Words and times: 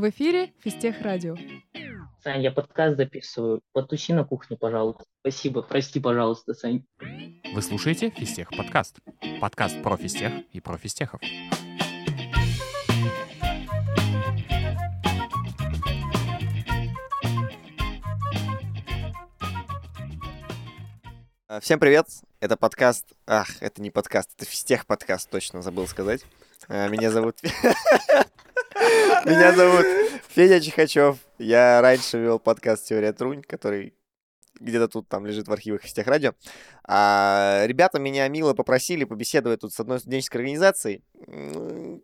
В 0.00 0.08
эфире 0.08 0.54
Фистех 0.60 1.02
Радио. 1.02 1.36
Сань, 2.24 2.40
я 2.40 2.50
подкаст 2.50 2.96
записываю. 2.96 3.60
Потуси 3.74 4.14
на 4.14 4.24
кухне, 4.24 4.56
пожалуйста. 4.56 5.04
Спасибо. 5.20 5.60
Прости, 5.60 6.00
пожалуйста, 6.00 6.54
Сань. 6.54 6.86
Вы 7.52 7.60
слушаете 7.60 8.08
Фистех 8.08 8.48
подкаст. 8.48 8.96
Подкаст 9.42 9.82
про 9.82 9.98
фистех 9.98 10.32
и 10.52 10.60
про 10.60 10.78
фистехов. 10.78 11.20
А, 21.46 21.60
Всем 21.60 21.78
привет! 21.78 22.06
Это 22.40 22.56
подкаст... 22.56 23.04
Ах, 23.26 23.48
это 23.60 23.82
не 23.82 23.90
подкаст, 23.90 24.30
это 24.34 24.46
фистех 24.46 24.86
подкаст, 24.86 25.28
точно 25.28 25.60
забыл 25.60 25.86
сказать. 25.86 26.24
А, 26.68 26.88
Меня 26.88 27.10
зовут... 27.10 27.36
Меня 28.74 29.52
зовут 29.52 29.86
Федя 30.28 30.60
Чихачев. 30.60 31.18
Я 31.38 31.80
раньше 31.80 32.18
вел 32.18 32.38
подкаст 32.38 32.86
«Теория 32.86 33.12
Трунь», 33.12 33.42
который 33.42 33.94
где-то 34.60 34.88
тут 34.88 35.08
там 35.08 35.26
лежит 35.26 35.48
в 35.48 35.52
архивах 35.52 35.82
Фистех 35.82 36.06
Радио. 36.06 36.34
А, 36.86 37.64
ребята 37.66 37.98
меня 37.98 38.28
мило 38.28 38.54
попросили 38.54 39.04
побеседовать 39.04 39.60
тут 39.60 39.72
с 39.72 39.80
одной 39.80 40.00
студенческой 40.00 40.38
организацией, 40.38 41.02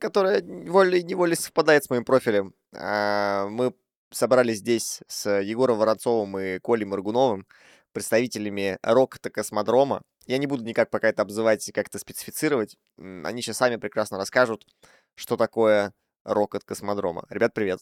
которая 0.01 0.43
волей-неволей 0.43 1.37
совпадает 1.37 1.85
с 1.85 1.91
моим 1.91 2.05
профилем. 2.05 2.55
А, 2.75 3.47
мы 3.49 3.73
собрались 4.11 4.59
здесь 4.59 5.01
с 5.07 5.41
Егором 5.41 5.79
Воронцовым 5.79 6.39
и 6.39 6.59
Колей 6.59 6.85
Маргуновым, 6.85 7.47
представителями 7.93 8.79
Рокота 8.83 9.31
Космодрома. 9.31 10.03
Я 10.27 10.39
не 10.39 10.47
буду 10.47 10.65
никак 10.65 10.91
пока 10.91 11.09
это 11.09 11.23
обзывать 11.23 11.69
и 11.69 11.73
как-то 11.73 11.99
специфицировать. 11.99 12.77
Они 12.99 13.43
сейчас 13.43 13.59
сами 13.59 13.77
прекрасно 13.77 14.19
расскажут, 14.19 14.67
что 15.15 15.37
такое 15.37 15.93
Рокот 16.27 16.65
Космодрома. 16.65 17.25
Ребят, 17.31 17.55
привет. 17.55 17.81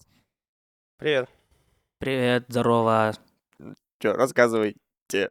Привет. 0.99 1.29
Привет, 1.99 2.45
здорово. 2.49 3.15
Че, 4.01 4.13
рассказывайте. 4.13 5.31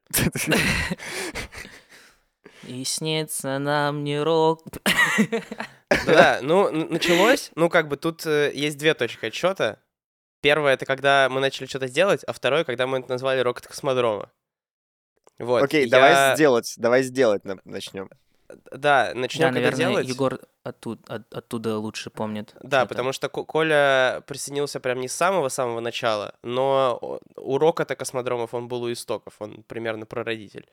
И 2.64 2.84
снится 2.86 3.60
нам 3.60 4.04
не 4.04 4.20
рок. 4.22 4.64
Да, 6.08 6.40
ну, 6.42 6.72
началось, 6.72 7.52
ну, 7.56 7.70
как 7.70 7.88
бы 7.88 7.98
тут 7.98 8.26
э, 8.26 8.52
есть 8.56 8.80
две 8.80 8.96
точки 8.96 9.28
отсчета. 9.28 9.80
Первое, 10.42 10.74
это 10.74 10.88
когда 10.88 11.30
мы 11.30 11.40
начали 11.40 11.68
что-то 11.68 11.88
делать, 11.88 12.24
а 12.24 12.34
второе, 12.34 12.64
когда 12.64 12.88
мы 12.88 12.98
это 12.98 13.10
назвали 13.10 13.40
Рокот 13.42 13.68
Космодрома. 13.68 14.32
Вот. 15.38 15.62
Окей, 15.62 15.86
я- 15.86 15.92
давай 15.92 16.34
сделать, 16.36 16.74
давай 16.78 17.04
сделать 17.04 17.46
на- 17.46 17.60
начнем. 17.64 18.10
Да, 18.72 19.12
начнем 19.14 19.50
Да, 19.50 19.52
наверное, 19.52 19.78
делать. 19.78 20.08
Егор 20.08 20.40
оттуда, 20.64 21.02
от- 21.16 21.34
оттуда 21.34 21.78
лучше 21.78 22.10
помнит. 22.10 22.56
Да, 22.62 22.80
это. 22.82 22.90
потому 22.90 23.12
что 23.14 23.30
Ко- 23.30 23.44
Коля 23.44 24.24
присоединился 24.28 24.80
прям 24.80 25.00
не 25.02 25.08
с 25.08 25.14
самого-самого 25.14 25.80
начала, 25.82 26.36
но 26.42 26.98
о- 27.02 27.20
у 27.36 27.58
Рокота 27.58 27.96
Космодромов 27.96 28.54
он 28.54 28.68
был 28.68 28.84
у 28.84 28.92
истоков, 28.92 29.36
он 29.40 29.64
примерно 29.64 30.06
прародитель. 30.06 30.68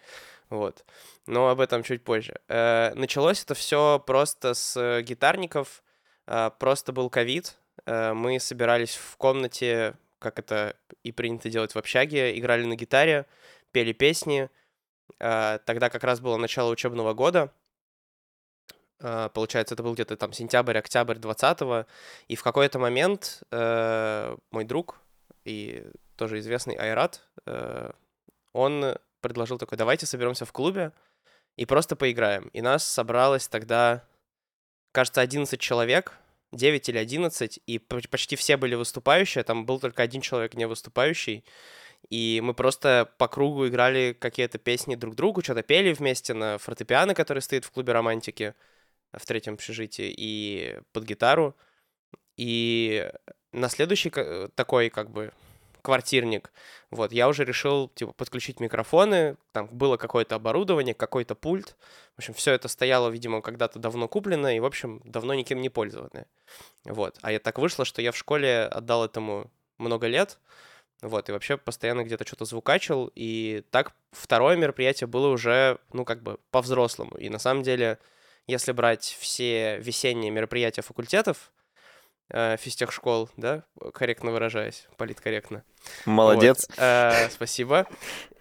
Вот. 0.48 0.84
Но 1.26 1.48
об 1.48 1.60
этом 1.60 1.82
чуть 1.82 2.02
позже. 2.04 2.40
Э, 2.48 2.92
началось 2.94 3.42
это 3.42 3.54
все 3.54 4.02
просто 4.04 4.54
с 4.54 5.00
гитарников, 5.02 5.82
э, 6.26 6.50
просто 6.58 6.92
был 6.92 7.10
ковид, 7.10 7.56
э, 7.86 8.12
мы 8.12 8.38
собирались 8.40 8.94
в 8.96 9.16
комнате, 9.16 9.94
как 10.18 10.38
это 10.38 10.76
и 11.02 11.12
принято 11.12 11.48
делать 11.50 11.74
в 11.74 11.78
общаге, 11.78 12.38
играли 12.38 12.64
на 12.64 12.76
гитаре, 12.76 13.26
пели 13.72 13.92
песни. 13.92 14.48
Тогда 15.18 15.90
как 15.90 16.04
раз 16.04 16.20
было 16.20 16.36
начало 16.36 16.70
учебного 16.70 17.14
года, 17.14 17.52
получается, 19.00 19.74
это 19.74 19.82
был 19.82 19.94
где-то 19.94 20.16
там 20.16 20.32
сентябрь-октябрь 20.32 21.16
20 21.16 21.86
и 22.28 22.36
в 22.36 22.42
какой-то 22.42 22.78
момент 22.78 23.42
э, 23.50 24.36
мой 24.50 24.64
друг 24.64 25.00
и 25.44 25.84
тоже 26.16 26.38
известный 26.38 26.74
Айрат, 26.74 27.22
э, 27.46 27.90
он 28.52 28.96
предложил 29.20 29.58
такой, 29.58 29.78
давайте 29.78 30.06
соберемся 30.06 30.44
в 30.44 30.52
клубе 30.52 30.92
и 31.56 31.66
просто 31.66 31.96
поиграем. 31.96 32.48
И 32.48 32.60
нас 32.60 32.84
собралось 32.84 33.48
тогда, 33.48 34.04
кажется, 34.92 35.20
11 35.20 35.58
человек, 35.58 36.14
9 36.52 36.88
или 36.88 36.98
11, 36.98 37.60
и 37.66 37.78
почти 37.78 38.36
все 38.36 38.56
были 38.56 38.74
выступающие, 38.74 39.44
там 39.44 39.64
был 39.64 39.80
только 39.80 40.02
один 40.02 40.20
человек 40.20 40.54
не 40.54 40.66
выступающий, 40.66 41.44
и 42.08 42.40
мы 42.42 42.54
просто 42.54 43.10
по 43.18 43.28
кругу 43.28 43.68
играли 43.68 44.16
какие-то 44.18 44.58
песни 44.58 44.94
друг 44.94 45.14
другу, 45.14 45.42
что-то 45.42 45.62
пели 45.62 45.92
вместе 45.92 46.34
на 46.34 46.58
фортепиано, 46.58 47.14
который 47.14 47.40
стоит 47.40 47.64
в 47.64 47.70
клубе 47.70 47.92
романтики 47.92 48.54
в 49.12 49.24
третьем 49.26 49.54
общежитии, 49.54 50.12
и 50.16 50.78
под 50.92 51.04
гитару. 51.04 51.56
И 52.36 53.10
на 53.52 53.68
следующий 53.68 54.10
такой, 54.54 54.90
как 54.90 55.10
бы, 55.10 55.32
квартирник, 55.82 56.52
вот, 56.90 57.12
я 57.12 57.28
уже 57.28 57.44
решил, 57.44 57.88
типа, 57.88 58.12
подключить 58.12 58.60
микрофоны, 58.60 59.36
там 59.52 59.66
было 59.66 59.96
какое-то 59.96 60.34
оборудование, 60.34 60.94
какой-то 60.94 61.34
пульт. 61.34 61.76
В 62.16 62.18
общем, 62.18 62.34
все 62.34 62.52
это 62.52 62.68
стояло, 62.68 63.08
видимо, 63.08 63.40
когда-то 63.40 63.78
давно 63.78 64.08
куплено 64.08 64.54
и, 64.54 64.60
в 64.60 64.64
общем, 64.64 65.00
давно 65.04 65.34
никем 65.34 65.60
не 65.60 65.68
пользованное. 65.68 66.26
Вот. 66.84 67.18
А 67.22 67.32
я 67.32 67.38
так 67.38 67.58
вышло, 67.58 67.84
что 67.84 68.02
я 68.02 68.12
в 68.12 68.16
школе 68.16 68.64
отдал 68.64 69.04
этому 69.04 69.50
много 69.78 70.06
лет, 70.06 70.38
вот, 71.00 71.30
и 71.30 71.32
вообще 71.32 71.56
постоянно 71.56 72.04
где-то 72.04 72.26
что-то 72.26 72.44
звукачил, 72.44 73.10
и 73.14 73.64
так 73.70 73.94
второе 74.12 74.56
мероприятие 74.56 75.06
было 75.06 75.28
уже, 75.28 75.78
ну, 75.94 76.04
как 76.04 76.22
бы 76.22 76.38
по-взрослому. 76.50 77.16
И 77.16 77.30
на 77.30 77.38
самом 77.38 77.62
деле, 77.62 77.98
если 78.50 78.72
брать 78.72 79.16
все 79.18 79.78
весенние 79.78 80.30
мероприятия 80.30 80.82
факультетов, 80.82 81.52
э, 82.30 82.56
физтехшкол, 82.58 83.30
да, 83.36 83.64
корректно 83.94 84.30
выражаясь, 84.30 84.86
политкорректно. 84.96 85.62
Молодец. 86.06 86.66
Вот, 86.68 86.78
э, 86.78 87.28
спасибо. 87.30 87.86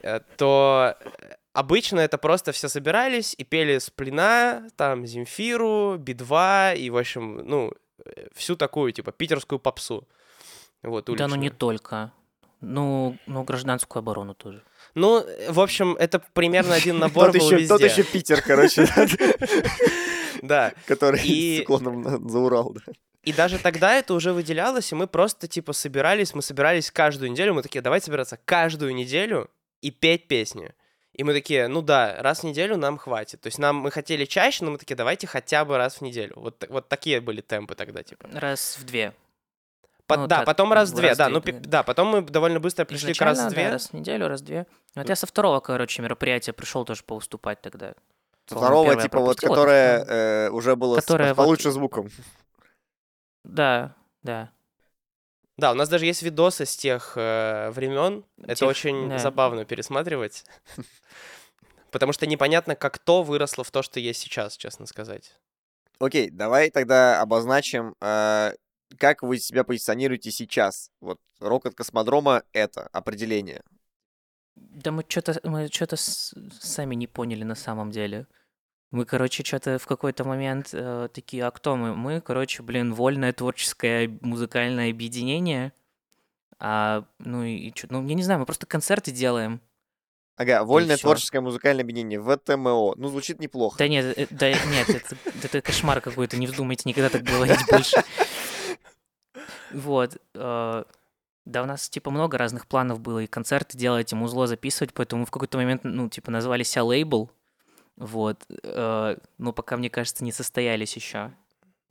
Э, 0.01 0.19
То 0.37 0.95
э, 0.99 1.35
обычно 1.53 1.99
это 1.99 2.17
просто 2.17 2.51
все 2.51 2.69
собирались 2.69 3.35
и 3.37 3.43
пели 3.43 3.79
сплина, 3.79 4.67
там, 4.75 5.05
Земфиру, 5.05 5.97
Би-2 5.97 6.77
и, 6.77 6.89
в 6.89 6.97
общем, 6.97 7.37
ну, 7.45 7.71
э, 8.05 8.27
всю 8.35 8.55
такую, 8.55 8.91
типа, 8.91 9.11
питерскую 9.11 9.59
попсу. 9.59 10.07
Вот, 10.83 11.05
Да, 11.05 11.27
ну 11.27 11.35
не 11.35 11.49
уличную. 11.49 11.51
только. 11.57 12.11
Ну, 12.61 13.17
ну, 13.25 13.43
гражданскую 13.43 13.99
оборону 14.01 14.33
тоже. 14.33 14.63
Ну, 14.95 15.25
в 15.49 15.59
общем, 15.59 15.95
это 15.95 16.19
примерно 16.33 16.75
один 16.75 16.99
набор 16.99 17.31
Тот 17.31 17.41
был 17.41 17.51
еще, 17.51 17.67
тот 17.67 17.81
везде. 17.81 18.01
еще 18.01 18.11
Питер, 18.11 18.41
короче, 18.41 18.87
Да. 20.41 20.73
который 20.85 21.19
с 21.19 21.61
уклоном 21.61 22.29
за 22.29 22.39
Урал. 22.39 22.73
да. 22.73 22.93
И 23.23 23.33
даже 23.33 23.59
тогда 23.59 23.95
это 23.95 24.13
уже 24.13 24.31
выделялось, 24.33 24.91
и 24.91 24.95
мы 24.95 25.05
просто, 25.05 25.47
типа, 25.47 25.73
собирались, 25.73 26.33
мы 26.33 26.41
собирались 26.41 26.89
каждую 26.89 27.31
неделю, 27.31 27.53
мы 27.53 27.61
такие, 27.61 27.81
давайте 27.81 28.05
собираться 28.05 28.39
каждую 28.45 28.95
неделю 28.95 29.49
и 29.81 29.91
петь 29.91 30.27
песни. 30.27 30.73
И 31.13 31.23
мы 31.23 31.33
такие, 31.33 31.67
ну 31.67 31.81
да, 31.81 32.15
раз 32.19 32.39
в 32.39 32.43
неделю 32.45 32.77
нам 32.77 32.97
хватит. 32.97 33.41
То 33.41 33.47
есть 33.47 33.59
нам, 33.59 33.75
мы 33.75 33.91
хотели 33.91 34.23
чаще, 34.23 34.63
но 34.63 34.71
мы 34.71 34.77
такие, 34.77 34.95
давайте 34.95 35.27
хотя 35.27 35.65
бы 35.65 35.77
раз 35.77 35.97
в 35.97 36.01
неделю. 36.01 36.33
Вот, 36.37 36.65
вот 36.69 36.87
такие 36.87 37.19
были 37.19 37.41
темпы 37.41 37.75
тогда, 37.75 38.03
типа. 38.03 38.29
Раз 38.31 38.77
в 38.79 38.85
две. 38.85 39.13
По- 40.09 40.17
Ну, 40.17 40.27
да, 40.27 40.37
так, 40.37 40.45
потом 40.47 40.73
раз 40.73 40.91
в 40.91 40.99
раз 40.99 41.17
да, 41.17 41.25
две, 41.27 41.33
ну, 41.35 41.41
пи- 41.41 41.51
да. 41.51 41.59
да, 41.69 41.83
потом 41.83 42.07
мы 42.07 42.21
довольно 42.23 42.59
быстро 42.59 42.83
пришли 42.83 43.13
к 43.13 43.21
раз 43.21 43.37
в 43.37 43.41
Изначально, 43.41 43.49
две. 43.53 43.63
да, 43.65 43.71
раз 43.73 43.89
в 43.89 43.93
неделю, 43.93 44.27
раз 44.27 44.41
в 44.41 44.43
две. 44.43 44.65
Вот 44.95 45.07
я 45.07 45.15
со 45.15 45.27
второго, 45.27 45.59
короче, 45.59 46.01
мероприятия 46.01 46.51
пришел 46.51 46.83
тоже 46.83 47.03
повыступать 47.03 47.61
тогда. 47.61 47.93
По-моему, 48.47 48.65
Второго, 48.65 48.95
типа, 48.95 49.19
вот, 49.19 49.25
пропустил, 49.37 49.49
вот 49.49 49.55
которое 49.55 49.99
второе. 50.03 50.47
э, 50.47 50.49
уже 50.49 50.75
было 50.75 50.95
Которое 50.95 51.33
с 51.33 51.37
вот- 51.37 51.43
получше 51.43 51.71
звуком. 51.71 52.09
Да, 53.43 53.95
да. 54.23 54.49
Да, 55.57 55.71
у 55.71 55.75
нас 55.75 55.89
даже 55.89 56.05
есть 56.05 56.23
видосы 56.23 56.65
с 56.65 56.75
тех 56.75 57.15
времен. 57.15 58.23
Это 58.41 58.55
Тех, 58.55 58.69
очень 58.69 59.09
да. 59.09 59.17
забавно 59.19 59.65
пересматривать. 59.65 60.43
Потому 61.91 62.13
что 62.13 62.25
непонятно, 62.27 62.75
как 62.75 62.97
то 62.97 63.23
выросло 63.23 63.63
в 63.63 63.71
то, 63.71 63.81
что 63.83 63.99
есть 63.99 64.21
сейчас, 64.21 64.57
честно 64.57 64.85
сказать. 64.85 65.35
Окей, 65.99 66.29
давай 66.29 66.69
тогда 66.71 67.21
обозначим, 67.21 67.95
э, 68.01 68.53
как 68.97 69.23
вы 69.23 69.37
себя 69.37 69.63
позиционируете 69.63 70.31
сейчас. 70.31 70.91
Вот 70.99 71.19
Рокот 71.39 71.75
Космодрома— 71.75 72.43
это 72.53 72.87
определение. 72.91 73.61
Да 74.55 74.91
мы 74.91 75.05
что-то 75.07 75.39
мы 75.43 75.67
что-то 75.71 75.95
сами 75.97 76.95
не 76.95 77.07
поняли 77.07 77.43
на 77.43 77.55
самом 77.55 77.91
деле. 77.91 78.27
Мы, 78.91 79.05
короче, 79.05 79.43
что-то 79.43 79.77
в 79.77 79.85
какой-то 79.85 80.23
момент 80.23 80.69
э, 80.73 81.09
такие, 81.13 81.45
а 81.45 81.51
кто 81.51 81.75
мы? 81.75 81.95
Мы, 81.95 82.21
короче, 82.21 82.63
блин, 82.63 82.93
вольное 82.93 83.31
творческое 83.33 84.17
музыкальное 84.21 84.89
объединение. 84.89 85.73
А, 86.57 87.05
ну 87.19 87.43
и 87.43 87.71
чё, 87.71 87.87
ну 87.91 88.05
я 88.07 88.15
не 88.15 88.23
знаю, 88.23 88.39
мы 88.39 88.45
просто 88.47 88.65
концерты 88.65 89.11
делаем. 89.11 89.61
Ага, 90.39 90.63
Вольное 90.63 90.95
творческое 90.95 91.41
музыкальное 91.41 91.83
объединение, 91.83 92.21
ВТМО. 92.21 92.95
Ну, 92.95 93.07
звучит 93.09 93.41
неплохо. 93.41 93.77
Да 93.77 93.89
нет, 93.89 94.17
э, 94.17 94.25
да 94.29 94.49
нет, 94.49 94.89
это, 94.89 95.17
это 95.43 95.61
кошмар 95.61 95.99
какой-то, 95.99 96.37
не 96.37 96.47
вздумайте 96.47 96.87
никогда 96.87 97.09
так 97.09 97.23
говорить 97.23 97.59
больше. 97.69 98.03
Вот. 99.71 100.17
э, 100.35 100.83
Да, 101.45 101.63
у 101.63 101.65
нас, 101.65 101.89
типа, 101.89 102.11
много 102.11 102.37
разных 102.37 102.67
планов 102.67 102.99
было, 102.99 103.19
и 103.19 103.27
концерты 103.27 103.75
делать, 103.77 104.11
и 104.11 104.15
музло 104.15 104.45
записывать, 104.45 104.93
поэтому 104.93 105.25
в 105.25 105.31
какой-то 105.31 105.57
момент, 105.57 105.81
ну, 105.83 106.07
типа, 106.09 106.29
назвали 106.31 106.61
себя 106.63 106.83
лейбл, 106.83 107.31
вот, 107.97 108.45
э, 108.63 109.15
но 109.39 109.51
пока, 109.53 109.75
мне 109.77 109.89
кажется, 109.89 110.23
не 110.23 110.31
состоялись 110.31 110.95
еще. 110.95 111.31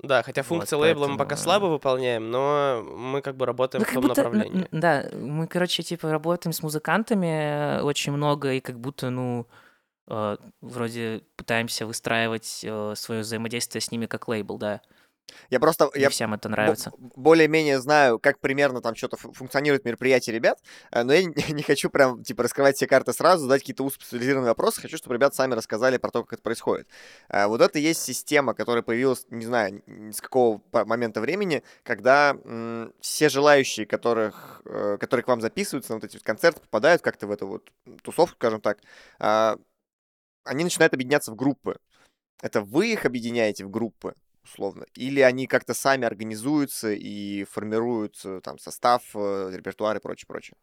Да, 0.00 0.22
хотя 0.22 0.42
Вот, 0.42 0.48
функции 0.48 0.76
лейбла 0.76 1.08
мы 1.08 1.14
пока 1.16 1.30
поэтому- 1.30 1.42
слабо 1.42 1.64
выполняем, 1.66 2.30
но 2.30 2.84
мы 2.84 3.20
как 3.20 3.36
бы 3.36 3.46
работаем 3.46 3.80
Ну, 3.80 3.84
в 3.84 3.88
как 3.88 3.94
том 3.94 4.02
будто, 4.08 4.20
н- 4.20 4.26
направлении. 4.32 4.68
да, 4.70 5.10
мы, 5.12 5.48
короче, 5.48 5.82
типа 5.82 6.08
работаем 6.12 6.52
с 6.52 6.62
музыкантами 6.62 7.78
э, 7.80 7.82
очень 7.82 8.12
много, 8.12 8.52
и 8.52 8.60
как 8.60 8.78
будто, 8.78 9.10
ну, 9.10 9.46
э, 10.06 10.36
вроде 10.60 11.22
пытаемся 11.34 11.84
выстраивать 11.84 12.44
свое 12.46 13.20
взаимодействие 13.22 13.80
с 13.82 13.90
ними 13.90 14.06
как 14.06 14.28
лейбл, 14.28 14.56
да. 14.56 14.82
Я 15.50 15.60
просто... 15.60 15.90
Не 15.94 16.02
Я 16.02 16.10
всем 16.10 16.34
это 16.34 16.48
нравится. 16.48 16.92
более-менее 16.98 17.80
знаю, 17.80 18.18
как 18.18 18.38
примерно 18.40 18.80
там 18.80 18.94
что-то 18.94 19.16
функционирует 19.16 19.84
мероприятие 19.84 20.34
ребят, 20.34 20.58
э, 20.90 21.02
но 21.02 21.12
я 21.12 21.24
не, 21.24 21.34
не 21.52 21.62
хочу 21.62 21.90
прям, 21.90 22.22
типа, 22.22 22.42
раскрывать 22.42 22.76
все 22.76 22.86
карты 22.86 23.12
сразу, 23.12 23.44
задать 23.44 23.62
какие-то 23.62 23.84
узкоспециализированные 23.84 24.50
вопросы. 24.50 24.80
Хочу, 24.80 24.96
чтобы 24.96 25.14
ребят 25.14 25.34
сами 25.34 25.54
рассказали 25.54 25.96
про 25.98 26.10
то, 26.10 26.22
как 26.24 26.34
это 26.34 26.42
происходит. 26.42 26.88
Э, 27.28 27.46
Вот 27.46 27.60
это 27.60 27.78
и 27.78 27.82
есть 27.82 28.02
система, 28.02 28.54
которая 28.54 28.82
появилась, 28.82 29.26
не 29.30 29.46
знаю, 29.46 29.82
с 30.12 30.20
какого 30.20 30.60
момента 30.72 31.20
времени, 31.20 31.62
когда 31.82 32.36
все 33.00 33.28
желающие, 33.28 33.86
которых, 33.86 34.62
э, 34.64 34.96
которые 34.98 35.24
к 35.24 35.28
вам 35.28 35.40
записываются 35.40 35.92
на 35.92 35.96
вот 35.96 36.04
эти 36.04 36.16
вот 36.16 36.22
концерты, 36.22 36.60
попадают 36.60 37.02
как-то 37.02 37.26
в 37.26 37.30
эту 37.30 37.46
вот 37.46 37.70
тусовку, 38.02 38.36
скажем 38.36 38.60
так, 38.60 38.78
а, 39.18 39.58
они 40.44 40.64
начинают 40.64 40.94
объединяться 40.94 41.32
в 41.32 41.36
группы. 41.36 41.78
Это 42.42 42.60
вы 42.60 42.92
их 42.92 43.04
объединяете 43.04 43.64
в 43.64 43.70
группы, 43.70 44.14
условно, 44.48 44.86
или 44.94 45.20
они 45.20 45.46
как-то 45.46 45.74
сами 45.74 46.04
организуются 46.04 46.92
и 46.92 47.44
формируют 47.44 48.20
э, 48.24 48.40
там 48.42 48.58
состав, 48.58 49.02
э, 49.14 49.50
репертуар 49.52 49.96
и 49.96 50.00
прочее, 50.00 50.26
прочее. 50.26 50.56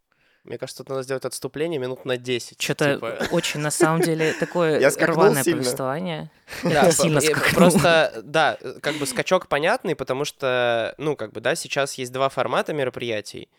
Мне 0.45 0.59
кажется, 0.59 0.83
тут 0.83 0.89
надо 0.89 1.01
сделать 1.01 1.25
отступление 1.25 1.79
минут 1.79 2.05
на 2.05 2.17
10. 2.17 2.61
Что-то 2.61 2.95
типа. 2.95 3.17
очень, 3.31 3.61
на 3.61 3.71
самом 3.71 4.01
деле, 4.01 4.33
такое 4.39 4.79
рваное 4.79 5.43
сильно. 5.43 5.61
повествование. 5.61 6.31
Да, 6.63 6.91
сильно. 6.91 7.19
Просто, 7.53 8.21
да, 8.23 8.57
э, 8.61 8.79
как 8.79 8.95
бы 8.97 9.07
скачок 9.07 9.47
понятный, 9.47 9.95
потому 9.95 10.23
что, 10.23 10.93
ну, 10.99 11.15
как 11.15 11.33
бы, 11.33 11.41
да, 11.41 11.55
сейчас 11.55 11.95
есть 11.95 12.11
два 12.11 12.29
формата 12.29 12.73
мероприятий. 12.73 13.49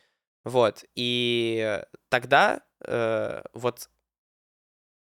Вот. 0.44 0.84
И 0.94 1.82
тогда, 2.08 2.61
э, 2.87 3.43
вот 3.52 3.88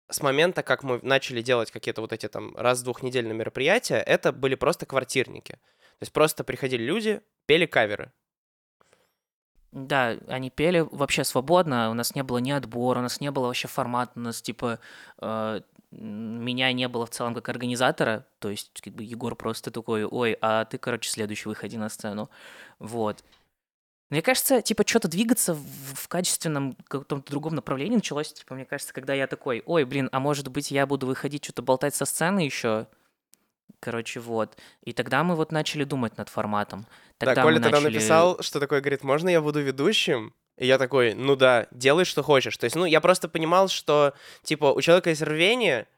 с 0.09 0.23
момента, 0.23 0.62
как 0.62 0.83
мы 0.83 1.01
начали 1.03 1.43
делать 1.43 1.71
какие-то 1.71 2.01
вот 2.01 2.12
эти 2.12 2.29
там 2.29 2.56
раз 2.56 2.81
в 2.81 2.85
двухнедельные 2.85 3.35
мероприятия, 3.35 3.97
это 3.97 4.33
были 4.33 4.55
просто 4.55 4.87
квартирники. 4.87 5.53
То 5.53 6.03
есть 6.03 6.12
просто 6.12 6.45
приходили 6.45 6.83
люди, 6.83 7.21
пели 7.47 7.67
каверы. 7.67 8.12
Да, 9.73 10.17
они 10.29 10.51
пели 10.51 10.87
вообще 10.91 11.25
свободно, 11.25 11.91
у 11.91 11.95
нас 11.95 12.15
не 12.15 12.23
было 12.23 12.39
ни 12.39 12.53
отбора, 12.53 13.01
у 13.01 13.03
нас 13.03 13.21
не 13.21 13.31
было 13.33 13.47
вообще 13.47 13.67
формата, 13.67 14.12
у 14.15 14.21
нас 14.21 14.41
типа 14.41 14.79
э, 15.21 15.61
меня 15.91 16.73
не 16.73 16.87
было 16.87 17.06
в 17.06 17.11
целом 17.11 17.35
как 17.35 17.49
организатора, 17.49 18.25
то 18.39 18.51
есть 18.51 18.81
как 18.81 18.93
бы 18.95 19.03
Егор 19.03 19.35
просто 19.35 19.73
такой, 19.73 20.05
ой, 20.05 20.37
а 20.41 20.65
ты, 20.65 20.79
короче, 20.79 21.11
следующий 21.11 21.49
выходи 21.49 21.77
на 21.77 21.89
сцену, 21.89 22.31
вот. 22.79 23.25
Мне 24.14 24.22
кажется, 24.22 24.62
типа, 24.62 24.84
что-то 24.87 25.08
двигаться 25.08 25.55
в, 25.55 25.64
в 25.94 26.06
качественном 26.06 26.76
каком-то 26.87 27.28
другом 27.32 27.56
направлении 27.56 27.96
началось, 27.96 28.32
типа, 28.32 28.55
мне 28.55 28.64
кажется, 28.64 28.94
когда 28.94 29.12
я 29.12 29.26
такой, 29.26 29.64
ой, 29.66 29.82
блин, 29.82 30.08
а 30.12 30.20
может 30.20 30.46
быть, 30.46 30.70
я 30.70 30.87
буду 30.87 31.08
выходить 31.08 31.43
что-то 31.43 31.62
болтать 31.62 31.96
со 31.96 32.05
сцены 32.05 32.38
еще, 32.38 32.87
короче, 33.81 34.20
вот. 34.20 34.56
И 34.84 34.93
тогда 34.93 35.25
мы 35.25 35.34
вот 35.34 35.50
начали 35.50 35.82
думать 35.82 36.16
над 36.16 36.28
форматом. 36.28 36.87
Тогда 37.19 37.34
да, 37.34 37.43
Коля 37.43 37.56
тогда 37.56 37.81
начали- 37.81 37.94
написал, 37.94 38.40
что 38.40 38.61
такое, 38.61 38.81
говорит, 38.81 39.02
можно 39.02 39.28
я 39.28 39.40
буду 39.40 39.61
ведущим? 39.61 40.32
И 40.58 40.64
я 40.64 40.78
такой, 40.78 41.14
ну 41.14 41.34
да, 41.34 41.67
делай, 41.72 42.05
что 42.05 42.22
хочешь. 42.22 42.56
То 42.56 42.67
есть, 42.67 42.76
ну, 42.76 42.84
я 42.84 43.00
просто 43.00 43.28
понимал, 43.28 43.67
что, 43.67 44.14
типа, 44.44 44.67
у 44.67 44.81
человека 44.81 45.10
есть 45.10 45.22
рвение, 45.22 45.88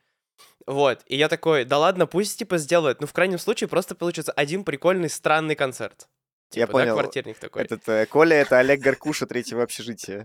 вот, 0.67 1.03
и 1.05 1.19
я 1.19 1.29
такой, 1.29 1.67
да 1.67 1.77
ладно, 1.77 2.07
пусть, 2.07 2.39
типа, 2.39 2.57
сделает. 2.57 3.03
Ну, 3.03 3.07
в 3.07 3.13
крайнем 3.13 3.39
случае, 3.39 3.69
просто 3.69 3.95
получится 3.95 4.33
один 4.33 4.65
прикольный, 4.65 5.11
странный 5.11 5.55
концерт. 5.55 6.09
Я 6.53 6.67
Типа, 6.67 6.79
да, 6.79 6.85
понял. 6.85 6.95
квартирник 6.95 7.39
такой. 7.39 7.63
Этот 7.63 7.89
э, 7.89 8.07
Коля— 8.07 8.37
это 8.37 8.59
Олег 8.59 8.81
Гаркуша 8.81 9.27
третьего 9.27 9.63
общежития. 9.63 10.25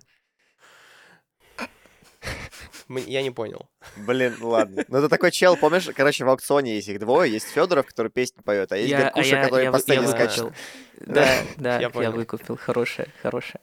Я 2.90 3.22
не 3.22 3.32
понял. 3.32 3.70
Блин, 3.96 4.36
ну 4.40 4.50
ладно. 4.50 4.84
Ну 4.88 4.98
это 4.98 5.08
такой 5.10 5.32
чел, 5.32 5.56
помнишь, 5.56 5.88
короче, 5.96 6.26
в 6.26 6.30
аукционе 6.30 6.76
есть 6.76 6.90
их 6.90 7.00
двое, 7.00 7.32
есть 7.32 7.48
Федоров, 7.48 7.86
который 7.88 8.12
песни 8.12 8.42
поет, 8.42 8.72
а 8.72 8.78
есть 8.78 8.90
Я- 8.92 8.98
а 8.98 9.02
Гаркуша, 9.04 9.36
я- 9.38 9.44
который 9.44 9.64
я 9.64 9.72
по 9.72 9.80
сцене 9.80 10.02
я 10.04 10.08
скачет. 10.08 10.54
Да, 11.00 11.28
да, 11.58 11.80
Я 11.80 11.90
я 11.94 12.12
выкупил. 12.12 12.58
Хорошая, 12.58 13.08
хорошая. 13.22 13.62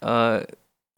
А, 0.00 0.46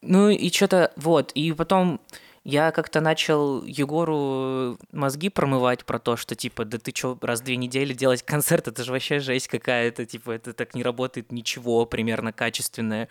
Ну 0.02 0.28
и 0.30 0.50
что-то, 0.52 0.92
вот, 0.96 1.32
и 1.32 1.52
потом 1.52 2.00
я 2.48 2.70
как-то 2.72 3.02
начал 3.02 3.62
Егору 3.62 4.78
мозги 4.90 5.28
промывать 5.28 5.84
про 5.84 5.98
то, 5.98 6.16
что 6.16 6.34
типа, 6.34 6.64
да 6.64 6.78
ты 6.78 6.92
чё, 6.92 7.18
раз 7.20 7.42
в 7.42 7.44
две 7.44 7.56
недели 7.56 7.92
делать 7.92 8.22
концерт, 8.22 8.68
это 8.68 8.84
же 8.84 8.90
вообще 8.90 9.18
жесть 9.18 9.48
какая-то, 9.48 10.06
типа, 10.06 10.30
это 10.30 10.54
так 10.54 10.74
не 10.74 10.82
работает 10.82 11.30
ничего 11.30 11.84
примерно 11.84 12.32
качественное. 12.32 13.10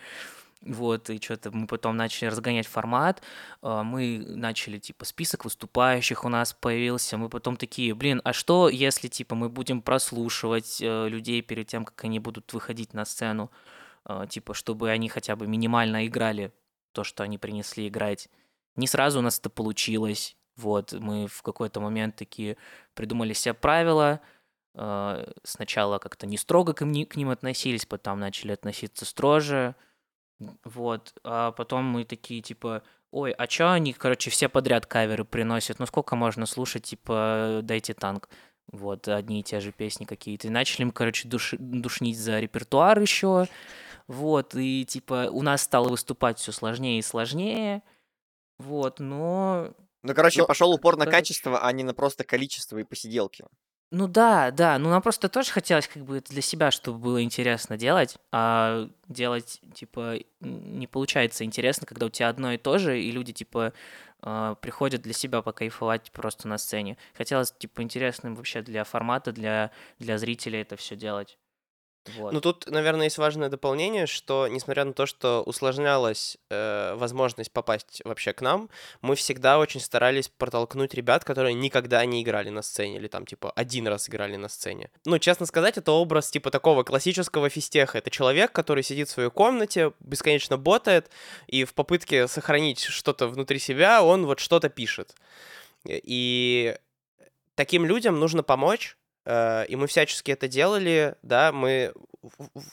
Вот, 0.62 1.08
и 1.08 1.20
что-то 1.22 1.52
мы 1.52 1.68
потом 1.68 1.96
начали 1.96 2.28
разгонять 2.28 2.66
формат, 2.66 3.22
а, 3.62 3.84
мы 3.84 4.18
начали, 4.26 4.78
типа, 4.78 5.04
список 5.04 5.44
выступающих 5.44 6.24
у 6.24 6.28
нас 6.28 6.52
появился, 6.52 7.16
мы 7.16 7.28
потом 7.28 7.56
такие, 7.56 7.94
блин, 7.94 8.20
а 8.24 8.32
что, 8.32 8.68
если, 8.68 9.06
типа, 9.06 9.36
мы 9.36 9.48
будем 9.48 9.82
прослушивать 9.82 10.78
э, 10.82 11.08
людей 11.08 11.42
перед 11.42 11.68
тем, 11.68 11.84
как 11.84 12.02
они 12.02 12.18
будут 12.18 12.52
выходить 12.52 12.92
на 12.92 13.04
сцену, 13.04 13.52
э, 14.04 14.26
типа, 14.28 14.52
чтобы 14.52 14.90
они 14.90 15.08
хотя 15.08 15.36
бы 15.36 15.46
минимально 15.46 16.08
играли 16.08 16.52
то, 16.90 17.04
что 17.04 17.22
они 17.22 17.38
принесли 17.38 17.86
играть. 17.86 18.28
Не 18.78 18.86
сразу 18.86 19.18
у 19.18 19.22
нас 19.22 19.38
это 19.38 19.50
получилось, 19.50 20.36
вот, 20.56 20.92
мы 20.92 21.26
в 21.26 21.42
какой-то 21.42 21.80
момент 21.80 22.16
такие 22.16 22.56
придумали 22.94 23.32
себе 23.32 23.54
правила, 23.54 24.20
э, 24.74 25.32
сначала 25.44 25.98
как-то 25.98 26.26
не 26.26 26.38
строго 26.38 26.72
к 26.72 26.84
ним, 26.84 27.06
к 27.06 27.16
ним 27.16 27.30
относились, 27.30 27.84
потом 27.86 28.20
начали 28.20 28.52
относиться 28.52 29.04
строже, 29.04 29.74
вот, 30.64 31.14
а 31.24 31.52
потом 31.52 31.84
мы 31.84 32.04
такие, 32.04 32.40
типа, 32.40 32.82
ой, 33.10 33.32
а 33.32 33.46
чё 33.46 33.68
они, 33.70 33.92
короче, 33.92 34.30
все 34.30 34.48
подряд 34.48 34.86
каверы 34.86 35.24
приносят? 35.24 35.78
Ну 35.78 35.86
сколько 35.86 36.16
можно 36.16 36.46
слушать, 36.46 36.84
типа, 36.84 37.60
«Дайте 37.62 37.94
танк»? 37.94 38.28
Вот, 38.70 39.08
одни 39.08 39.40
и 39.40 39.42
те 39.42 39.60
же 39.60 39.72
песни 39.72 40.04
какие-то. 40.04 40.46
И 40.48 40.50
начали 40.50 40.84
мы, 40.84 40.92
короче, 40.92 41.26
души- 41.26 41.56
душнить 41.58 42.18
за 42.18 42.38
репертуар 42.38 43.00
еще. 43.00 43.46
Вот, 44.06 44.54
и, 44.54 44.84
типа, 44.84 45.28
у 45.30 45.42
нас 45.42 45.62
стало 45.62 45.88
выступать 45.88 46.38
все 46.38 46.52
сложнее 46.52 46.98
и 46.98 47.02
сложнее. 47.02 47.82
Вот, 48.58 49.00
но... 49.00 49.72
Ну, 50.02 50.14
короче, 50.14 50.40
Но, 50.40 50.46
пошел 50.46 50.72
упор 50.72 50.96
на 50.96 51.04
короче. 51.04 51.18
качество, 51.18 51.60
а 51.60 51.72
не 51.72 51.82
на 51.82 51.94
просто 51.94 52.24
количество 52.24 52.78
и 52.78 52.84
посиделки. 52.84 53.44
Ну 53.90 54.06
да, 54.06 54.50
да, 54.50 54.78
ну 54.78 54.90
нам 54.90 55.00
просто 55.00 55.30
тоже 55.30 55.50
хотелось 55.50 55.88
как 55.88 56.04
бы 56.04 56.18
это 56.18 56.30
для 56.30 56.42
себя, 56.42 56.70
чтобы 56.70 56.98
было 56.98 57.22
интересно 57.22 57.78
делать, 57.78 58.18
а 58.30 58.86
делать, 59.08 59.62
типа, 59.74 60.16
не 60.40 60.86
получается 60.86 61.42
интересно, 61.44 61.86
когда 61.86 62.04
у 62.04 62.10
тебя 62.10 62.28
одно 62.28 62.52
и 62.52 62.58
то 62.58 62.76
же, 62.76 63.00
и 63.00 63.10
люди, 63.10 63.32
типа, 63.32 63.72
а, 64.20 64.56
приходят 64.56 65.00
для 65.00 65.14
себя 65.14 65.40
покайфовать 65.40 66.12
просто 66.12 66.48
на 66.48 66.58
сцене. 66.58 66.98
Хотелось, 67.14 67.50
типа, 67.52 67.82
интересным 67.82 68.34
вообще 68.34 68.60
для 68.60 68.84
формата, 68.84 69.32
для, 69.32 69.70
для 69.98 70.18
зрителей 70.18 70.60
это 70.60 70.76
все 70.76 70.94
делать. 70.94 71.38
Вот. 72.16 72.32
Ну, 72.32 72.40
тут, 72.40 72.66
наверное, 72.70 73.04
есть 73.04 73.18
важное 73.18 73.48
дополнение, 73.48 74.06
что, 74.06 74.48
несмотря 74.48 74.84
на 74.84 74.92
то, 74.92 75.06
что 75.06 75.42
усложнялась 75.42 76.38
э, 76.50 76.94
возможность 76.96 77.52
попасть 77.52 78.02
вообще 78.04 78.32
к 78.32 78.40
нам, 78.40 78.70
мы 79.02 79.14
всегда 79.14 79.58
очень 79.58 79.80
старались 79.80 80.28
протолкнуть 80.28 80.94
ребят, 80.94 81.24
которые 81.24 81.54
никогда 81.54 82.04
не 82.04 82.22
играли 82.22 82.48
на 82.48 82.62
сцене, 82.62 82.96
или 82.96 83.08
там, 83.08 83.26
типа, 83.26 83.50
один 83.52 83.86
раз 83.88 84.08
играли 84.08 84.36
на 84.36 84.48
сцене. 84.48 84.90
Ну, 85.04 85.18
честно 85.18 85.46
сказать, 85.46 85.76
это 85.78 85.92
образ, 85.92 86.30
типа, 86.30 86.50
такого 86.50 86.82
классического 86.82 87.48
фистеха. 87.48 87.98
Это 87.98 88.10
человек, 88.10 88.52
который 88.52 88.82
сидит 88.82 89.08
в 89.08 89.12
своей 89.12 89.30
комнате, 89.30 89.92
бесконечно 90.00 90.56
ботает, 90.56 91.10
и 91.46 91.64
в 91.64 91.74
попытке 91.74 92.28
сохранить 92.28 92.80
что-то 92.80 93.28
внутри 93.28 93.58
себя, 93.58 94.02
он 94.02 94.26
вот 94.26 94.40
что-то 94.40 94.68
пишет. 94.68 95.14
И 95.86 96.76
таким 97.54 97.86
людям 97.86 98.18
нужно 98.18 98.42
помочь, 98.42 98.97
и 99.68 99.76
мы 99.76 99.86
всячески 99.86 100.30
это 100.30 100.48
делали, 100.48 101.14
да, 101.22 101.52
мы, 101.52 101.92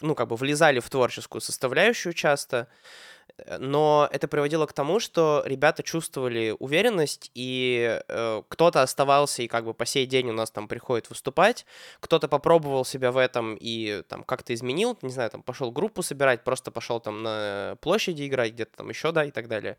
ну, 0.02 0.16
как 0.16 0.28
бы 0.28 0.36
влезали 0.36 0.80
в 0.80 0.90
творческую 0.90 1.42
составляющую 1.42 2.14
часто, 2.14 2.58
э, 2.58 3.15
но 3.60 4.08
это 4.12 4.28
приводило 4.28 4.66
к 4.66 4.74
тому, 4.74 5.00
что 5.00 5.44
ребята 5.46 5.84
чувствовали 5.84 6.56
уверенность, 6.58 7.32
и 7.34 8.02
э, 8.08 8.42
кто-то 8.48 8.82
оставался 8.82 9.44
и 9.44 9.48
как 9.48 9.66
бы 9.66 9.74
по 9.74 9.86
сей 9.86 10.06
день 10.06 10.30
у 10.30 10.34
нас 10.34 10.52
там 10.52 10.68
приходит 10.68 11.10
выступать, 11.10 11.66
кто-то 12.00 12.28
попробовал 12.28 12.86
себя 12.86 13.12
в 13.12 13.18
этом 13.18 13.56
и 13.60 14.04
там 14.08 14.24
как-то 14.24 14.54
изменил, 14.54 14.98
не 15.02 15.10
знаю, 15.10 15.30
там 15.30 15.44
пошел 15.44 15.72
группу 15.72 16.02
собирать, 16.02 16.44
просто 16.44 16.72
пошел 16.72 17.00
там 17.00 17.24
на 17.24 17.78
площади 17.82 18.26
играть, 18.26 18.54
где-то 18.54 18.78
там 18.78 18.90
еще, 18.90 19.12
да, 19.12 19.26
и 19.26 19.32
так 19.32 19.48
далее. 19.48 19.78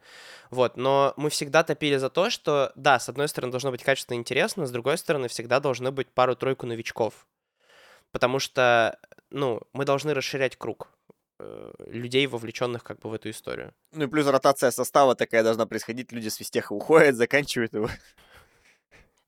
Вот, 0.50 0.76
но 0.76 1.14
мы 1.16 1.30
всегда 1.30 1.62
топили 1.62 1.96
за 1.96 2.10
то, 2.10 2.28
что, 2.30 2.72
да, 2.74 2.98
с 2.98 3.08
одной 3.08 3.28
стороны 3.28 3.50
должно 3.50 3.70
быть 3.70 3.82
качественно 3.82 4.16
интересно, 4.16 4.66
с 4.66 4.70
другой 4.70 4.98
стороны 4.98 5.28
всегда 5.28 5.60
должны 5.60 5.90
быть 5.90 6.08
пару-тройку 6.08 6.66
новичков. 6.66 7.26
Потому 8.12 8.38
что, 8.38 8.98
ну, 9.30 9.62
мы 9.72 9.84
должны 9.84 10.14
расширять 10.14 10.56
круг 10.56 10.88
э, 10.88 10.95
людей, 11.78 12.26
вовлеченных 12.26 12.82
как 12.82 12.98
бы 13.00 13.10
в 13.10 13.14
эту 13.14 13.30
историю. 13.30 13.74
Ну 13.92 14.04
и 14.04 14.06
плюс 14.06 14.26
ротация 14.26 14.70
состава 14.70 15.14
такая 15.14 15.42
должна 15.42 15.66
происходить, 15.66 16.12
люди 16.12 16.28
с 16.28 16.36
физтеха 16.36 16.72
уходят, 16.72 17.16
заканчивают 17.16 17.74
его. 17.74 17.88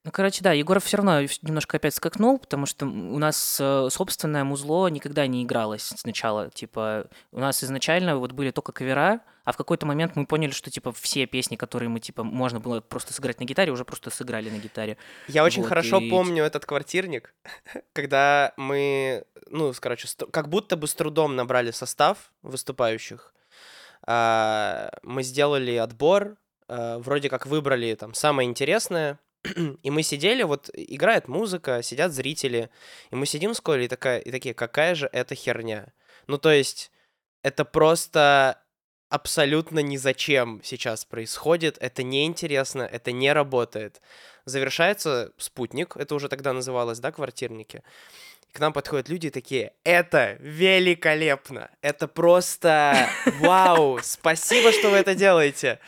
Ну, 0.05 0.13
короче, 0.13 0.43
да, 0.43 0.53
Егоров 0.53 0.85
все 0.85 0.97
равно 0.97 1.21
немножко 1.43 1.77
опять 1.77 1.95
скакнул, 1.95 2.39
потому 2.39 2.65
что 2.65 2.87
у 2.87 3.19
нас 3.19 3.59
э, 3.61 3.89
собственное 3.91 4.43
музло 4.43 4.89
никогда 4.89 5.27
не 5.27 5.43
игралось 5.45 5.83
сначала. 5.83 6.49
Типа, 6.51 7.11
у 7.31 7.41
нас 7.41 7.63
изначально 7.63 8.17
вот 8.17 8.33
были 8.33 8.51
только 8.51 8.73
кавера, 8.73 9.21
а 9.49 9.53
в 9.53 9.57
какой-то 9.57 9.87
момент 9.87 10.15
мы 10.15 10.27
поняли, 10.27 10.51
что, 10.51 10.71
типа, 10.71 10.93
все 10.93 11.25
песни, 11.25 11.57
которые 11.57 11.89
мы, 11.89 12.01
типа, 12.01 12.23
можно 12.23 12.61
было 12.61 12.83
просто 12.83 13.15
сыграть 13.15 13.41
на 13.41 13.45
гитаре, 13.45 13.73
уже 13.73 13.87
просто 13.87 14.11
сыграли 14.11 14.51
на 14.51 14.59
гитаре. 14.59 14.99
Я 15.27 15.43
очень 15.43 15.63
Вот, 15.63 15.69
хорошо 15.69 16.01
и- 16.01 16.11
помню 16.11 16.45
этот 16.45 16.67
квартирник, 16.67 17.35
когда 17.95 18.53
мы, 18.59 19.25
ну, 19.47 19.73
короче, 19.81 20.07
как 20.33 20.51
будто 20.51 20.77
бы 20.77 20.87
с 20.87 20.93
трудом 20.95 21.35
набрали 21.35 21.71
состав 21.71 22.31
выступающих. 22.43 23.33
А, 24.07 24.91
Мы 25.03 25.23
сделали 25.23 25.77
отбор, 25.77 26.37
а, 26.69 26.99
вроде 26.99 27.31
как 27.31 27.47
выбрали 27.47 27.95
там 27.95 28.13
самое 28.13 28.47
интересное, 28.51 29.19
и 29.83 29.91
мы 29.91 30.03
сидели, 30.03 30.43
вот 30.43 30.69
играет 30.75 31.27
музыка, 31.27 31.83
сидят 31.83 32.13
зрители, 32.13 32.69
и 33.11 33.17
мы 33.17 33.25
сидим 33.25 33.55
с 33.55 33.63
Колей 33.63 33.87
и, 33.87 33.89
такая, 33.89 34.19
и 34.19 34.31
такие, 34.31 34.55
какая 34.55 34.95
же 34.95 35.09
это 35.11 35.35
херня. 35.35 35.93
Ну, 36.27 36.37
то 36.37 36.51
есть, 36.51 36.91
это 37.43 37.65
просто 37.65 38.61
абсолютно 39.09 39.81
ни 39.81 39.97
зачем 39.97 40.61
сейчас 40.63 41.05
происходит, 41.05 41.79
это 41.81 42.03
неинтересно, 42.03 42.83
это 42.83 43.13
не 43.13 43.33
работает. 43.33 44.01
Завершается 44.45 45.33
спутник, 45.37 45.97
это 45.97 46.15
уже 46.15 46.29
тогда 46.29 46.53
называлось, 46.53 46.99
да, 47.01 47.13
квартирники. 47.13 47.83
К 48.53 48.61
нам 48.61 48.73
подходят 48.73 49.09
люди 49.09 49.31
такие, 49.31 49.73
это 49.85 50.37
великолепно, 50.41 51.71
это 51.83 52.09
просто 52.09 53.09
вау, 53.41 53.99
спасибо, 54.03 54.73
что 54.73 54.91
вы 54.91 54.97
это 54.97 55.15
делаете. 55.15 55.81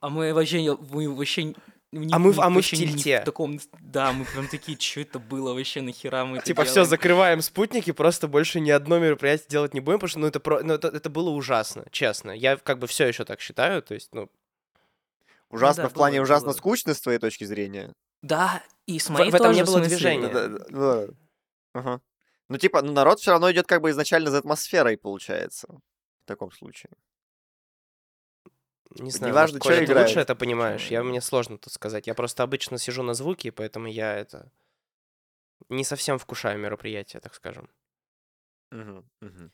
А 0.00 0.10
мы 0.10 0.34
вообще, 0.34 0.76
мы 0.90 1.14
вообще... 1.14 1.54
не- 1.94 2.12
А 2.12 2.18
мы 2.18 2.32
в- 2.32 2.36
не- 2.36 2.42
а 2.42 2.46
мы 2.48 2.52
в 2.52 2.54
вообще 2.56 2.76
не 2.78 2.86
тильте. 2.88 3.20
таком, 3.24 3.58
да, 3.80 4.12
мы 4.12 4.24
прям 4.24 4.48
такие, 4.48 4.78
что 4.78 5.00
это 5.00 5.18
было 5.18 5.54
вообще, 5.54 5.80
нахера 5.82 6.24
мы 6.24 6.36
это 6.38 6.46
Типа, 6.46 6.64
все, 6.64 6.74
делаем?» 6.74 6.90
закрываем 6.90 7.42
спутники, 7.42 7.92
просто 7.92 8.28
больше 8.28 8.60
ни 8.60 8.70
одно 8.70 8.98
мероприятие 8.98 9.46
делать 9.48 9.74
не 9.74 9.80
будем, 9.80 9.98
потому 9.98 10.08
что, 10.10 10.18
ну, 10.20 10.26
это, 10.26 10.40
про... 10.40 10.62
ну, 10.62 10.74
это, 10.74 10.88
это 10.88 11.08
было 11.10 11.30
ужасно, 11.30 11.84
честно. 11.90 12.30
Я 12.32 12.56
как 12.56 12.78
бы 12.78 12.86
все 12.86 13.06
еще 13.06 13.24
так 13.24 13.40
считаю, 13.40 13.82
то 13.82 13.94
есть, 13.94 14.10
ну, 14.12 14.28
Ужасно 15.50 15.84
да, 15.84 15.88
в 15.88 15.92
плане 15.92 16.16
было, 16.18 16.24
ужасно 16.24 16.48
было. 16.48 16.56
скучно 16.56 16.94
с 16.94 17.00
твоей 17.00 17.18
точки 17.18 17.44
зрения. 17.44 17.92
Да, 18.22 18.62
и 18.86 18.98
с 18.98 19.06
В- 19.06 19.10
моей 19.10 19.30
в 19.30 19.34
этом 19.34 19.48
тоже, 19.48 19.58
не 19.58 19.62
в 19.62 19.66
было 19.66 19.74
смысле. 19.76 19.96
движения. 19.96 20.28
Да, 20.28 20.48
да, 20.48 20.64
да. 20.68 21.06
Ага. 21.74 22.00
Ну, 22.48 22.58
типа, 22.58 22.82
ну, 22.82 22.92
народ 22.92 23.20
все 23.20 23.30
равно 23.30 23.50
идет 23.52 23.66
как 23.66 23.80
бы 23.80 23.90
изначально 23.90 24.30
за 24.30 24.38
атмосферой, 24.38 24.96
получается. 24.96 25.68
В 26.24 26.26
таком 26.26 26.50
случае. 26.50 26.90
Не 28.94 29.10
знаю, 29.10 29.32
неважно, 29.32 29.58
Коля, 29.60 29.80
ты 29.80 29.84
играют. 29.84 30.08
лучше 30.08 30.20
это 30.20 30.34
понимаешь, 30.34 30.90
я, 30.90 31.02
мне 31.02 31.20
сложно 31.20 31.58
тут 31.58 31.72
сказать. 31.72 32.06
Я 32.06 32.14
просто 32.14 32.42
обычно 32.42 32.78
сижу 32.78 33.02
на 33.02 33.14
звуке, 33.14 33.52
поэтому 33.52 33.86
я 33.86 34.14
это 34.16 34.50
не 35.68 35.84
совсем 35.84 36.18
вкушаю 36.18 36.58
мероприятие, 36.58 37.20
так 37.20 37.34
скажем. 37.34 37.68
Мгм, 38.70 39.04
мгм. 39.20 39.52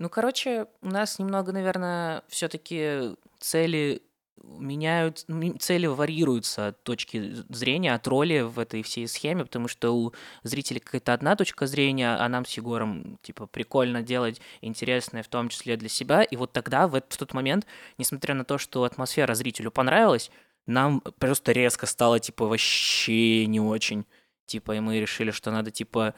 Ну, 0.00 0.10
короче, 0.10 0.68
у 0.82 0.88
нас 0.88 1.18
немного, 1.18 1.52
наверное, 1.52 2.24
все-таки 2.28 3.16
цели 3.40 4.02
меняют, 4.44 5.24
м, 5.28 5.58
цели 5.58 5.86
варьируются 5.86 6.68
от 6.68 6.82
точки 6.82 7.34
зрения, 7.48 7.94
от 7.94 8.06
роли 8.06 8.40
в 8.40 8.58
этой 8.58 8.82
всей 8.82 9.08
схеме, 9.08 9.44
потому 9.44 9.68
что 9.68 9.94
у 9.94 10.12
зрителей 10.42 10.80
какая-то 10.80 11.12
одна 11.12 11.36
точка 11.36 11.66
зрения, 11.66 12.16
а 12.16 12.28
нам 12.28 12.44
с 12.44 12.50
Егором, 12.56 13.18
типа, 13.22 13.46
прикольно 13.46 14.02
делать 14.02 14.40
интересное, 14.60 15.22
в 15.22 15.28
том 15.28 15.48
числе 15.48 15.76
для 15.76 15.88
себя. 15.88 16.22
И 16.22 16.36
вот 16.36 16.52
тогда, 16.52 16.88
в, 16.88 16.94
этот, 16.94 17.12
в 17.12 17.16
тот 17.18 17.34
момент, 17.34 17.66
несмотря 17.98 18.34
на 18.34 18.44
то, 18.44 18.58
что 18.58 18.84
атмосфера 18.84 19.34
зрителю 19.34 19.70
понравилась, 19.70 20.30
нам 20.66 21.00
просто 21.18 21.52
резко 21.52 21.86
стало, 21.86 22.20
типа, 22.20 22.46
вообще 22.46 23.46
не 23.46 23.60
очень. 23.60 24.04
Типа, 24.46 24.76
и 24.76 24.80
мы 24.80 25.00
решили, 25.00 25.30
что 25.30 25.50
надо, 25.50 25.70
типа, 25.70 26.14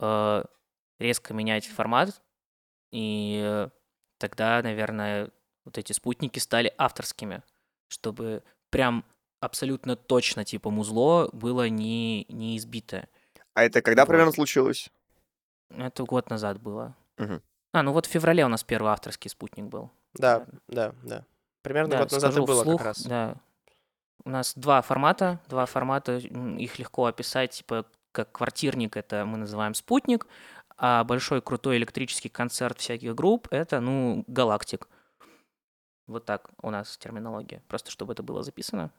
э, 0.00 0.44
резко 0.98 1.34
менять 1.34 1.66
формат, 1.66 2.20
и 2.92 3.40
э, 3.42 3.68
тогда, 4.18 4.62
наверное, 4.62 5.30
вот 5.64 5.78
эти 5.78 5.92
спутники 5.92 6.38
стали 6.38 6.72
авторскими, 6.78 7.42
чтобы 7.88 8.42
прям 8.70 9.04
абсолютно 9.40 9.96
точно, 9.96 10.44
типа, 10.44 10.70
музло 10.70 11.28
было 11.32 11.68
не, 11.68 12.24
не 12.28 12.56
избитое. 12.56 13.08
А 13.54 13.64
это 13.64 13.82
когда 13.82 14.02
Вот. 14.02 14.08
примерно 14.08 14.32
случилось? 14.32 14.90
Это 15.70 16.04
год 16.04 16.30
назад 16.30 16.60
было. 16.60 16.96
Мгм. 17.18 17.42
А, 17.72 17.82
ну 17.82 17.92
вот 17.92 18.06
в 18.06 18.10
феврале 18.10 18.44
у 18.44 18.48
нас 18.48 18.62
первый 18.62 18.92
авторский 18.92 19.30
спутник 19.30 19.66
был. 19.66 19.90
Да, 20.14 20.38
наверно. 20.38 20.60
да, 20.68 20.92
да. 21.02 21.26
Примерно 21.62 21.90
Да, 21.90 21.98
год 22.00 22.12
назад 22.12 22.36
и 22.36 22.40
было 22.40 22.62
вслух, 22.62 22.78
как 22.78 22.86
раз. 22.86 23.02
Да. 23.02 23.36
У 24.24 24.30
нас 24.30 24.52
два 24.56 24.82
формата, 24.82 25.40
два 25.48 25.66
формата, 25.66 26.18
их 26.18 26.78
легко 26.78 27.06
описать, 27.06 27.52
типа, 27.52 27.86
как 28.12 28.30
квартирник, 28.30 28.96
это 28.96 29.24
мы 29.24 29.38
называем 29.38 29.74
спутник, 29.74 30.26
а 30.76 31.02
большой 31.04 31.40
крутой 31.40 31.78
электрический 31.78 32.28
концерт 32.28 32.78
всяких 32.78 33.14
групп, 33.14 33.48
это, 33.50 33.80
ну, 33.80 34.24
галактик. 34.26 34.88
Вот 36.12 36.24
так 36.24 36.50
у 36.62 36.70
нас 36.70 36.96
терминология, 36.98 37.62
просто 37.68 37.90
чтобы 37.90 38.12
это 38.12 38.22
было 38.22 38.42
записано. 38.42 38.90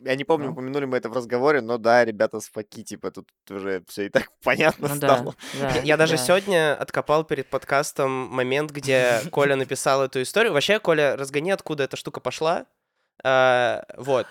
Я 0.00 0.16
не 0.16 0.24
помню, 0.24 0.48
Ну. 0.48 0.52
упомянули 0.52 0.84
мы 0.84 0.98
это 0.98 1.08
в 1.08 1.14
разговоре, 1.14 1.62
но 1.62 1.78
да, 1.78 2.04
ребята 2.04 2.40
с 2.40 2.48
факи, 2.50 2.84
типа, 2.84 3.10
тут 3.10 3.28
уже 3.50 3.82
все 3.88 4.06
и 4.06 4.08
так 4.10 4.30
понятно 4.42 4.88
Ну 4.88 5.00
да, 5.00 5.16
стало. 5.16 5.34
да, 5.60 5.70
Я, 5.76 5.82
я 5.82 5.96
даже 5.96 6.16
да. 6.16 6.22
сегодня 6.22 6.74
откопал 6.78 7.24
перед 7.24 7.48
подкастом 7.48 8.10
момент, 8.10 8.70
где 8.70 9.20
Коля 9.32 9.56
написал 9.56 10.02
эту 10.04 10.20
историю. 10.20 10.52
Вообще, 10.52 10.78
Коля, 10.78 11.16
разгони, 11.16 11.50
откуда 11.52 11.84
эта 11.84 11.96
штука 11.96 12.20
пошла. 12.20 12.66
А, 13.24 13.84
вот, 13.96 14.26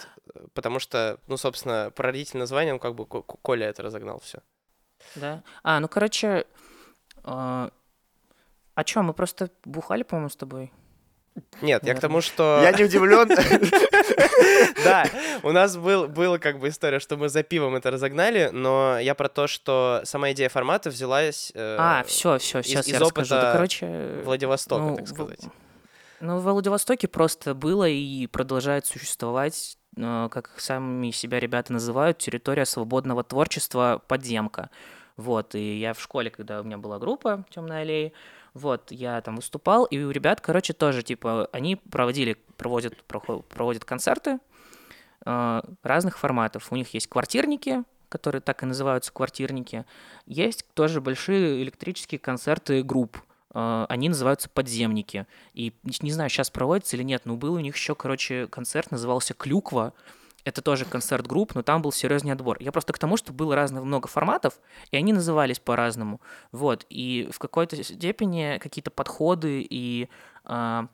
потому 0.54 0.80
что, 0.80 1.18
ну, 1.28 1.38
собственно, 1.38 1.92
прародитель 1.96 2.38
названием, 2.38 2.78
как 2.78 2.94
бы 2.94 3.06
Ко- 3.08 3.22
Ко- 3.24 3.38
Коля 3.42 3.68
это 3.68 3.82
разогнал 3.82 4.20
все. 4.20 4.40
Да. 5.16 5.44
А, 5.64 5.80
ну, 5.80 5.88
короче, 5.88 6.46
а, 7.24 7.72
а 8.76 8.84
чё, 8.84 9.02
мы 9.02 9.14
просто 9.14 9.50
бухали, 9.66 10.04
по-моему, 10.04 10.30
с 10.30 10.36
тобой? 10.36 10.72
Нет, 11.62 11.84
я 11.86 11.94
к 11.94 12.00
тому, 12.00 12.22
что... 12.22 12.60
Я 12.64 12.72
не 12.72 12.84
удивлен. 12.86 13.30
Да, 14.84 15.06
у 15.44 15.52
нас 15.52 15.78
был, 15.78 16.08
была 16.08 16.38
как 16.40 16.60
бы 16.60 16.70
история, 16.70 17.00
что 17.00 17.16
мы 17.18 17.30
за 17.30 17.44
пивом 17.44 17.76
это 17.76 17.92
разогнали, 17.92 18.50
но 18.52 18.98
я 19.00 19.16
про 19.16 19.30
то, 19.30 19.48
что 19.48 20.02
сама 20.04 20.32
идея 20.32 20.50
формата 20.50 20.90
взялась 20.90 21.52
э, 21.56 21.76
А, 21.80 22.04
все, 22.06 22.38
все, 22.40 22.64
сейчас 22.64 22.88
я 22.88 23.00
расскажу. 23.00 23.36
Короче, 23.36 24.22
Владивостока, 24.26 24.82
ну, 24.82 24.96
так 24.96 25.06
в- 25.06 25.10
сказать. 25.10 25.42
Ну, 26.20 26.38
в 26.38 26.44
Владивостоке 26.44 27.08
просто 27.08 27.54
было 27.54 27.88
и 27.88 28.28
продолжает 28.28 28.86
существовать, 28.86 29.78
э, 29.98 30.30
как 30.32 30.52
сами 30.58 31.12
себя 31.12 31.40
ребята 31.40 31.74
называют, 31.74 32.18
территория 32.18 32.66
свободного 32.66 33.24
творчества 33.24 34.02
подземка. 34.08 34.70
Вот, 35.18 35.56
и 35.56 35.80
я 35.80 35.94
в 35.94 36.02
школе, 36.02 36.30
когда 36.32 36.62
у 36.62 36.64
меня 36.64 36.78
была 36.78 36.98
группа 37.00 37.46
«Темная 37.50 37.82
аллея», 37.82 38.12
вот, 38.54 38.92
я 38.92 39.22
там 39.22 39.38
выступал, 39.38 39.86
и 39.86 39.98
у 40.00 40.12
ребят, 40.12 40.42
короче, 40.42 40.74
тоже, 40.74 41.04
типа, 41.04 41.50
они 41.54 41.78
проводили, 41.78 42.38
проводят, 42.58 43.02
проводят 43.04 43.86
концерты 43.86 44.40
э, 45.26 45.62
разных 45.84 46.18
форматов. 46.18 46.72
У 46.72 46.76
них 46.76 46.94
есть 46.94 47.08
квартирники, 47.08 47.84
которые 48.10 48.42
так 48.42 48.64
и 48.64 48.66
называются 48.66 49.14
квартирники. 49.14 49.86
Есть 50.26 50.66
тоже 50.74 51.00
большие 51.00 51.64
электрические 51.64 52.20
концерты 52.20 52.84
групп. 52.84 53.18
Э, 53.54 53.86
Они 53.88 54.10
называются 54.10 54.50
подземники. 54.50 55.28
И 55.54 55.74
не 56.02 56.12
знаю, 56.12 56.30
сейчас 56.30 56.50
проводится 56.50 56.98
или 56.98 57.04
нет, 57.04 57.22
но 57.26 57.38
был 57.38 57.54
у 57.54 57.60
них 57.60 57.76
еще, 57.76 57.96
короче, 57.96 58.48
концерт, 58.48 58.92
назывался 58.92 59.34
«Клюква». 59.34 59.94
Это 60.44 60.62
тоже 60.62 60.86
концерт 60.86 61.28
групп, 61.28 61.56
но 61.56 61.62
там 61.62 61.82
был 61.82 61.92
серьезный 61.92 62.32
отбор. 62.32 62.58
Я 62.60 62.72
просто 62.72 62.94
к 62.94 63.00
тому, 63.00 63.18
что 63.18 63.34
было 63.34 63.56
разных 63.56 63.84
много 63.84 64.08
форматов, 64.08 64.60
и 64.92 64.98
они 64.98 65.14
назывались 65.14 65.60
по-разному. 65.60 66.20
Вот. 66.52 66.86
И 66.90 67.30
в 67.32 67.40
какой-то 67.40 67.82
степени 67.84 68.58
какие-то 68.60 68.92
подходы 68.92 69.66
и 69.70 70.10
а, 70.44 70.88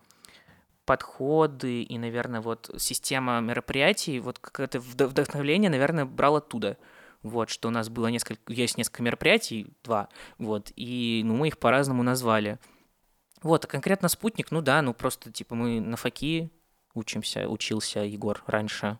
подходы 0.87 1.83
и, 1.83 1.97
наверное, 1.97 2.41
вот 2.41 2.71
система 2.77 3.39
мероприятий, 3.41 4.19
вот 4.19 4.39
какое-то 4.39 4.79
вд- 4.79 5.07
вдохновление, 5.07 5.69
наверное, 5.69 6.05
брал 6.05 6.37
оттуда. 6.37 6.77
Вот, 7.23 7.49
что 7.49 7.67
у 7.67 7.71
нас 7.71 7.89
было 7.89 8.07
несколько, 8.07 8.41
есть 8.51 8.77
несколько 8.77 9.03
мероприятий, 9.03 9.67
два, 9.83 10.07
вот, 10.37 10.71
и, 10.75 11.23
ну, 11.25 11.35
мы 11.35 11.47
их 11.49 11.57
по-разному 11.57 12.03
назвали. 12.03 12.57
Вот, 13.41 13.65
а 13.65 13.67
конкретно 13.67 14.07
спутник, 14.07 14.51
ну 14.51 14.61
да, 14.61 14.81
ну 14.81 14.93
просто, 14.93 15.31
типа, 15.31 15.55
мы 15.55 15.81
на 15.81 15.97
факи 15.97 16.49
учимся, 16.93 17.49
учился 17.49 17.99
Егор 18.01 18.43
раньше, 18.47 18.97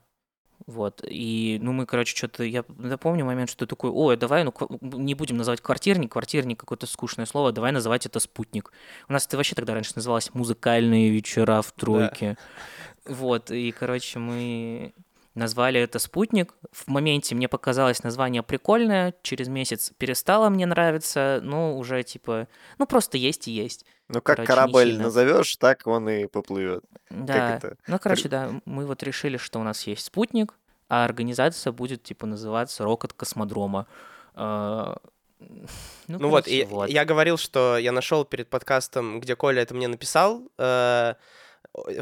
вот, 0.67 1.01
и, 1.07 1.59
ну, 1.61 1.71
мы, 1.71 1.85
короче, 1.85 2.13
что-то, 2.13 2.43
я 2.43 2.65
запомню 2.77 3.23
момент, 3.23 3.49
что 3.49 3.65
такой, 3.65 3.89
ой, 3.89 4.17
давай, 4.17 4.43
ну, 4.43 4.53
не 4.81 5.13
будем 5.13 5.37
называть 5.37 5.61
квартирник, 5.61 6.11
квартирник 6.11 6.59
какое-то 6.59 6.87
скучное 6.87 7.25
слово, 7.25 7.53
давай 7.53 7.71
называть 7.71 8.05
это 8.05 8.19
спутник. 8.19 8.73
У 9.07 9.13
нас 9.13 9.25
это 9.25 9.37
вообще 9.37 9.55
тогда 9.55 9.73
раньше 9.73 9.93
называлось 9.95 10.29
музыкальные 10.33 11.09
вечера 11.09 11.61
в 11.61 11.71
тройке. 11.71 12.37
Вот, 13.05 13.49
и, 13.49 13.71
короче, 13.71 14.19
мы 14.19 14.93
назвали 15.37 15.79
это 15.79 15.99
«Спутник». 15.99 16.53
В 16.71 16.87
моменте 16.87 17.35
мне 17.35 17.47
показалось 17.47 18.03
название 18.03 18.43
прикольное, 18.43 19.13
через 19.21 19.47
месяц 19.47 19.91
перестало 19.97 20.49
мне 20.49 20.65
нравиться, 20.65 21.39
ну, 21.43 21.77
уже, 21.77 22.03
типа, 22.03 22.47
ну, 22.77 22.85
просто 22.85 23.17
есть 23.17 23.47
и 23.47 23.51
есть. 23.51 23.85
Ну, 24.09 24.15
как 24.15 24.37
Короче, 24.37 24.47
корабль 24.47 24.97
назовешь, 24.97 25.55
так 25.57 25.85
он 25.85 26.09
и 26.09 26.27
поплывет. 26.27 26.83
Да, 27.09 27.57
это? 27.57 27.77
ну, 27.87 27.99
короче, 27.99 28.29
да, 28.29 28.51
мы 28.65 28.85
вот 28.85 29.03
решили, 29.03 29.37
что 29.37 29.59
у 29.59 29.63
нас 29.63 29.85
есть 29.87 30.05
«Спутник», 30.05 30.53
а 30.89 31.05
организация 31.05 31.71
будет, 31.71 32.03
типа, 32.03 32.25
называться 32.25 32.83
«Рок 32.83 33.05
от 33.05 33.13
космодрома». 33.13 33.87
А, 34.33 34.97
Ну, 36.07 36.29
вот, 36.29 36.45
короче, 36.45 36.67
и 36.89 36.93
я 36.93 37.05
говорил, 37.05 37.37
что 37.37 37.77
я 37.77 37.91
нашел 37.91 38.25
перед 38.25 38.49
подкастом, 38.49 39.19
где 39.19 39.35
Коля 39.35 39.61
это 39.61 39.75
мне 39.75 39.87
написал. 39.87 40.41
э, 40.57 41.13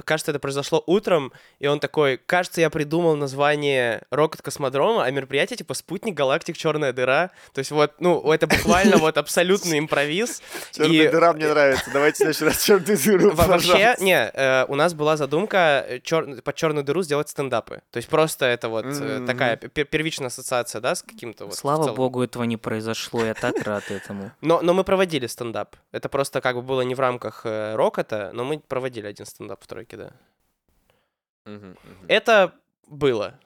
кажется, 0.04 0.32
это 0.32 0.40
произошло 0.40 0.84
утром, 0.86 1.32
и 1.60 1.68
он 1.68 1.80
такой, 1.80 2.18
кажется, 2.18 2.62
я 2.62 2.70
придумал 2.70 3.16
название 3.16 4.04
Рокот 4.12 4.42
Космодрома, 4.42 5.04
а 5.06 5.12
мероприятие 5.12 5.58
типа 5.58 5.74
Спутник 5.74 6.16
Галактик 6.16 6.58
Черная 6.58 6.94
дыра. 6.94 7.32
То 7.54 7.60
есть 7.60 7.72
вот, 7.72 7.94
ну, 8.00 8.32
это 8.32 8.48
буквально 8.48 8.98
вот 8.98 9.18
абсолютный 9.18 9.80
импровиз. 9.80 10.42
Черная 10.72 11.12
дыра 11.12 11.34
мне 11.34 11.48
нравится. 11.48 11.90
Давайте 11.92 12.16
в 12.16 12.18
следующий 12.36 12.46
раз 12.46 12.64
черную 12.64 12.98
дыру, 12.98 13.32
Во- 13.36 13.46
Вообще, 13.48 13.96
не, 14.00 14.16
э, 14.34 14.66
у 14.68 14.76
нас 14.76 14.94
была 14.94 15.18
задумка 15.18 15.86
э, 15.88 16.00
под 16.44 16.56
черную 16.56 16.84
дыру 16.84 17.04
сделать 17.04 17.30
стендапы. 17.30 17.82
То 17.92 17.98
есть 17.98 18.10
просто 18.10 18.46
это 18.46 18.70
вот 18.70 18.86
э, 18.86 18.90
Мгм. 19.18 19.26
такая 19.28 19.58
пе- 19.58 19.84
первичная 19.86 20.28
ассоциация, 20.28 20.82
да, 20.82 20.96
с 20.96 21.02
каким-то 21.04 21.46
вот. 21.46 21.56
Слава 21.56 21.94
богу, 21.94 22.24
этого 22.24 22.44
не 22.44 22.58
произошло, 22.58 23.24
я 23.26 23.34
так 23.34 23.62
рад 23.64 23.90
этому. 23.92 24.32
Но, 24.42 24.62
но 24.62 24.74
мы 24.74 24.84
проводили 24.84 25.28
стендап. 25.28 25.76
Это 25.92 26.10
просто 26.10 26.42
как 26.42 26.56
бы 26.56 26.62
было 26.62 26.82
не 26.82 26.96
в 26.96 27.00
рамках 27.00 27.42
э, 27.46 27.76
рокота, 27.76 28.32
но 28.34 28.44
мы 28.44 28.60
проводили 28.60 29.08
один 29.08 29.26
стендап 29.26 29.65
в 29.66 29.68
тройке, 29.68 29.98
да. 29.98 30.14
Это 32.08 32.54
было. 32.88 33.40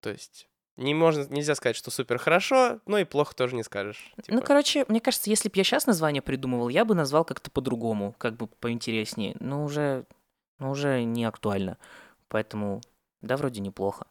То 0.00 0.10
есть 0.10 0.48
не 0.76 0.94
можно, 0.94 1.26
нельзя 1.28 1.54
сказать, 1.54 1.76
что 1.76 1.90
супер 1.90 2.18
хорошо, 2.18 2.80
но 2.86 2.98
и 2.98 3.04
плохо 3.04 3.34
тоже 3.34 3.54
не 3.54 3.62
скажешь. 3.62 4.12
Ну, 4.16 4.22
Типа, 4.22 4.40
короче, 4.40 4.84
мне 4.88 5.00
кажется, 5.00 5.28
если 5.28 5.48
бы 5.48 5.54
я 5.56 5.64
сейчас 5.64 5.86
название 5.86 6.22
придумывал, 6.22 6.70
я 6.70 6.84
бы 6.84 6.94
назвал 6.94 7.24
как-то 7.24 7.50
по-другому, 7.50 8.14
как 8.16 8.36
бы 8.36 8.46
поинтереснее. 8.46 9.36
Но 9.40 9.64
уже, 9.64 10.06
но 10.58 10.70
уже 10.70 11.04
не 11.04 11.24
актуально. 11.24 11.76
Поэтому, 12.28 12.80
да, 13.20 13.36
вроде 13.36 13.60
неплохо. 13.60 14.06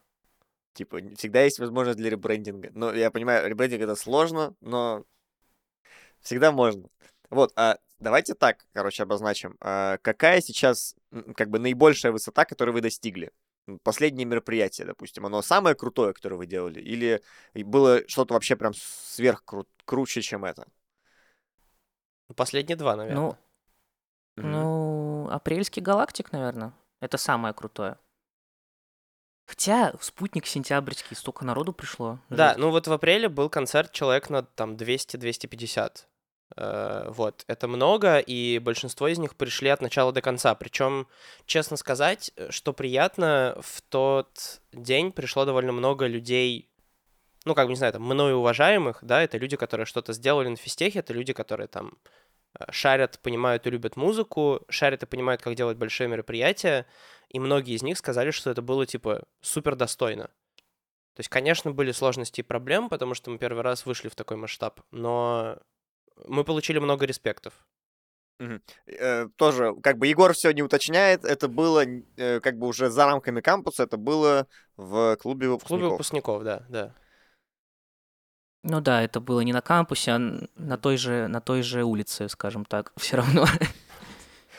Типа, 0.74 0.98
всегда 1.16 1.42
есть 1.42 1.58
возможность 1.58 1.98
для 1.98 2.10
ребрендинга. 2.10 2.70
Но 2.72 2.92
я 2.94 3.10
понимаю, 3.10 3.48
ребрендинг 3.48 3.82
это 3.82 3.96
сложно, 3.96 4.54
но 4.60 5.04
всегда 6.20 6.52
можно. 6.52 6.88
Вот, 7.30 7.52
а 7.56 7.78
давайте 8.00 8.34
так, 8.34 8.66
короче, 8.72 9.02
обозначим. 9.02 9.56
А 9.60 9.98
какая 9.98 10.40
сейчас, 10.40 10.96
как 11.36 11.50
бы, 11.50 11.58
наибольшая 11.58 12.12
высота, 12.12 12.44
которую 12.44 12.74
вы 12.74 12.80
достигли? 12.80 13.30
Последнее 13.82 14.24
мероприятие, 14.24 14.86
допустим, 14.86 15.26
оно 15.26 15.42
самое 15.42 15.76
крутое, 15.76 16.12
которое 16.12 16.36
вы 16.36 16.46
делали? 16.46 16.80
Или 16.80 17.22
было 17.54 18.02
что-то 18.08 18.34
вообще 18.34 18.56
прям 18.56 18.72
сверх 18.74 19.44
круче, 19.84 20.22
чем 20.22 20.44
это? 20.44 20.66
последние 22.36 22.76
два, 22.76 22.94
наверное. 22.94 23.22
Ну, 23.22 23.36
Мгм. 24.36 24.50
ну, 24.52 25.28
апрельский 25.30 25.82
галактик, 25.82 26.30
наверное. 26.32 26.72
Это 27.00 27.18
самое 27.18 27.52
крутое. 27.54 27.98
Хотя 29.46 29.92
спутник 30.00 30.46
сентябрьский, 30.46 31.16
столько 31.16 31.44
народу 31.44 31.72
пришло. 31.72 32.20
Да, 32.28 32.50
жесть. 32.50 32.60
ну 32.60 32.70
вот 32.70 32.86
в 32.86 32.92
апреле 32.92 33.28
был 33.28 33.50
концерт 33.50 33.90
человек 33.90 34.30
на 34.30 34.42
там 34.42 34.76
200-250. 34.76 36.06
Э, 36.56 37.10
Вот, 37.10 37.44
это 37.46 37.68
много, 37.68 38.18
и 38.18 38.58
большинство 38.58 39.08
из 39.08 39.18
них 39.18 39.36
пришли 39.36 39.68
от 39.68 39.80
начала 39.80 40.12
до 40.12 40.20
конца. 40.20 40.54
Причем, 40.54 41.06
честно 41.46 41.76
сказать, 41.76 42.32
что 42.50 42.72
приятно, 42.72 43.56
в 43.60 43.82
тот 43.82 44.60
день 44.72 45.12
пришло 45.12 45.44
довольно 45.44 45.72
много 45.72 46.06
людей, 46.06 46.68
ну, 47.44 47.54
как 47.54 47.66
бы, 47.66 47.72
не 47.72 47.76
знаю, 47.76 47.92
там, 47.92 48.02
мною 48.02 48.38
уважаемых, 48.38 48.98
да, 49.02 49.22
это 49.22 49.38
люди, 49.38 49.56
которые 49.56 49.86
что-то 49.86 50.12
сделали 50.12 50.48
на 50.48 50.56
физтехе, 50.56 51.00
это 51.00 51.12
люди, 51.12 51.32
которые 51.32 51.68
там 51.68 51.98
э, 52.58 52.64
шарят, 52.70 53.18
понимают 53.20 53.66
и 53.66 53.70
любят 53.70 53.96
музыку, 53.96 54.62
шарят 54.68 55.02
и 55.02 55.06
понимают, 55.06 55.42
как 55.42 55.54
делать 55.54 55.78
большие 55.78 56.08
мероприятия, 56.08 56.86
и 57.28 57.38
многие 57.38 57.74
из 57.74 57.82
них 57.82 57.96
сказали, 57.98 58.30
что 58.32 58.50
это 58.50 58.62
было, 58.62 58.86
типа, 58.86 59.22
супер 59.40 59.76
достойно. 59.76 60.30
То 61.14 61.20
есть, 61.20 61.28
конечно, 61.28 61.70
были 61.70 61.92
сложности 61.92 62.40
и 62.40 62.44
проблемы, 62.44 62.88
потому 62.88 63.14
что 63.14 63.30
мы 63.30 63.38
первый 63.38 63.62
раз 63.62 63.84
вышли 63.86 64.08
в 64.08 64.14
такой 64.14 64.36
масштаб, 64.36 64.80
но 64.90 65.58
мы 66.26 66.44
получили 66.44 66.78
много 66.78 67.06
респектов. 67.06 67.54
Э, 68.86 69.28
тоже, 69.36 69.74
как 69.82 69.98
бы 69.98 70.06
Егор 70.06 70.32
все 70.32 70.50
не 70.52 70.62
уточняет, 70.62 71.24
это 71.24 71.46
было 71.46 71.84
э, 72.16 72.40
как 72.40 72.58
бы 72.58 72.66
уже 72.68 72.88
за 72.88 73.04
рамками 73.04 73.40
кампуса, 73.42 73.82
это 73.82 73.98
было 73.98 74.46
в 74.76 75.16
клубе 75.16 75.48
В 75.48 75.58
клубе 75.58 75.84
выпускников. 75.84 75.92
выпускников, 75.92 76.42
да, 76.44 76.64
да. 76.70 76.94
Ну 78.62 78.80
да, 78.80 79.02
это 79.02 79.20
было 79.20 79.40
не 79.40 79.52
на 79.52 79.60
кампусе, 79.62 80.12
а 80.12 80.18
на 80.18 80.76
той 80.78 80.96
же, 80.96 81.28
на 81.28 81.40
той 81.40 81.62
же 81.62 81.82
улице, 81.84 82.28
скажем 82.28 82.64
так, 82.64 82.92
все 82.96 83.16
равно. 83.16 83.46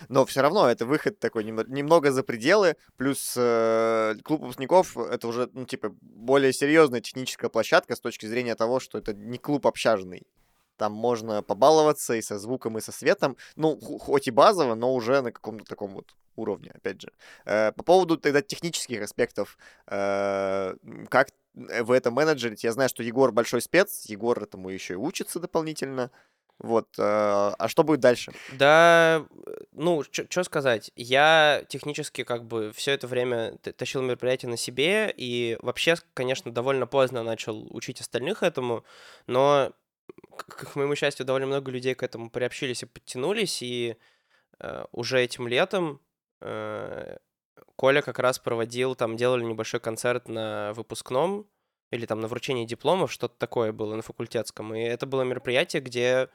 Но 0.10 0.26
все 0.26 0.42
равно 0.42 0.68
это 0.68 0.86
выход 0.86 1.20
такой 1.20 1.44
нем- 1.44 1.66
немного 1.68 2.12
за 2.12 2.24
пределы, 2.24 2.76
плюс 2.98 3.36
э, 3.38 4.16
клуб 4.24 4.42
выпускников 4.42 4.98
это 4.98 5.28
уже, 5.28 5.50
ну, 5.54 5.66
типа, 5.66 5.90
более 6.02 6.54
серьезная 6.54 7.02
техническая 7.02 7.50
площадка 7.50 7.96
с 7.96 8.00
точки 8.00 8.26
зрения 8.26 8.56
того, 8.56 8.80
что 8.80 8.98
это 8.98 9.14
не 9.14 9.38
клуб 9.38 9.68
общажный. 9.68 10.24
Там 10.82 10.94
можно 10.94 11.44
побаловаться 11.44 12.16
и 12.16 12.24
со 12.24 12.40
звуком, 12.40 12.76
и 12.76 12.82
со 12.82 12.92
светом. 12.92 13.38
Ну, 13.56 13.80
хоть 13.80 14.28
и 14.28 14.32
базово, 14.32 14.74
но 14.74 14.96
уже 14.96 15.22
на 15.22 15.32
каком-то 15.32 15.64
таком 15.64 15.92
вот 15.94 16.16
уровне, 16.36 16.72
опять 16.74 17.00
же. 17.00 17.12
Э, 17.46 17.72
по 17.72 17.84
поводу 17.84 18.18
тогда 18.18 18.42
технических 18.42 19.00
аспектов, 19.04 19.60
э, 19.86 20.74
как 21.08 21.30
вы 21.54 21.96
это 21.96 22.10
менеджерите? 22.10 22.66
Я 22.66 22.74
знаю, 22.74 22.90
что 22.90 23.04
Егор 23.04 23.32
большой 23.32 23.62
спец, 23.62 24.06
Егор 24.08 24.42
этому 24.42 24.70
еще 24.70 24.96
и 24.96 24.98
учится 24.98 25.40
дополнительно. 25.40 26.10
Вот. 26.62 26.88
э, 26.98 27.02
а 27.04 27.68
что 27.68 27.84
будет 27.84 28.00
дальше? 28.00 28.32
Да, 28.54 29.26
э, 29.30 29.52
ну, 29.72 30.04
что 30.04 30.44
сказать, 30.44 30.92
я 30.96 31.64
технически 31.70 32.24
как 32.24 32.46
бы 32.46 32.72
все 32.76 32.92
это 32.92 33.08
время 33.08 33.58
тащил 33.58 34.02
мероприятие 34.02 34.50
на 34.50 34.58
себе, 34.58 35.14
и 35.16 35.58
вообще, 35.62 35.96
конечно, 36.14 36.52
довольно 36.52 36.86
поздно 36.86 37.24
начал 37.24 37.68
учить 37.72 38.00
остальных 38.00 38.44
этому, 38.44 38.84
но, 39.26 39.74
к, 40.30 40.76
моему 40.76 40.96
счастью, 40.96 41.26
довольно 41.26 41.48
много 41.48 41.72
людей 41.72 41.96
к 41.96 42.04
этому 42.04 42.30
приобщились 42.30 42.84
и 42.84 42.86
подтянулись, 42.86 43.62
и 43.62 43.98
э, 44.60 44.86
уже 44.92 45.22
этим 45.22 45.48
летом 45.48 46.02
э, 46.42 47.18
Коля 47.76 48.02
как 48.02 48.20
раз 48.20 48.40
проводил, 48.40 48.96
там 48.96 49.18
делали 49.18 49.44
небольшой 49.44 49.80
концерт 49.80 50.28
на 50.28 50.74
выпускном, 50.74 51.48
или 51.92 52.06
там 52.06 52.22
на 52.22 52.28
вручении 52.28 52.66
дипломов, 52.66 53.12
что-то 53.12 53.36
такое 53.38 53.72
было 53.72 53.96
на 53.96 54.02
факультетском, 54.02 54.74
и 54.74 54.82
это 54.82 55.06
было 55.06 55.24
мероприятие, 55.24 55.82
где 55.82 56.30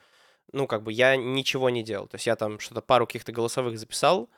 ну, 0.52 0.66
как 0.66 0.82
бы 0.82 0.92
я 0.92 1.16
ничего 1.16 1.70
не 1.70 1.82
делал. 1.82 2.06
То 2.06 2.16
есть 2.16 2.26
я 2.26 2.36
там 2.36 2.60
что-то 2.60 2.80
пару 2.80 3.06
каких-то 3.06 3.32
голосовых 3.32 3.78
записал, 3.78 4.30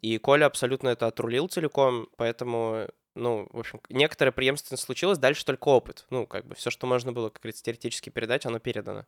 и 0.00 0.18
Коля 0.18 0.46
абсолютно 0.46 0.88
это 0.88 1.06
отрулил 1.06 1.48
целиком, 1.48 2.08
поэтому, 2.16 2.88
ну, 3.14 3.48
в 3.52 3.58
общем, 3.58 3.80
некоторая 3.88 4.32
преемственность 4.32 4.84
случилась, 4.84 5.18
дальше 5.18 5.44
только 5.44 5.68
опыт. 5.68 6.06
Ну, 6.10 6.26
как 6.26 6.46
бы 6.46 6.54
все, 6.54 6.70
что 6.70 6.86
можно 6.86 7.12
было, 7.12 7.30
как 7.30 7.42
говорится, 7.42 7.62
теоретически 7.64 8.10
передать, 8.10 8.46
оно 8.46 8.58
передано. 8.58 9.06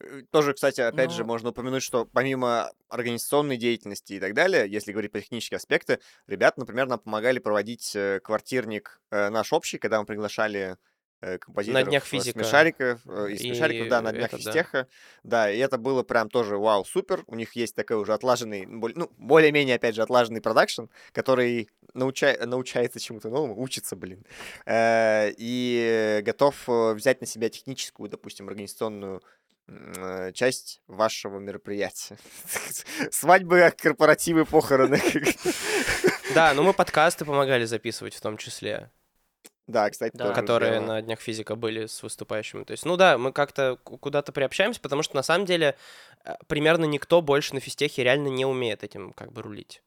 Э, 0.00 0.22
Тоже, 0.30 0.52
кстати, 0.54 0.80
опять 0.80 1.10
же, 1.12 1.24
Ну- 1.24 1.24
можно 1.24 1.50
упомянуть, 1.50 1.82
что 1.82 2.04
помимо 2.06 2.70
организационной 2.88 3.56
деятельности 3.56 4.14
и 4.14 4.20
так 4.20 4.34
далее, 4.34 4.68
если 4.70 4.92
говорить 4.92 5.12
про 5.12 5.20
технические 5.20 5.56
аспекты, 5.56 6.00
ребята, 6.26 6.60
например, 6.60 6.86
нам 6.86 6.98
помогали 6.98 7.38
проводить 7.38 7.94
э, 7.96 8.20
квартирник 8.20 9.00
э, 9.10 9.30
наш 9.30 9.52
общий, 9.52 9.78
когда 9.78 10.00
мы 10.00 10.06
приглашали 10.06 10.76
э, 11.20 11.38
композиторов 11.38 11.88
днях 11.88 12.04
э, 12.04 12.06
физика. 12.06 12.38
смешариков, 12.38 13.00
э, 13.06 13.30
из 13.30 13.40
И 13.40 13.48
смешариков, 13.48 13.88
да, 13.88 14.02
на 14.02 14.12
днях 14.12 14.26
это 14.26 14.36
да. 14.36 14.38
физтеха, 14.38 14.88
да, 15.22 15.50
и 15.50 15.58
это 15.58 15.78
было 15.78 16.02
прям 16.02 16.28
тоже 16.28 16.56
вау, 16.56 16.84
супер, 16.84 17.24
у 17.26 17.34
них 17.34 17.54
есть 17.54 17.74
такой 17.74 17.96
уже 17.96 18.12
отлаженный, 18.14 18.66
ну, 18.66 19.10
более-менее, 19.16 19.76
опять 19.76 19.94
же, 19.94 20.02
отлаженный 20.02 20.40
продакшн, 20.40 20.84
который 21.12 21.68
науча- 21.94 22.44
научается 22.44 23.00
чему-то 23.00 23.28
новому, 23.28 23.60
учится, 23.60 23.96
блин, 23.96 24.24
и 24.68 26.20
готов 26.24 26.66
взять 26.66 27.20
на 27.20 27.26
себя 27.26 27.48
техническую, 27.48 28.08
допустим, 28.08 28.48
организационную 28.48 29.22
часть 30.32 30.80
вашего 30.86 31.40
мероприятия. 31.40 32.16
Свадьбы, 33.10 33.72
корпоративы, 33.76 34.44
похороны. 34.44 35.02
Да, 36.34 36.52
ну 36.54 36.62
мы 36.62 36.72
подкасты 36.72 37.24
помогали 37.24 37.64
записывать 37.64 38.14
в 38.14 38.20
том 38.20 38.36
числе, 38.36 38.90
Да, 39.66 39.90
кстати, 39.90 40.16
Да. 40.16 40.32
которые 40.32 40.74
сделано. 40.74 40.94
на 40.94 41.02
Днях 41.02 41.20
физика 41.20 41.56
были 41.56 41.86
с 41.86 42.02
выступающими. 42.02 42.62
То 42.64 42.70
есть, 42.72 42.84
ну 42.84 42.96
да, 42.96 43.18
мы 43.18 43.32
как-то 43.32 43.76
ку- 43.82 43.98
куда-то 43.98 44.30
приобщаемся, 44.32 44.80
потому 44.80 45.02
что 45.02 45.16
на 45.16 45.22
самом 45.22 45.44
деле 45.44 45.76
э, 46.24 46.34
примерно 46.46 46.84
никто 46.84 47.20
больше 47.20 47.54
на 47.54 47.60
физтехе 47.60 48.04
реально 48.04 48.28
не 48.28 48.44
умеет 48.46 48.84
этим 48.84 49.12
как 49.12 49.32
бы 49.32 49.42
рулить. 49.42 49.82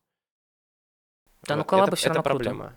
Да, 1.43 1.55
ну 1.55 1.61
Вот, 1.61 1.67
коллабы 1.69 1.93
это- 1.93 1.99
это 2.01 2.07
равно 2.09 2.23
круто. 2.23 2.43
проблема. 2.43 2.73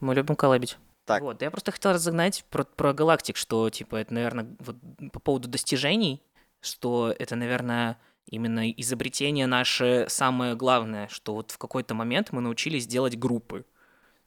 Мы 0.00 0.14
любим 0.14 0.34
коллабить. 0.36 0.76
Так. 1.04 1.22
Вот, 1.22 1.40
я 1.42 1.50
просто 1.50 1.70
хотел 1.70 1.92
разогнать 1.92 2.44
про, 2.50 2.64
про 2.64 2.92
галактик, 2.92 3.36
что, 3.36 3.68
типа, 3.70 3.96
это, 3.96 4.14
наверное, 4.14 4.46
вот 4.58 4.76
по 5.12 5.20
поводу 5.20 5.48
достижений, 5.48 6.22
что 6.60 7.14
это, 7.18 7.36
наверное, 7.36 7.98
именно 8.26 8.70
изобретение 8.70 9.46
наше 9.46 10.06
самое 10.08 10.56
главное, 10.56 11.08
что 11.08 11.34
вот 11.34 11.50
в 11.50 11.58
какой-то 11.58 11.94
момент 11.94 12.32
мы 12.32 12.40
научились 12.40 12.86
делать 12.86 13.16
группы. 13.18 13.64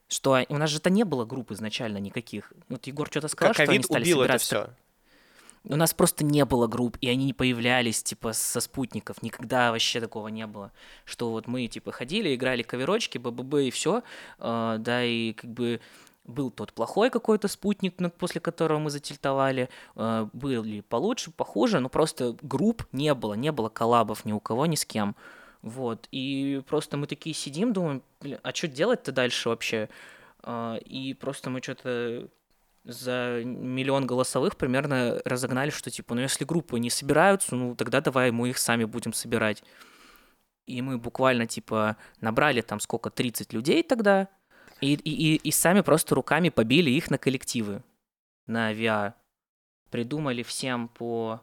Что 0.07 0.39
у 0.49 0.57
нас 0.57 0.69
же 0.69 0.77
это 0.77 0.89
не 0.89 1.03
было 1.03 1.25
групп 1.25 1.51
изначально 1.51 1.97
никаких. 1.97 2.53
Вот 2.69 2.87
Егор 2.87 3.07
что-то 3.07 3.27
сказал, 3.27 3.53
Как 3.53 3.65
что 3.65 3.71
они 3.71 3.83
стали 3.83 4.03
убил 4.03 4.21
это 4.21 4.39
собираться. 4.39 4.73
все. 5.63 5.73
у 5.73 5.75
нас 5.75 5.93
просто 5.93 6.23
не 6.23 6.45
было 6.45 6.67
групп, 6.67 6.97
и 7.01 7.09
они 7.09 7.25
не 7.25 7.33
появлялись, 7.33 8.01
типа, 8.03 8.31
со 8.33 8.61
спутников. 8.61 9.21
Никогда 9.21 9.71
вообще 9.71 9.99
такого 9.99 10.29
не 10.29 10.47
было. 10.47 10.71
Что 11.03 11.31
вот 11.31 11.47
мы, 11.47 11.67
типа, 11.67 11.91
ходили, 11.91 12.33
играли 12.35 12.63
каверочки, 12.63 13.17
БББ 13.17 13.55
и 13.55 13.71
все. 13.71 14.01
Да, 14.39 15.03
и 15.03 15.33
как 15.33 15.49
бы 15.51 15.81
был 16.23 16.51
тот 16.51 16.73
плохой 16.73 17.09
какой-то 17.09 17.47
спутник, 17.47 17.95
после 18.17 18.41
которого 18.41 18.79
мы 18.79 18.89
затильтовали, 18.89 19.69
э, 19.95 20.27
были 20.33 20.81
получше, 20.81 21.31
похуже, 21.31 21.79
но 21.79 21.87
просто 21.89 22.35
групп 22.41 22.85
не 22.91 23.13
было, 23.13 23.33
не 23.33 23.51
было 23.51 23.69
коллабов 23.69 24.25
ни 24.25 24.33
у 24.33 24.39
кого, 24.41 24.65
ни 24.65 24.75
с 24.75 24.85
кем. 24.85 25.15
Вот, 25.69 26.07
и 26.11 26.61
просто 26.67 26.97
мы 26.97 27.07
такие 27.07 27.33
сидим, 27.33 27.73
думаем, 27.73 28.03
а 28.43 28.53
что 28.53 28.67
делать-то 28.67 29.11
дальше 29.11 29.49
вообще? 29.49 29.89
Э, 30.43 30.77
и 30.79 31.13
просто 31.13 31.49
мы 31.49 31.61
что-то 31.61 32.29
за 32.83 33.41
миллион 33.43 34.07
голосовых 34.07 34.55
примерно 34.55 35.21
разогнали, 35.25 35.69
что 35.69 35.91
типа, 35.91 36.15
ну 36.15 36.21
если 36.21 36.45
группы 36.45 36.79
не 36.79 36.89
собираются, 36.89 37.55
ну 37.55 37.75
тогда 37.75 38.01
давай 38.01 38.31
мы 38.31 38.49
их 38.49 38.57
сами 38.57 38.85
будем 38.85 39.13
собирать. 39.13 39.63
И 40.65 40.81
мы 40.81 40.97
буквально 40.97 41.47
типа 41.47 41.97
набрали 42.21 42.61
там 42.61 42.79
сколько, 42.79 43.09
30 43.09 43.53
людей 43.53 43.83
тогда, 43.83 44.29
и, 44.79 44.93
и, 44.93 45.35
и, 45.35 45.51
сами 45.51 45.81
просто 45.81 46.15
руками 46.15 46.49
побили 46.49 46.91
их 46.91 47.09
на 47.09 47.17
коллективы, 47.17 47.83
на 48.45 48.73
VIA. 48.73 49.13
Придумали 49.89 50.43
всем 50.43 50.87
по 50.87 51.41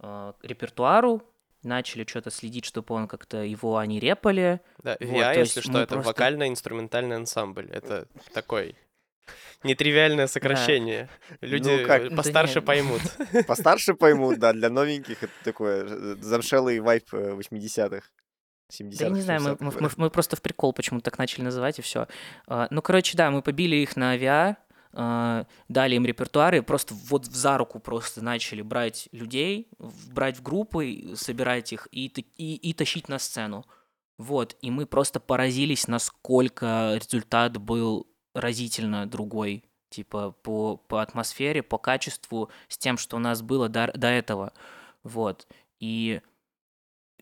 э, 0.00 0.32
репертуару, 0.42 1.22
начали 1.64 2.04
что-то 2.06 2.30
следить, 2.30 2.64
чтобы 2.64 2.94
он 2.94 3.08
как-то 3.08 3.38
его 3.38 3.78
они 3.78 3.98
репали. 4.00 4.60
Да, 4.82 4.96
VIA, 4.96 5.28
вот, 5.28 5.36
если 5.36 5.60
что, 5.60 5.78
это 5.78 5.94
просто... 5.94 6.08
вокально-инструментальный 6.08 7.16
ансамбль. 7.16 7.68
Это 7.70 8.06
такой 8.32 8.76
нетривиальное 9.62 10.26
сокращение. 10.26 11.08
Да. 11.40 11.46
Люди 11.46 11.70
ну, 11.70 11.86
как? 11.86 12.14
постарше 12.14 12.56
да 12.56 12.62
поймут. 12.62 13.00
Постарше 13.46 13.94
поймут, 13.94 14.38
да. 14.38 14.52
Для 14.52 14.70
новеньких 14.70 15.22
это 15.22 15.32
такое 15.42 15.84
э, 15.84 16.16
замшелый 16.20 16.80
вайп 16.80 17.12
80-х. 17.12 17.96
Э, 17.96 18.00
70 18.70 18.98
Да 18.98 19.06
я 19.06 19.10
не 19.10 19.20
знаю, 19.20 19.40
мы, 19.42 19.56
мы, 19.60 19.72
мы, 19.80 19.90
мы 19.96 20.10
просто 20.10 20.36
в 20.36 20.42
прикол 20.42 20.72
почему-то 20.72 21.04
так 21.04 21.18
начали 21.18 21.42
называть, 21.42 21.78
и 21.78 21.82
все. 21.82 22.06
Uh, 22.46 22.66
ну, 22.70 22.82
короче, 22.82 23.16
да, 23.16 23.30
мы 23.30 23.42
побили 23.42 23.76
их 23.76 23.96
на 23.96 24.12
авиа, 24.12 24.56
дали 24.94 25.96
им 25.96 26.06
репертуары, 26.06 26.62
просто 26.62 26.94
вот 26.94 27.26
за 27.26 27.58
руку 27.58 27.80
просто 27.80 28.22
начали 28.22 28.62
брать 28.62 29.08
людей, 29.12 29.68
брать 30.12 30.38
в 30.38 30.42
группы, 30.42 31.14
собирать 31.16 31.72
их 31.72 31.88
и, 31.90 32.06
и, 32.06 32.54
и 32.54 32.72
тащить 32.72 33.08
на 33.08 33.18
сцену. 33.18 33.64
Вот, 34.16 34.56
и 34.60 34.70
мы 34.70 34.86
просто 34.86 35.18
поразились, 35.18 35.88
насколько 35.88 36.92
результат 36.94 37.56
был 37.56 38.06
разительно 38.32 39.06
другой, 39.06 39.64
типа 39.90 40.30
по, 40.30 40.76
по 40.76 41.02
атмосфере, 41.02 41.64
по 41.64 41.78
качеству, 41.78 42.50
с 42.68 42.78
тем, 42.78 42.96
что 42.96 43.16
у 43.16 43.20
нас 43.20 43.42
было 43.42 43.68
до, 43.68 43.90
до 43.96 44.06
этого. 44.06 44.52
Вот, 45.02 45.48
и 45.80 46.20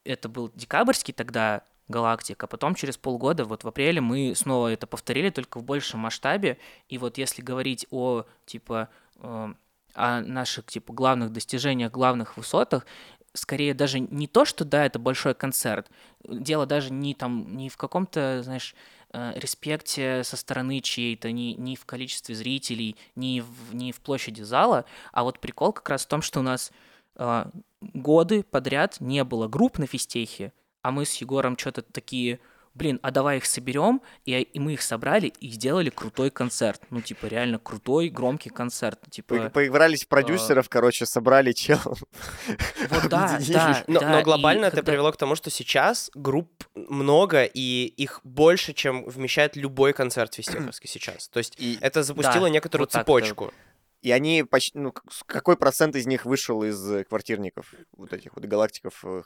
это 0.05 0.29
был 0.29 0.51
декабрьский 0.55 1.15
тогда 1.15 1.65
галактика. 1.89 2.47
Потом 2.47 2.75
через 2.75 2.97
полгода, 2.97 3.45
вот 3.45 3.65
в 3.65 3.69
апреле, 3.69 4.01
мы 4.01 4.35
снова 4.35 4.69
это 4.69 4.87
повторили, 4.87 5.31
только 5.31 5.59
в 5.59 5.65
большем 5.65 6.01
масштабе. 6.01 6.59
И 6.89 6.99
вот 6.99 7.19
если 7.19 7.43
говорить 7.43 7.87
о, 7.91 8.25
типа, 8.47 8.89
э, 9.17 9.55
о 9.95 10.21
наших, 10.21 10.67
типа, 10.67 10.93
главных 10.93 11.33
достижениях, 11.33 11.93
главных 11.93 12.37
высотах, 12.37 12.87
скорее 13.35 13.75
даже 13.75 14.01
не 14.01 14.27
то, 14.27 14.45
что, 14.45 14.65
да, 14.65 14.85
это 14.85 14.99
большой 14.99 15.35
концерт, 15.35 15.91
дело 16.25 16.67
даже 16.67 16.93
не 16.93 17.15
там, 17.15 17.57
не 17.57 17.69
в 17.69 17.77
каком-то, 17.77 18.43
знаешь, 18.43 18.75
э, 19.13 19.33
респекте 19.37 20.23
со 20.25 20.37
стороны 20.37 20.81
чьей-то, 20.81 21.33
не, 21.33 21.55
не 21.55 21.77
в 21.77 21.85
количестве 21.85 22.35
зрителей, 22.35 22.97
не 23.15 23.41
в, 23.41 23.75
не 23.75 23.93
в 23.93 24.01
площади 24.01 24.43
зала, 24.43 24.85
а 25.13 25.25
вот 25.25 25.39
прикол 25.39 25.73
как 25.73 25.89
раз 25.89 26.05
в 26.05 26.09
том, 26.09 26.23
что 26.23 26.41
у 26.41 26.43
нас 26.43 26.73
э, 27.17 27.45
годы 27.81 28.43
подряд 28.43 29.01
не 29.01 29.25
было 29.25 29.49
групп 29.49 29.79
на 29.79 29.87
физтехе, 29.87 30.53
а 30.83 30.91
мы 30.91 31.07
с 31.07 31.15
Егором 31.17 31.57
что-то 31.57 31.83
такие, 31.83 32.41
блин, 32.75 32.99
а 33.03 33.11
давай 33.11 33.39
их 33.39 33.47
соберем, 33.47 34.03
и, 34.25 34.33
и 34.41 34.59
мы 34.59 34.75
их 34.75 34.83
собрали 34.83 35.29
и 35.29 35.49
сделали 35.51 35.91
крутой 35.91 36.31
концерт. 36.31 36.83
Ну, 36.91 37.01
типа, 37.01 37.27
реально 37.27 37.59
крутой, 37.59 38.09
громкий 38.09 38.51
концерт. 38.51 38.99
Ну, 39.05 39.11
типа, 39.11 39.51
Поигрались 39.51 40.05
в 40.05 40.09
продюсеров, 40.09 40.67
а... 40.67 40.69
короче, 40.69 41.07
собрали 41.07 41.53
чел. 41.53 41.81
Вот 41.85 43.09
да, 43.09 43.39
да, 43.49 43.85
но, 43.87 44.01
но 44.01 44.23
глобально 44.23 44.67
это 44.67 44.77
когда... 44.77 44.93
привело 44.93 45.13
к 45.13 45.17
тому, 45.17 45.35
что 45.35 45.51
сейчас 45.51 46.11
групп 46.15 46.65
много, 46.75 47.45
и 47.45 47.87
их 47.97 48.21
больше, 48.25 48.73
чем 48.73 49.05
вмещает 49.05 49.57
любой 49.57 49.93
концерт 49.93 50.35
физтеховский 50.35 50.89
сейчас. 50.91 51.29
То 51.29 51.39
есть 51.39 51.55
и... 51.59 51.79
это 51.81 52.03
запустило 52.03 52.49
да, 52.49 52.51
некоторую 52.51 52.87
вот 52.87 52.93
цепочку. 52.93 53.47
Это... 53.47 53.55
И 54.03 54.11
они 54.11 54.43
почти, 54.43 54.77
ну, 54.79 54.93
какой 55.27 55.57
процент 55.57 55.95
из 55.95 56.07
них 56.07 56.25
вышел 56.25 56.65
из 56.65 56.91
э, 56.91 57.05
квартирников, 57.05 57.73
вот 57.93 58.13
этих 58.13 58.35
вот 58.35 58.45
галактиков? 58.47 59.01
Э, 59.05 59.23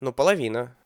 ну, 0.00 0.12
половина. 0.12 0.76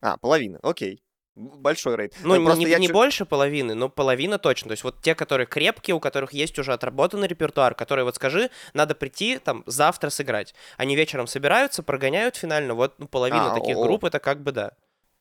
А, 0.00 0.16
половина, 0.16 0.58
окей. 0.62 1.02
Большой 1.36 1.96
рейд. 1.96 2.14
Ну, 2.22 2.40
ну 2.40 2.54
не, 2.54 2.64
не, 2.64 2.74
не 2.76 2.88
больше 2.88 3.26
половины, 3.26 3.74
но 3.74 3.90
половина 3.90 4.38
точно. 4.38 4.68
То 4.68 4.72
есть 4.72 4.84
вот 4.84 5.02
те, 5.02 5.14
которые 5.14 5.46
крепкие, 5.46 5.94
у 5.94 6.00
которых 6.00 6.32
есть 6.32 6.58
уже 6.58 6.72
отработанный 6.72 7.28
репертуар, 7.28 7.74
которые 7.74 8.06
вот 8.06 8.16
скажи, 8.16 8.48
надо 8.72 8.94
прийти 8.94 9.38
там 9.38 9.62
завтра 9.66 10.08
сыграть. 10.08 10.54
Они 10.78 10.96
вечером 10.96 11.26
собираются, 11.26 11.82
прогоняют 11.82 12.36
финально. 12.36 12.72
Вот 12.72 12.94
ну, 12.98 13.06
половина 13.06 13.52
а, 13.52 13.54
таких 13.54 13.76
о, 13.76 13.82
групп 13.82 14.04
это 14.04 14.18
как 14.18 14.42
бы 14.42 14.52
да. 14.52 14.72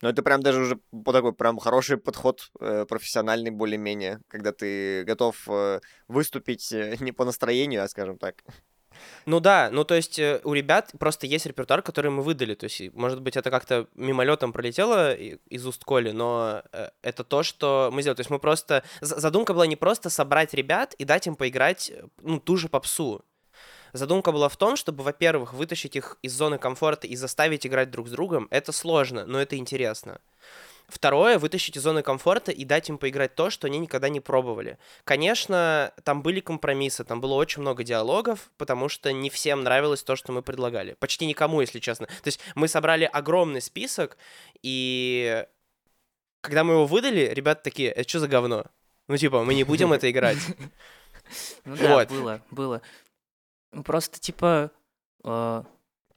Ну, 0.01 0.07
это 0.07 0.23
прям 0.23 0.41
даже 0.41 0.61
уже 0.61 0.79
такой 1.05 1.33
прям 1.33 1.57
хороший 1.57 1.97
подход, 1.97 2.49
э, 2.61 2.85
профессиональный 2.88 3.51
более-менее, 3.51 4.21
когда 4.29 4.53
ты 4.53 5.03
готов 5.03 5.35
э, 5.49 5.81
выступить 6.07 6.71
э, 6.71 6.95
не 7.01 7.11
по 7.11 7.25
настроению, 7.25 7.83
а, 7.83 7.89
скажем 7.89 8.17
так. 8.17 8.43
Ну 9.25 9.39
да, 9.39 9.69
ну 9.71 9.84
то 9.84 9.95
есть 9.95 10.19
э, 10.19 10.39
у 10.43 10.53
ребят 10.53 10.91
просто 10.99 11.27
есть 11.27 11.45
репертуар, 11.45 11.81
который 11.81 12.12
мы 12.12 12.23
выдали. 12.23 12.55
То 12.55 12.65
есть, 12.65 12.93
может 12.93 13.21
быть, 13.21 13.38
это 13.38 13.51
как-то 13.51 13.88
мимолетом 13.95 14.53
пролетело 14.53 15.13
из 15.13 15.65
уст 15.65 15.84
Коли, 15.84 16.12
но 16.12 16.63
э, 16.71 16.89
это 17.01 17.23
то, 17.23 17.43
что 17.43 17.89
мы 17.91 18.01
сделали. 18.01 18.17
То 18.17 18.21
есть 18.21 18.29
мы 18.29 18.39
просто... 18.39 18.84
Задумка 19.01 19.53
была 19.53 19.67
не 19.67 19.75
просто 19.75 20.10
собрать 20.10 20.53
ребят 20.53 20.93
и 20.95 21.05
дать 21.05 21.27
им 21.27 21.36
поиграть, 21.36 21.89
э, 21.89 22.03
ну, 22.21 22.39
ту 22.39 22.58
же 22.58 22.69
попсу. 22.69 23.23
Задумка 23.95 24.34
была 24.34 24.49
в 24.49 24.58
том, 24.58 24.75
чтобы, 24.75 25.03
во-первых, 25.03 25.53
вытащить 25.53 25.95
их 25.95 26.17
из 26.21 26.34
зоны 26.34 26.58
комфорта 26.58 27.08
и 27.08 27.15
заставить 27.15 27.65
играть 27.65 27.91
друг 27.91 28.10
с 28.10 28.12
другом. 28.12 28.49
Это 28.51 28.73
сложно, 28.73 29.25
но 29.25 29.41
это 29.41 29.55
интересно. 29.55 30.19
Второе, 30.89 31.39
вытащить 31.39 31.77
из 31.77 31.81
зоны 31.81 32.03
комфорта 32.03 32.51
и 32.51 32.65
дать 32.65 32.89
им 32.89 32.97
поиграть 32.97 33.36
то, 33.36 33.49
что 33.49 33.67
они 33.67 33.79
никогда 33.79 34.10
не 34.10 34.19
пробовали. 34.19 34.77
Конечно, 35.05 35.93
там 36.03 36.21
были 36.23 36.41
компромиссы, 36.41 37.05
там 37.05 37.21
было 37.21 37.36
очень 37.36 37.62
много 37.62 37.86
диалогов, 37.86 38.51
потому 38.58 38.89
что 38.89 39.13
не 39.13 39.29
всем 39.29 39.63
нравилось 39.63 40.03
то, 40.03 40.17
что 40.17 40.34
мы 40.34 40.41
предлагали. 40.41 40.97
Почти 40.99 41.25
никому, 41.25 41.62
если 41.62 41.79
честно. 41.79 42.08
То 42.08 42.27
есть 42.27 42.41
мы 42.53 42.67
собрали 42.67 43.05
огромный 43.05 43.62
список, 43.62 44.17
и 44.62 45.45
когда 46.41 46.65
мы 46.65 46.73
его 46.73 46.86
выдали, 46.86 47.31
ребята 47.34 47.63
такие, 47.63 47.91
это 47.91 48.08
что 48.10 48.19
за 48.19 48.27
говно? 48.27 48.65
Ну, 49.08 49.15
типа, 49.15 49.45
мы 49.45 49.53
не 49.53 49.63
будем 49.63 49.93
это 49.93 50.12
играть. 50.12 50.38
Ну 51.65 51.75
да, 51.75 52.05
было, 52.05 52.41
было. 52.51 52.81
Ну, 53.75 53.83
просто, 53.83 54.21
типа, 54.21 54.71
э, 55.25 55.63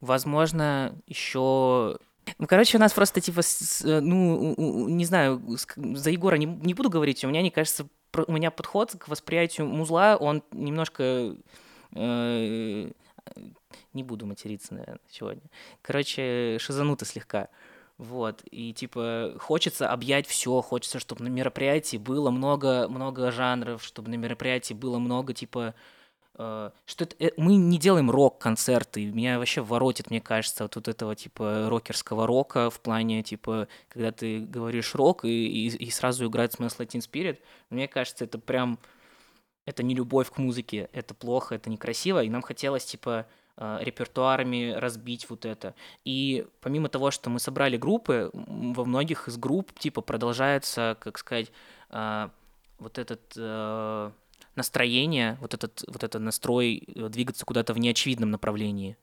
возможно, 0.00 0.94
еще... 1.08 1.98
Ну, 2.38 2.46
короче, 2.46 2.76
у 2.76 2.80
нас 2.80 2.92
просто, 2.92 3.20
типа, 3.20 3.42
с, 3.42 3.84
э, 3.84 3.98
ну, 4.00 4.88
не 4.88 5.04
знаю, 5.04 5.42
за 5.76 6.10
Егора 6.10 6.36
не, 6.36 6.46
не 6.46 6.72
буду 6.72 6.88
говорить, 6.88 7.24
у 7.24 7.28
меня, 7.28 7.40
мне 7.40 7.50
кажется, 7.50 7.88
у 8.14 8.32
меня 8.32 8.52
подход 8.52 8.92
к 8.92 9.08
восприятию 9.08 9.66
музла, 9.66 10.16
он 10.16 10.44
немножко... 10.52 11.34
Э, 11.96 12.90
не 13.92 14.04
буду 14.04 14.24
материться, 14.24 14.74
наверное, 14.74 15.00
сегодня. 15.10 15.42
Короче, 15.82 16.58
шизануто 16.60 17.04
слегка. 17.04 17.48
Вот, 17.96 18.44
и 18.52 18.72
типа 18.72 19.34
хочется 19.40 19.90
объять 19.90 20.28
все, 20.28 20.60
хочется, 20.60 21.00
чтобы 21.00 21.24
на 21.24 21.28
мероприятии 21.28 21.96
было 21.96 22.30
много, 22.30 22.86
много 22.88 23.32
жанров, 23.32 23.82
чтобы 23.82 24.10
на 24.10 24.14
мероприятии 24.14 24.72
было 24.72 25.00
много 25.00 25.34
типа 25.34 25.74
Э, 25.74 25.97
что 26.38 27.04
это, 27.04 27.16
э, 27.18 27.32
мы 27.36 27.56
не 27.56 27.78
делаем 27.78 28.10
рок-концерты. 28.10 29.06
Меня 29.06 29.38
вообще 29.38 29.60
воротит, 29.60 30.08
мне 30.10 30.20
кажется, 30.20 30.62
вот, 30.62 30.76
вот 30.76 30.86
этого 30.86 31.16
типа 31.16 31.66
рокерского 31.68 32.28
рока 32.28 32.70
в 32.70 32.80
плане, 32.80 33.24
типа, 33.24 33.66
когда 33.88 34.12
ты 34.12 34.40
говоришь 34.40 34.94
рок 34.94 35.24
и, 35.24 35.28
и, 35.28 35.66
и 35.66 35.90
сразу 35.90 36.26
играет 36.26 36.54
Smells 36.54 36.78
Latin 36.78 37.00
Spirit. 37.00 37.40
Мне 37.70 37.88
кажется, 37.88 38.24
это 38.24 38.38
прям... 38.38 38.78
Это 39.64 39.82
не 39.82 39.94
любовь 39.94 40.30
к 40.30 40.38
музыке, 40.38 40.88
это 40.92 41.12
плохо, 41.12 41.56
это 41.56 41.68
некрасиво, 41.68 42.22
и 42.22 42.30
нам 42.30 42.40
хотелось, 42.40 42.84
типа, 42.86 43.26
э, 43.56 43.78
репертуарами 43.80 44.70
разбить 44.70 45.28
вот 45.28 45.44
это. 45.44 45.74
И 46.04 46.46
помимо 46.60 46.88
того, 46.88 47.10
что 47.10 47.30
мы 47.30 47.40
собрали 47.40 47.76
группы, 47.76 48.30
во 48.32 48.84
многих 48.84 49.26
из 49.26 49.36
групп, 49.36 49.76
типа, 49.78 50.02
продолжается, 50.02 50.96
как 51.00 51.18
сказать, 51.18 51.50
вот 51.90 52.98
этот 52.98 53.36
настроение, 54.58 55.38
вот 55.40 55.54
этот, 55.54 55.82
вот 55.86 56.04
этот 56.04 56.20
настрой 56.20 56.84
э, 56.86 57.08
двигаться 57.08 57.46
куда-то 57.46 57.72
в 57.72 57.78
неочевидном 57.78 58.30
направлении. 58.30 58.98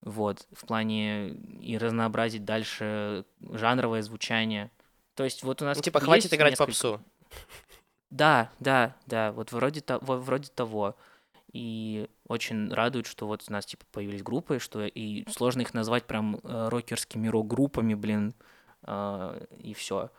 Вот, 0.00 0.46
в 0.52 0.66
плане 0.66 1.30
и 1.30 1.78
разнообразить 1.78 2.44
дальше 2.44 3.24
жанровое 3.40 4.02
звучание. 4.02 4.70
То 5.14 5.24
есть 5.24 5.42
вот 5.42 5.62
у 5.62 5.64
нас... 5.64 5.76
Ну, 5.76 5.82
типа, 5.82 6.00
хватит 6.00 6.32
играть 6.34 6.52
несколько... 6.52 6.66
попсу. 6.66 7.00
Да, 8.08 8.52
да, 8.60 8.94
да, 9.06 9.32
вот 9.32 9.50
вроде, 9.50 9.80
то, 9.80 9.98
вроде 9.98 10.48
того. 10.48 10.96
и 11.52 12.08
очень 12.28 12.72
радует, 12.72 13.06
что 13.06 13.26
вот 13.26 13.44
у 13.48 13.52
нас 13.52 13.66
типа 13.66 13.84
появились 13.90 14.22
группы, 14.22 14.60
что 14.60 14.86
и 14.86 15.28
сложно 15.28 15.62
их 15.62 15.74
назвать 15.74 16.04
прям 16.04 16.36
э, 16.36 16.68
рокерскими 16.68 17.26
рок-группами, 17.26 17.94
блин, 17.94 18.34
э, 18.84 19.46
и 19.58 19.74
все. 19.74 20.10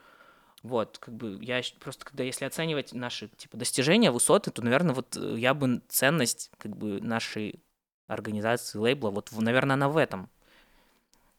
Вот, 0.67 0.97
как 0.97 1.13
бы 1.13 1.38
я 1.41 1.62
просто, 1.80 2.03
когда 2.03 2.25
если 2.25 2.43
оценивать 2.43 2.91
наши 2.91 3.30
типа 3.30 3.56
достижения, 3.56 4.12
высоты, 4.12 4.51
то, 4.51 4.62
наверное, 4.62 4.93
вот 4.93 5.15
э, 5.15 5.39
я 5.39 5.53
бы 5.53 5.82
ценность 5.88 6.51
как 6.58 6.75
бы 6.75 6.99
нашей 6.99 7.63
организации 8.08 8.77
лейбла, 8.77 9.12
вот, 9.12 9.32
наверное, 9.32 9.75
она 9.75 9.88
в 9.88 9.95
этом. 9.95 10.30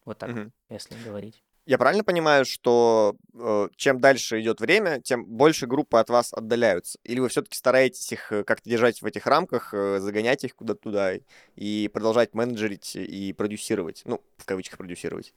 Вот 0.07 0.17
так, 0.17 0.31
Мгм. 0.31 0.53
если 0.71 0.95
говорить. 1.05 1.43
Я 1.67 1.77
правильно 1.77 2.05
понимаю, 2.05 2.47
что 2.47 3.17
э, 3.35 3.69
чем 3.77 4.01
дальше 4.01 4.41
идет 4.41 4.63
время, 4.63 5.03
тем 5.03 5.27
больше 5.27 5.67
группы 5.67 5.99
от 5.99 6.09
вас 6.09 6.33
отдаляются? 6.33 6.99
Или 7.05 7.21
вы 7.21 7.29
все-таки 7.29 7.59
стараетесь 7.59 8.11
их 8.11 8.33
э, 8.33 8.45
как-то 8.45 8.71
держать 8.71 9.03
в 9.03 9.05
этих 9.05 9.27
рамках, 9.27 9.75
э, 9.75 9.99
загонять 10.01 10.43
их 10.45 10.57
куда-то 10.57 10.81
туда 10.81 11.17
и- 11.17 11.21
и 11.55 11.89
продолжать 11.89 12.33
менеджерить 12.33 12.97
и 12.97 13.35
продюсировать? 13.35 14.01
Ну, 14.07 14.23
в 14.39 14.47
кавычках 14.47 14.79
продюсировать. 14.79 15.35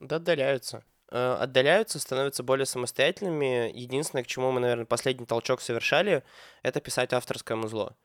Да, 0.00 0.16
отдаляются. 0.16 0.82
Э, 1.10 1.36
Отдаляются, 1.40 1.98
становятся 1.98 2.42
более 2.42 2.66
самостоятельными. 2.66 3.70
Единственное, 3.74 4.24
к 4.24 4.26
чему 4.26 4.52
мы, 4.52 4.60
наверное, 4.60 4.86
последний 4.86 5.26
толчок 5.26 5.60
совершали, 5.60 6.22
это 6.62 6.80
писать 6.80 7.12
авторское 7.12 7.56
музло. 7.56 7.96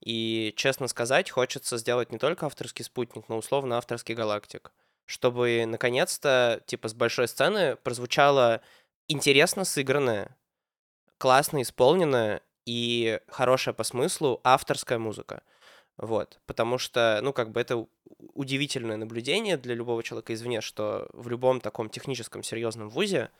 И, 0.00 0.52
честно 0.56 0.88
сказать, 0.88 1.30
хочется 1.30 1.76
сделать 1.78 2.12
не 2.12 2.18
только 2.18 2.46
авторский 2.46 2.84
спутник, 2.84 3.28
но 3.28 3.38
условно 3.38 3.76
авторский 3.76 4.14
галактик. 4.14 4.72
Чтобы, 5.06 5.64
наконец-то, 5.66 6.62
типа, 6.66 6.88
с 6.88 6.94
большой 6.94 7.28
сцены 7.28 7.76
прозвучало 7.76 8.60
интересно 9.08 9.64
сыгранное, 9.64 10.36
классно 11.16 11.62
исполненная 11.62 12.42
и 12.66 13.20
хорошая 13.28 13.74
по 13.74 13.84
смыслу 13.84 14.40
авторская 14.44 14.98
музыка. 14.98 15.42
Вот, 15.98 16.40
потому 16.46 16.78
что, 16.78 17.18
ну, 17.22 17.32
как 17.32 17.50
бы 17.50 17.60
это 17.60 17.86
удивительное 18.34 18.96
наблюдение 18.96 19.56
для 19.56 19.74
любого 19.74 20.04
человека 20.04 20.32
извне, 20.32 20.60
что 20.60 21.08
в 21.12 21.28
любом 21.28 21.60
таком 21.60 21.90
техническом 21.90 22.44
серьезном 22.44 22.88
вузе 22.88 23.30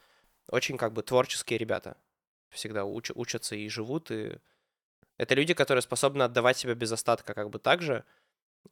очень 0.51 0.77
как 0.77 0.93
бы 0.93 1.05
творческие 1.05 1.59
ребята 1.59 1.97
всегда 2.51 2.81
уч- 2.81 3.13
учатся 3.15 3.55
и 3.55 3.69
живут, 3.69 4.11
и 4.11 4.41
это 5.19 5.35
люди, 5.35 5.55
которые 5.55 5.83
способны 5.83 6.25
отдавать 6.25 6.57
себя 6.57 6.75
без 6.75 6.91
остатка 6.91 7.33
как 7.33 7.49
бы 7.51 7.61
так 7.61 7.81
же, 7.81 8.05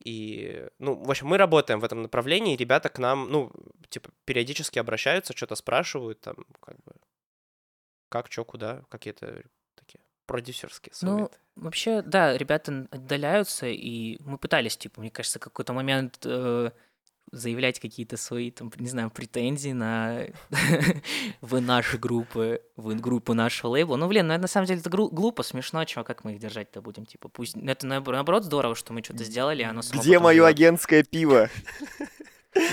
и, 0.04 0.66
ну, 0.80 0.94
в 0.94 1.08
общем, 1.08 1.28
мы 1.28 1.38
работаем 1.38 1.78
в 1.78 1.84
этом 1.84 2.02
направлении, 2.02 2.54
и 2.54 2.56
ребята 2.56 2.88
к 2.88 2.98
нам, 2.98 3.30
ну, 3.30 3.52
типа, 3.88 4.10
периодически 4.24 4.80
обращаются, 4.80 5.36
что-то 5.36 5.54
спрашивают, 5.54 6.20
там, 6.20 6.44
как 6.60 6.76
бы, 6.82 6.92
как, 8.08 8.32
что, 8.32 8.44
куда, 8.44 8.82
какие-то 8.88 9.44
продюсерские 10.26 10.92
Ну, 11.02 11.16
советы. 11.16 11.36
Вообще, 11.56 12.02
да, 12.02 12.36
ребята 12.36 12.86
отдаляются, 12.90 13.66
и 13.66 14.18
мы 14.20 14.38
пытались, 14.38 14.76
типа, 14.76 15.00
мне 15.00 15.10
кажется, 15.10 15.38
какой-то 15.38 15.72
момент 15.72 16.18
э, 16.24 16.70
заявлять 17.32 17.80
какие-то 17.80 18.16
свои, 18.16 18.50
там, 18.50 18.70
не 18.76 18.88
знаю, 18.88 19.10
претензии 19.10 19.72
на 19.72 20.26
вы 21.40 21.60
наши 21.60 21.98
группы, 21.98 22.62
вы 22.76 22.94
группы 22.96 23.34
нашего 23.34 23.70
лейбла. 23.70 23.96
Ну, 23.96 24.08
блин, 24.08 24.26
ну, 24.28 24.34
это 24.34 24.42
на 24.42 24.48
самом 24.48 24.66
деле 24.66 24.80
это 24.80 24.90
глупо, 24.90 25.42
смешно, 25.42 25.84
чего, 25.84 26.04
как 26.04 26.24
мы 26.24 26.34
их 26.34 26.38
держать-то 26.40 26.80
будем, 26.82 27.06
типа, 27.06 27.28
пусть... 27.28 27.56
ну, 27.56 27.70
Это, 27.70 27.86
наобор- 27.86 28.14
наоборот, 28.14 28.44
здорово, 28.44 28.74
что 28.74 28.92
мы 28.92 29.02
что-то 29.02 29.24
сделали, 29.24 29.62
оно 29.62 29.80
Где 29.92 30.18
мое 30.18 30.46
агентское 30.46 31.02
пиво? 31.02 31.48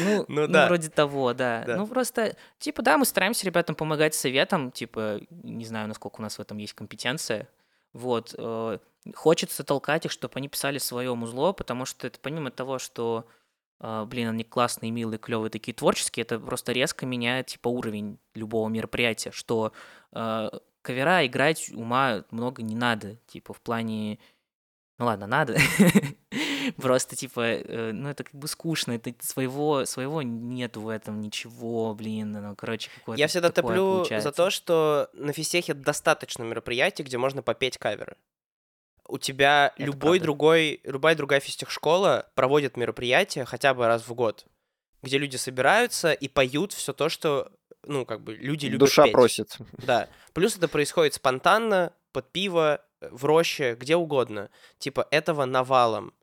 Ну, 0.06 0.26
Ну 0.28 0.41
ну, 0.41 0.48
да. 0.48 0.67
вроде 0.67 0.89
того, 0.89 1.34
да. 1.34 1.63
Да. 1.65 1.78
Ну, 1.78 1.88
просто, 1.88 2.36
типа, 2.60 2.82
да, 2.82 2.98
мы 2.98 3.06
стараемся 3.06 3.46
ребятам 3.46 3.76
помогать 3.76 4.15
советом, 4.15 4.72
типа, 4.72 5.19
не 5.30 5.65
знаю, 5.65 5.88
насколько 5.88 6.19
у 6.19 6.22
нас 6.22 6.38
в 6.38 6.41
этом 6.41 6.58
есть 6.58 6.74
компетенция. 6.74 7.48
Вот. 7.93 8.34
э, 8.38 8.78
Хочется 9.15 9.63
толкать 9.63 10.06
их, 10.06 10.12
чтобы 10.12 10.34
они 10.36 10.48
писали 10.48 10.78
свое 10.78 11.13
музло, 11.13 11.52
потому 11.52 11.86
что 11.86 12.08
это 12.08 12.19
помимо 12.22 12.52
того, 12.52 12.80
что, 12.80 13.28
э, 13.82 14.06
блин, 14.06 14.30
они 14.30 14.43
классные, 14.43 14.91
милые, 14.91 15.19
клевые, 15.19 15.50
такие 15.50 15.74
творческие, 15.74 16.24
это 16.24 16.39
просто 16.39 16.72
резко 16.72 17.06
меняет, 17.06 17.48
типа, 17.48 17.67
уровень 17.67 18.17
любого 18.34 18.69
мероприятия, 18.69 19.32
что 19.32 19.74
э, 20.13 20.50
кавера 20.82 21.26
играть 21.26 21.69
ума 21.74 22.24
много 22.32 22.62
не 22.62 22.76
надо, 22.76 23.17
типа, 23.28 23.54
в 23.54 23.62
плане 23.62 24.19
ну 24.99 25.06
ладно, 25.06 25.27
надо. 25.27 25.58
Просто, 26.77 27.15
типа, 27.15 27.41
э, 27.41 27.91
ну 27.91 28.10
это 28.10 28.23
как 28.23 28.34
бы 28.34 28.47
скучно, 28.47 28.93
это 28.93 29.13
своего, 29.19 29.86
своего 29.86 30.21
нет 30.21 30.77
в 30.77 30.88
этом 30.88 31.19
ничего, 31.21 31.93
блин, 31.93 32.32
ну, 32.32 32.56
короче, 32.56 32.89
какое-то 32.99 33.19
Я 33.19 33.27
всегда 33.27 33.49
такое 33.49 33.75
топлю 33.75 33.91
за 33.91 33.97
получается. 33.99 34.32
то, 34.32 34.49
что 34.49 35.10
на 35.13 35.34
физтехе 35.34 35.73
достаточно 35.73 36.43
мероприятий, 36.43 37.03
где 37.03 37.17
можно 37.17 37.41
попеть 37.41 37.77
каверы. 37.77 38.15
У 39.08 39.17
тебя 39.17 39.73
Это 39.75 39.84
любой 39.84 39.99
правда. 40.19 40.23
другой, 40.23 40.79
любая 40.84 41.15
другая 41.15 41.41
физтех-школа 41.41 42.29
проводит 42.36 42.77
мероприятия 42.77 43.43
хотя 43.43 43.73
бы 43.73 43.86
раз 43.86 44.08
в 44.08 44.13
год, 44.13 44.45
где 45.01 45.17
люди 45.17 45.36
собираются 45.36 46.13
и 46.13 46.29
поют 46.29 46.71
все 46.71 46.93
то, 46.93 47.10
что, 47.10 47.51
ну, 47.84 48.06
как 48.06 48.21
бы 48.21 48.34
люди 48.36 48.67
любят 48.67 48.79
Душа 48.79 49.03
петь. 49.03 49.12
просит. 49.12 49.58
Да. 49.86 50.08
Плюс 50.32 50.56
это 50.56 50.69
происходит 50.69 51.13
спонтанно, 51.15 51.91
под 52.13 52.32
пиво, 52.32 52.82
в 53.11 53.25
роще, 53.25 53.75
где 53.75 53.95
угодно. 53.95 54.49
Типа 54.77 55.07
этого 55.11 55.45
навалом. 55.45 56.13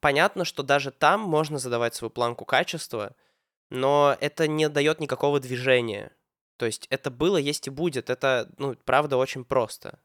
Понятно, 0.00 0.44
что 0.44 0.62
даже 0.62 0.90
там 0.90 1.20
можно 1.20 1.58
задавать 1.58 1.94
свою 1.94 2.10
планку 2.10 2.44
качества, 2.44 3.14
но 3.70 4.16
это 4.20 4.46
не 4.46 4.68
дает 4.68 5.00
никакого 5.00 5.40
движения. 5.40 6.12
То 6.56 6.66
есть 6.66 6.86
это 6.90 7.10
было, 7.10 7.36
есть 7.36 7.66
и 7.66 7.70
будет. 7.70 8.10
Это, 8.10 8.50
ну, 8.58 8.76
правда, 8.84 9.16
очень 9.16 9.44
просто. 9.44 9.98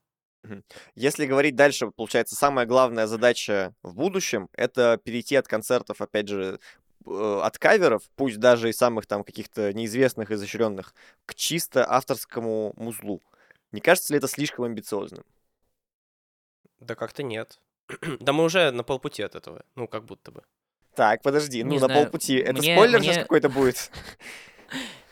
Если 0.96 1.28
говорить 1.28 1.56
дальше, 1.56 1.92
получается, 1.92 2.36
самая 2.36 2.66
главная 2.66 3.08
задача 3.08 3.76
в 3.84 3.94
будущем— 3.94 4.50
это 4.54 5.00
перейти 5.04 5.36
от 5.36 5.48
концертов, 5.48 6.02
опять 6.02 6.28
же, 6.28 6.60
э, 7.06 7.42
от 7.44 7.60
каверов, 7.60 8.04
пусть 8.16 8.40
даже 8.40 8.70
и 8.70 8.74
самых 8.74 9.06
там 9.06 9.24
каких-то 9.24 9.72
неизвестных, 9.72 10.32
изощренных, 10.32 10.96
к 11.26 11.36
чисто 11.36 11.88
авторскому 11.88 12.74
музлу. 12.76 13.22
Не 13.72 13.82
кажется 13.82 14.14
ли 14.14 14.18
это 14.18 14.28
слишком 14.28 14.66
амбициозным? 14.66 15.24
Да 16.82 16.96
как-то 16.96 17.24
нет. 17.24 17.60
да 18.20 18.34
мы 18.34 18.44
уже 18.44 18.72
на 18.72 18.84
полпути 18.84 19.24
от 19.24 19.36
этого. 19.36 19.64
Ну, 19.76 19.88
как 19.88 20.06
будто 20.06 20.32
бы. 20.32 20.44
Так, 20.96 21.22
подожди, 21.22 21.64
ну 21.64 21.72
Не 21.72 21.80
на 21.80 21.86
знаю, 21.86 22.04
полпути. 22.04 22.36
Это 22.36 22.60
мне- 22.60 22.76
спойлер 22.76 23.02
сейчас 23.02 23.16
мне- 23.16 23.24
какой-то 23.24 23.50
будет? 23.50 23.92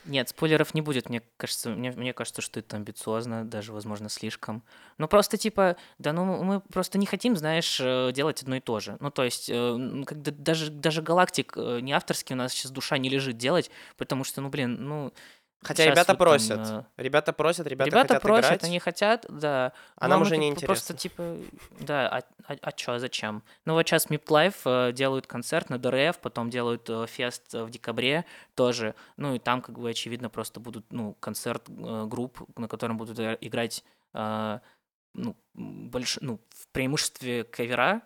Нет, 0.05 0.29
спойлеров 0.29 0.73
не 0.73 0.81
будет, 0.81 1.09
мне 1.09 1.21
кажется, 1.37 1.69
мне, 1.69 1.91
мне 1.91 2.13
кажется, 2.13 2.41
что 2.41 2.59
это 2.59 2.77
амбициозно, 2.77 3.45
даже, 3.45 3.73
возможно, 3.73 4.09
слишком. 4.09 4.63
Ну, 4.97 5.07
просто, 5.07 5.37
типа, 5.37 5.75
да, 5.99 6.13
ну, 6.13 6.41
мы 6.43 6.61
просто 6.61 6.97
не 6.97 7.05
хотим, 7.05 7.35
знаешь, 7.35 7.79
э, 7.79 8.11
делать 8.11 8.41
одно 8.41 8.55
и 8.55 8.59
то 8.59 8.79
же. 8.79 8.97
Ну, 9.01 9.11
то 9.11 9.23
есть, 9.23 9.49
э, 9.53 10.03
когда 10.07 10.31
даже, 10.31 10.71
даже 10.71 11.03
галактик 11.03 11.53
э, 11.55 11.79
не 11.81 11.91
авторский 11.91 12.33
у 12.33 12.37
нас 12.37 12.53
сейчас 12.53 12.71
душа 12.71 12.97
не 12.97 13.07
лежит 13.09 13.37
делать, 13.37 13.69
потому 13.97 14.23
что, 14.23 14.41
ну, 14.41 14.49
блин, 14.49 14.77
ну... 14.79 15.13
Хотя 15.61 15.83
щас 15.83 15.91
ребята 15.91 16.13
вот 16.13 16.17
там, 16.19 16.27
просят. 16.27 16.59
э, 16.59 16.83
Ребята 16.97 17.33
просят, 17.33 17.67
ребята, 17.67 17.89
Ребята, 17.89 18.07
хотят 18.07 18.21
просят, 18.21 18.45
играть. 18.45 18.63
они 18.63 18.79
хотят, 18.79 19.25
да. 19.27 19.73
А 19.97 20.05
Но 20.05 20.11
нам 20.11 20.19
мы 20.19 20.25
уже 20.25 20.37
не 20.37 20.51
бы 20.53 20.59
Просто 20.61 20.93
интересно. 20.93 20.97
типа, 20.97 21.37
да, 21.81 22.07
а, 22.07 22.23
а, 22.47 22.55
а 22.61 22.71
чё, 22.71 22.97
зачем? 22.97 23.43
Ну 23.65 23.73
вот 23.73 23.85
сейчас 23.85 24.09
Мип 24.09 24.29
Лайф 24.31 24.61
э, 24.65 24.93
делают 24.93 25.27
концерт 25.27 25.69
на 25.69 25.77
ДРФ, 25.77 26.19
потом 26.19 26.49
делают 26.49 26.89
э, 26.89 27.05
фест 27.07 27.53
в 27.53 27.69
декабре 27.69 28.23
тоже. 28.55 28.95
Ну 29.17 29.35
и 29.35 29.39
там 29.39 29.61
как 29.61 29.77
бы 29.77 29.89
очевидно 29.89 30.29
просто 30.29 30.61
будут, 30.61 30.85
ну, 30.91 31.15
концерт 31.19 31.69
групп, 31.69 32.39
на 32.57 32.69
котором 32.69 32.97
будут 32.97 33.19
играть, 33.19 33.83
ну, 34.13 35.35
больш... 35.53 36.19
ну, 36.21 36.39
в 36.49 36.67
преимуществе 36.69 37.43
кавера. 37.43 38.01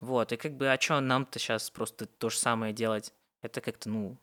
Вот, 0.00 0.32
и 0.32 0.36
как 0.36 0.56
бы, 0.56 0.72
а 0.72 0.76
чё 0.76 0.98
нам-то 0.98 1.38
сейчас 1.38 1.70
просто 1.70 2.06
то 2.06 2.28
же 2.30 2.36
самое 2.36 2.72
делать? 2.72 3.12
Это 3.42 3.60
как-то, 3.60 3.88
ну, 3.88 4.18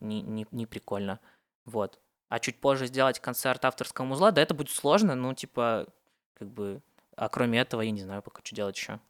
не, 0.00 0.20
не, 0.20 0.46
не 0.50 0.66
прикольно. 0.66 1.20
Вот. 1.68 1.98
А 2.28 2.40
чуть 2.40 2.60
позже 2.60 2.86
сделать 2.86 3.20
концерт 3.20 3.64
авторского 3.64 4.04
музла, 4.04 4.30
да, 4.30 4.42
это 4.42 4.54
будет 4.54 4.70
сложно, 4.70 5.14
ну, 5.14 5.34
типа, 5.34 5.86
как 6.34 6.48
бы, 6.48 6.82
а 7.16 7.28
кроме 7.28 7.60
этого, 7.60 7.82
я 7.82 7.90
не 7.90 8.02
знаю 8.02 8.22
пока, 8.22 8.40
что 8.44 8.54
делать 8.54 8.76
еще. 8.76 9.00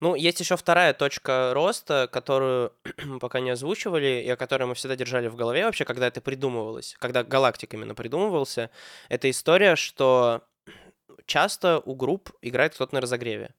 Ну, 0.00 0.14
есть 0.14 0.38
еще 0.38 0.56
вторая 0.56 0.94
точка 0.94 1.52
роста, 1.54 2.08
которую 2.12 2.72
пока 3.20 3.40
не 3.40 3.50
озвучивали, 3.50 4.22
и 4.24 4.28
о 4.28 4.36
которой 4.36 4.64
мы 4.64 4.74
всегда 4.74 4.96
держали 4.96 5.28
в 5.28 5.34
голове 5.34 5.64
вообще, 5.64 5.84
когда 5.84 6.06
это 6.06 6.20
придумывалось, 6.20 6.94
когда 7.00 7.24
галактик 7.24 7.74
именно 7.74 7.94
придумывался. 7.94 8.70
Это 9.08 9.28
история, 9.28 9.76
что 9.76 10.42
часто 11.26 11.80
у 11.80 11.94
групп 11.94 12.30
играет 12.42 12.74
кто-то 12.74 12.94
на 12.94 13.00
разогреве. 13.00 13.54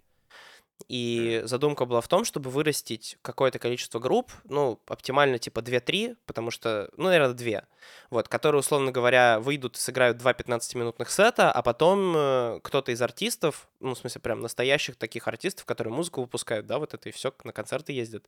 И 0.87 1.41
задумка 1.43 1.85
была 1.85 2.01
в 2.01 2.07
том, 2.07 2.25
чтобы 2.25 2.49
вырастить 2.49 3.17
какое-то 3.21 3.59
количество 3.59 3.99
групп, 3.99 4.31
ну, 4.45 4.79
оптимально 4.87 5.37
типа 5.37 5.59
2-3, 5.59 6.17
потому 6.25 6.51
что, 6.51 6.89
ну, 6.97 7.05
наверное, 7.05 7.33
2, 7.33 7.63
вот, 8.09 8.27
которые, 8.27 8.59
условно 8.59 8.91
говоря, 8.91 9.39
выйдут 9.39 9.75
и 9.75 9.79
сыграют 9.79 10.17
два 10.17 10.31
15-минутных 10.31 11.11
сета, 11.11 11.51
а 11.51 11.61
потом 11.61 12.13
э, 12.15 12.59
кто-то 12.63 12.91
из 12.91 13.01
артистов, 13.01 13.67
ну, 13.79 13.93
в 13.93 13.97
смысле, 13.97 14.21
прям 14.21 14.41
настоящих 14.41 14.95
таких 14.95 15.27
артистов, 15.27 15.65
которые 15.65 15.93
музыку 15.93 16.21
выпускают, 16.21 16.65
да, 16.65 16.79
вот 16.79 16.93
это 16.93 17.09
и 17.09 17.11
все, 17.11 17.33
на 17.43 17.53
концерты 17.53 17.93
ездят, 17.93 18.25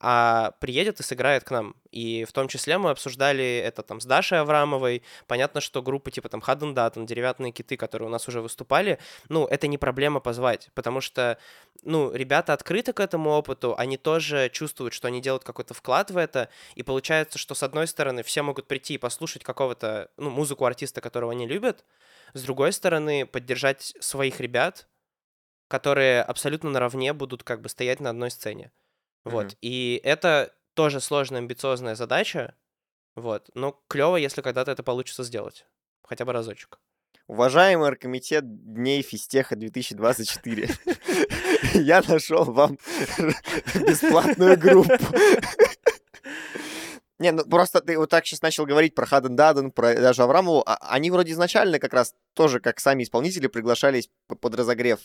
а 0.00 0.52
приедет 0.60 1.00
и 1.00 1.02
сыграет 1.02 1.44
к 1.44 1.50
нам. 1.50 1.76
И 1.90 2.24
в 2.24 2.32
том 2.32 2.48
числе 2.48 2.78
мы 2.78 2.90
обсуждали 2.90 3.58
это 3.58 3.82
там 3.82 4.00
с 4.00 4.04
Дашей 4.04 4.40
Аврамовой. 4.40 5.02
Понятно, 5.26 5.60
что 5.60 5.82
группы 5.82 6.10
типа 6.10 6.28
там 6.28 6.40
Хаден 6.40 6.74
Датон, 6.74 7.06
Деревянные 7.06 7.52
киты, 7.52 7.76
которые 7.76 8.08
у 8.08 8.10
нас 8.10 8.26
уже 8.28 8.40
выступали, 8.40 8.98
ну, 9.28 9.46
это 9.46 9.68
не 9.68 9.78
проблема 9.78 10.20
позвать, 10.20 10.70
потому 10.74 11.00
что, 11.00 11.38
ну, 11.82 12.12
ребята 12.12 12.52
открыты 12.52 12.92
к 12.92 13.00
этому 13.00 13.30
опыту, 13.30 13.74
они 13.76 13.96
тоже 13.96 14.48
чувствуют, 14.50 14.94
что 14.94 15.08
они 15.08 15.20
делают 15.20 15.44
какой-то 15.44 15.74
вклад 15.74 16.10
в 16.10 16.16
это, 16.16 16.48
и 16.74 16.82
получается, 16.82 17.38
что 17.38 17.54
с 17.54 17.62
одной 17.62 17.86
стороны 17.86 18.22
все 18.22 18.42
могут 18.42 18.66
прийти 18.66 18.94
и 18.94 18.98
послушать 18.98 19.44
какого-то, 19.44 20.10
ну, 20.16 20.30
музыку 20.30 20.64
артиста, 20.64 21.00
которого 21.00 21.32
они 21.32 21.46
любят, 21.46 21.84
с 22.34 22.42
другой 22.42 22.72
стороны 22.72 23.26
поддержать 23.26 23.94
своих 24.00 24.40
ребят, 24.40 24.88
которые 25.68 26.22
абсолютно 26.22 26.70
наравне 26.70 27.12
будут 27.12 27.42
как 27.42 27.60
бы 27.62 27.68
стоять 27.68 28.00
на 28.00 28.10
одной 28.10 28.30
сцене. 28.30 28.72
Вот. 29.24 29.46
Мгм. 29.46 29.56
И 29.62 30.00
это 30.04 30.54
тоже 30.74 31.00
сложная, 31.00 31.40
амбициозная 31.40 31.94
задача. 31.94 32.54
Вот. 33.14 33.50
Но 33.54 33.82
клево, 33.88 34.16
если 34.16 34.42
когда-то 34.42 34.70
это 34.70 34.82
получится 34.82 35.24
сделать. 35.24 35.66
Хотя 36.02 36.24
бы 36.24 36.32
разочек. 36.32 36.78
Уважаемый 37.26 37.86
оргкомитет 37.88 38.44
Дней 38.46 39.02
Физтеха 39.02 39.56
2024, 39.56 40.68
я 41.84 42.02
нашел 42.06 42.44
вам 42.44 42.78
бесплатную 43.74 44.58
группу. 44.58 44.92
Не, 47.18 47.30
ну 47.30 47.44
просто 47.44 47.80
ты 47.80 47.96
вот 47.98 48.10
так 48.10 48.26
сейчас 48.26 48.42
начал 48.42 48.66
говорить 48.66 48.94
про 48.96 49.06
Хаден 49.06 49.36
Даден, 49.36 49.70
про 49.70 49.94
даже 49.94 50.22
Аврамову. 50.24 50.62
а 50.66 50.76
Они 50.92 51.10
вроде 51.10 51.32
изначально 51.32 51.78
как 51.78 51.92
раз 51.92 52.14
тоже, 52.34 52.58
как 52.58 52.80
сами 52.80 53.04
исполнители, 53.04 53.46
приглашались 53.46 54.10
под 54.26 54.54
разогрев. 54.54 54.98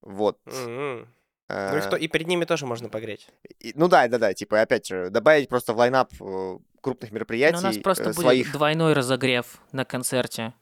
Вот. 0.00 0.38
М-м. 0.46 1.00
Ну 1.48 1.54
и, 1.76 1.78
Э, 1.78 1.80
что, 1.82 1.96
и 1.96 2.08
перед 2.08 2.26
ними 2.26 2.44
тоже 2.44 2.64
можно 2.66 2.88
погреть. 2.88 3.28
и- 3.60 3.72
Ну 3.76 3.86
да, 3.88 4.08
да, 4.08 4.18
да, 4.18 4.34
типа 4.34 4.60
опять 4.62 4.86
же, 4.86 5.10
добавить 5.10 5.48
просто 5.48 5.74
в 5.74 5.76
лайнап 5.76 6.10
э, 6.20 6.58
крупных 6.80 7.10
Ну, 7.10 7.14
мероприятий 7.16 7.58
у 7.58 7.60
нас 7.60 7.76
просто 7.78 8.04
э, 8.04 8.06
будет 8.08 8.20
своих 8.20 8.52
двойной 8.52 8.94
разогрев 8.94 9.58
на 9.72 9.84
концерте. 9.84 10.54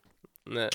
Да. 0.44 0.68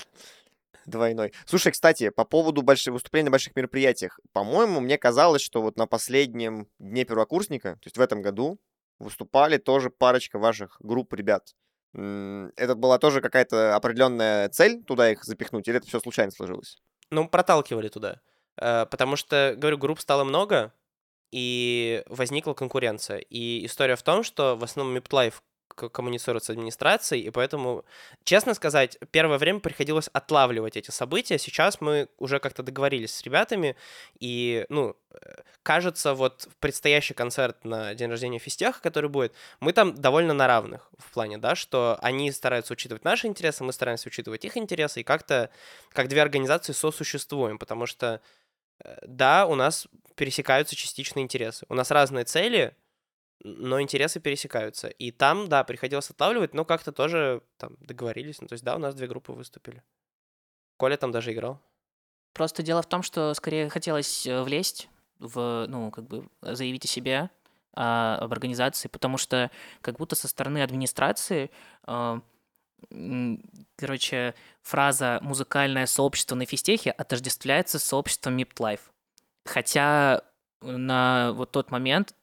Двойной. 0.86 1.34
Слушай, 1.46 1.72
кстати, 1.72 2.10
по 2.10 2.26
поводу 2.26 2.62
больших 2.62 2.94
выступлений 2.94 3.26
на 3.26 3.32
больших 3.32 3.56
мероприятиях. 3.56 4.20
По-моему, 4.34 4.80
мне 4.80 4.98
казалось, 4.98 5.42
что 5.42 5.62
вот 5.62 5.78
на 5.78 5.88
последнем 5.88 6.68
дне 6.80 7.06
первокурсника, 7.06 7.74
то 7.74 7.86
есть 7.86 7.98
в 7.98 8.02
этом 8.02 8.22
году, 8.22 8.60
выступали 9.00 9.58
тоже 9.58 9.90
парочка 9.90 10.40
ваших 10.40 10.78
групп 10.80 11.14
ребят. 11.14 11.56
Это 11.94 12.76
была 12.76 13.00
тоже 13.00 13.22
какая-то 13.22 13.76
определенная 13.76 14.50
цель 14.50 14.84
туда 14.84 15.12
их 15.12 15.24
запихнуть, 15.24 15.68
или 15.68 15.78
это 15.78 15.88
все 15.88 16.00
случайно 16.00 16.32
сложилось? 16.32 16.78
Ну, 17.10 17.28
проталкивали 17.28 17.88
туда. 17.88 18.22
Э, 18.58 18.86
Потому 18.86 19.16
что, 19.16 19.56
говорю, 19.58 19.78
групп 19.78 20.00
стало 20.00 20.24
много, 20.24 20.74
и 21.32 22.04
возникла 22.08 22.54
конкуренция. 22.54 23.20
И 23.20 23.66
история 23.66 23.96
в 23.96 24.04
том, 24.04 24.24
что 24.24 24.56
в 24.56 24.64
основном 24.64 24.98
MIPLife 24.98 25.36
коммуницирует 25.88 26.44
с 26.44 26.50
администрацией, 26.50 27.24
и 27.24 27.30
поэтому, 27.30 27.86
честно 28.24 28.54
сказать, 28.54 28.98
первое 29.12 29.38
время 29.38 29.60
приходилось 29.62 30.10
отлавливать 30.12 30.76
эти 30.76 30.92
события. 30.92 31.38
Сейчас 31.38 31.80
мы 31.80 32.10
уже 32.18 32.40
как-то 32.40 32.64
договорились 32.64 33.16
с 33.16 33.24
ребятами, 33.24 33.78
и, 34.20 34.66
ну, 34.70 34.98
кажется, 35.64 36.14
вот 36.14 36.48
предстоящий 36.60 37.14
концерт 37.14 37.64
на 37.64 37.94
день 37.94 38.10
рождения 38.10 38.40
Фистеха, 38.40 38.82
который 38.82 39.10
будет, 39.10 39.34
мы 39.60 39.74
там 39.74 39.96
довольно 39.96 40.34
на 40.34 40.48
равных 40.48 40.90
в 40.98 41.12
плане, 41.12 41.38
да, 41.38 41.56
что 41.56 41.98
они 42.02 42.32
стараются 42.32 42.74
учитывать 42.74 43.04
наши 43.04 43.28
интересы, 43.28 43.64
мы 43.64 43.74
стараемся 43.74 44.08
учитывать 44.08 44.46
их 44.46 44.58
интересы, 44.58 45.02
и 45.02 45.04
как-то 45.04 45.50
как 45.90 46.08
две 46.08 46.22
организации 46.22 46.74
сосуществуем, 46.74 47.58
потому 47.58 47.86
что, 47.86 48.22
э, 48.84 48.98
да, 49.06 49.46
у 49.46 49.56
нас 49.56 49.88
пересекаются 50.16 50.76
частичные 50.76 51.24
интересы. 51.24 51.66
У 51.70 51.74
нас 51.74 51.92
разные 51.92 52.26
цели, 52.26 52.76
но 53.44 53.82
интересы 53.82 54.20
пересекаются. 54.20 54.88
И 54.88 55.12
там, 55.12 55.48
да, 55.48 55.64
приходилось 55.64 56.10
отлавливать, 56.10 56.54
но 56.54 56.66
как-то 56.66 56.92
тоже 56.92 57.42
там 57.58 57.76
договорились. 57.80 58.42
Ну, 58.42 58.48
то 58.48 58.54
есть, 58.54 58.64
да, 58.64 58.76
у 58.76 58.80
нас 58.80 58.96
две 58.96 59.08
группы 59.08 59.32
выступили. 59.32 59.84
Коля 60.78 60.98
там 60.98 61.12
даже 61.12 61.32
играл. 61.32 61.62
Просто 62.34 62.64
дело 62.64 62.82
в 62.82 62.90
том, 62.90 63.02
что 63.02 63.34
скорее 63.34 63.70
хотелось 63.70 64.26
э, 64.28 64.42
влезть 64.44 64.90
в, 65.20 65.66
ну, 65.68 65.92
как 65.92 66.06
бы 66.06 66.30
заявить 66.42 66.86
о 66.86 66.88
себе, 66.88 67.30
а, 67.74 68.18
об 68.18 68.32
организации, 68.32 68.88
потому 68.88 69.18
что 69.18 69.52
как 69.82 69.98
будто 69.98 70.16
со 70.16 70.28
стороны 70.28 70.62
администрации, 70.64 71.52
а, 71.84 72.22
короче, 73.76 74.36
фраза 74.62 75.20
«музыкальное 75.22 75.86
сообщество 75.86 76.36
на 76.36 76.46
физтехе» 76.46 76.92
отождествляется 76.92 77.80
с 77.80 77.84
сообществом 77.84 78.38
MIPT 78.38 78.80
Хотя 79.46 80.24
на 80.62 81.32
вот 81.34 81.52
тот 81.52 81.72
момент 81.72 82.16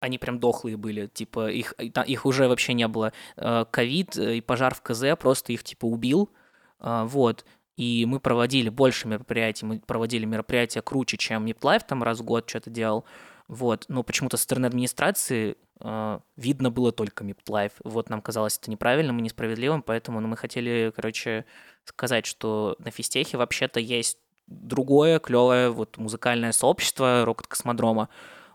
они 0.00 0.18
прям 0.18 0.38
дохлые 0.38 0.76
были, 0.76 1.06
типа 1.06 1.50
их, 1.50 1.74
их 1.78 2.26
уже 2.26 2.48
вообще 2.48 2.74
не 2.74 2.88
было. 2.88 3.12
Э, 3.36 3.64
Ковид 3.70 4.16
э, 4.16 4.36
и 4.36 4.40
пожар 4.40 4.74
в 4.74 4.82
КЗ 4.82 5.16
просто 5.18 5.52
их 5.52 5.64
типа 5.64 5.86
убил, 5.86 6.30
А, 6.78 7.04
вот. 7.04 7.44
И 7.76 8.06
мы 8.06 8.18
проводили 8.18 8.70
больше 8.70 9.06
мероприятий, 9.06 9.64
мы 9.64 9.78
проводили 9.78 10.24
мероприятия 10.24 10.82
круче, 10.82 11.16
чем 11.16 11.46
MIPLife 11.46 11.82
там 11.86 12.02
раз 12.02 12.18
в 12.18 12.24
год 12.24 12.48
что-то 12.48 12.70
делал, 12.70 13.04
вот. 13.46 13.84
Но 13.88 14.02
почему-то 14.02 14.36
со 14.36 14.42
стороны 14.44 14.66
администрации 14.66 15.56
э, 15.80 16.18
видно 16.36 16.70
было 16.70 16.92
только 16.92 17.24
MIPLife. 17.24 17.72
Вот 17.84 18.10
нам 18.10 18.20
казалось 18.20 18.58
это 18.58 18.70
неправильным 18.70 19.18
и 19.18 19.22
несправедливым, 19.22 19.82
поэтому 19.82 20.20
ну, 20.20 20.28
мы 20.28 20.36
хотели, 20.36 20.92
короче, 20.94 21.44
сказать, 21.84 22.26
что 22.26 22.76
на 22.78 22.90
физтехе 22.90 23.36
вообще-то 23.36 23.80
есть 23.80 24.18
другое 24.48 25.18
клевое 25.18 25.70
вот 25.70 25.98
музыкальное 25.98 26.52
сообщество 26.52 27.24
Рокот 27.24 27.46
Космодрома, 27.46 28.08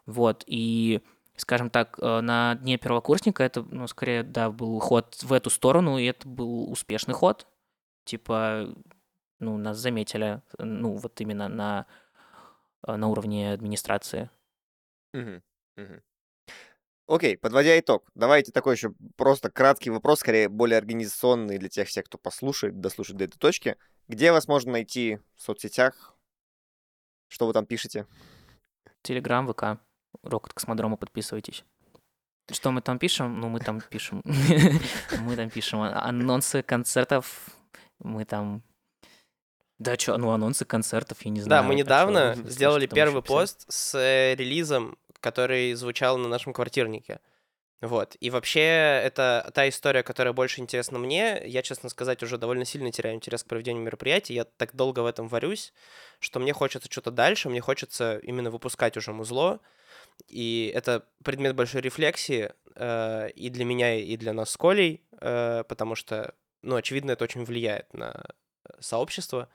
вот, 0.06 0.44
и 0.48 1.02
скажем 1.36 1.70
так, 1.70 1.98
э, 2.00 2.22
на 2.22 2.56
дне 2.56 2.78
первокурсника 2.78 3.44
это, 3.44 3.64
ну, 3.64 3.88
скорее, 3.88 4.24
да, 4.24 4.50
был 4.50 4.80
ход 4.80 5.22
в 5.24 5.34
эту 5.34 5.50
сторону, 5.50 5.98
и 5.98 6.06
это 6.06 6.28
был 6.28 6.72
успешный 6.72 7.14
ход. 7.14 7.48
Типа, 8.06 8.74
ну, 9.40 9.58
нас 9.58 9.78
заметили, 9.78 10.42
ну, 10.58 10.96
вот 10.96 11.20
именно 11.22 11.48
на, 11.48 11.86
э, 12.88 12.96
на 12.96 13.08
уровне 13.08 13.54
администрации. 13.54 14.30
Мгм, 15.14 15.44
мгм. 15.76 16.02
Окей, 17.06 17.38
подводя 17.38 17.78
итог, 17.78 18.10
давайте 18.16 18.52
такой 18.52 18.76
еще 18.76 18.94
просто 19.18 19.52
краткий 19.52 19.90
вопрос, 19.90 20.20
скорее 20.20 20.48
более 20.48 20.78
организационный 20.78 21.58
для 21.58 21.68
тех 21.68 21.88
всех, 21.90 22.06
кто 22.06 22.18
послушает, 22.18 22.80
дослушает 22.80 23.18
до 23.18 23.26
этой 23.26 23.38
точки. 23.38 23.76
Где 24.08 24.32
вас 24.32 24.48
можно 24.48 24.72
найти 24.72 25.20
в 25.36 25.42
соцсетях? 25.42 26.16
Что 27.28 27.46
вы 27.46 27.54
там 27.54 27.66
пишете? 27.66 28.08
Телеграм, 29.02 29.48
ВК, 29.52 29.82
Рокот 30.22 30.54
Космодрома, 30.54 30.98
подписывайтесь. 30.98 31.64
Что 32.52 32.72
мы 32.72 32.82
там 32.82 33.00
пишем? 33.00 33.40
Ну, 33.40 33.50
мы 33.50 33.60
там 33.60 33.82
пишем. 33.82 34.22
Мы 35.22 35.36
там 35.38 35.50
пишем 35.50 35.82
а- 35.82 36.04
анонсы 36.04 36.62
концертов. 36.62 37.50
Мы 38.00 38.26
там... 38.26 38.64
Да, 39.80 39.98
что, 39.98 40.18
ну, 40.18 40.32
анонсы 40.32 40.66
концертов, 40.66 41.22
я 41.22 41.32
не 41.32 41.42
знаю. 41.42 41.62
Да, 41.62 41.68
мы 41.68 41.74
а 41.74 41.78
недавно 41.78 42.36
сделали 42.46 42.86
первый 42.86 43.24
пост 43.24 43.66
с 43.70 43.96
э, 43.96 44.36
релизом, 44.36 44.98
который 45.20 45.74
звучал 45.74 46.18
на 46.18 46.28
нашем 46.28 46.54
квартирнике. 46.54 47.20
Вот. 47.82 48.16
И 48.22 48.30
вообще, 48.30 49.02
это 49.04 49.52
та 49.54 49.68
история, 49.68 50.04
которая 50.04 50.34
больше 50.34 50.62
интересна 50.62 51.00
мне. 51.00 51.42
Я, 51.46 51.62
честно 51.62 51.90
сказать, 51.90 52.24
уже 52.24 52.38
довольно 52.38 52.64
сильно 52.64 52.92
теряю 52.92 53.16
интерес 53.16 53.44
к 53.44 53.48
проведению 53.48 53.84
мероприятий. 53.84 54.34
Я 54.34 54.46
так 54.46 54.74
долго 54.76 55.02
в 55.02 55.06
этом 55.06 55.28
варюсь, 55.28 55.74
что 56.20 56.40
мне 56.40 56.54
хочется 56.54 56.90
что-то 56.90 57.12
дальше, 57.12 57.50
мне 57.50 57.60
хочется 57.60 58.20
именно 58.20 58.52
выпускать 58.52 58.96
уже 58.96 59.12
музло. 59.12 59.60
И 60.28 60.72
это 60.74 61.06
предмет 61.24 61.56
большой 61.56 61.82
рефлексии 61.82 62.52
э, 62.76 63.30
и 63.32 63.50
для 63.50 63.66
меня, 63.66 63.96
и 63.96 64.18
для 64.18 64.34
нас 64.34 64.52
с 64.52 64.58
Колей, 64.58 65.04
э, 65.20 65.64
потому 65.68 65.96
что, 65.96 66.34
ну, 66.62 66.76
очевидно, 66.76 67.12
это 67.12 67.24
очень 67.24 67.44
влияет 67.46 67.94
на 67.94 68.24
э, 68.66 68.70
сообщество. 68.80 69.50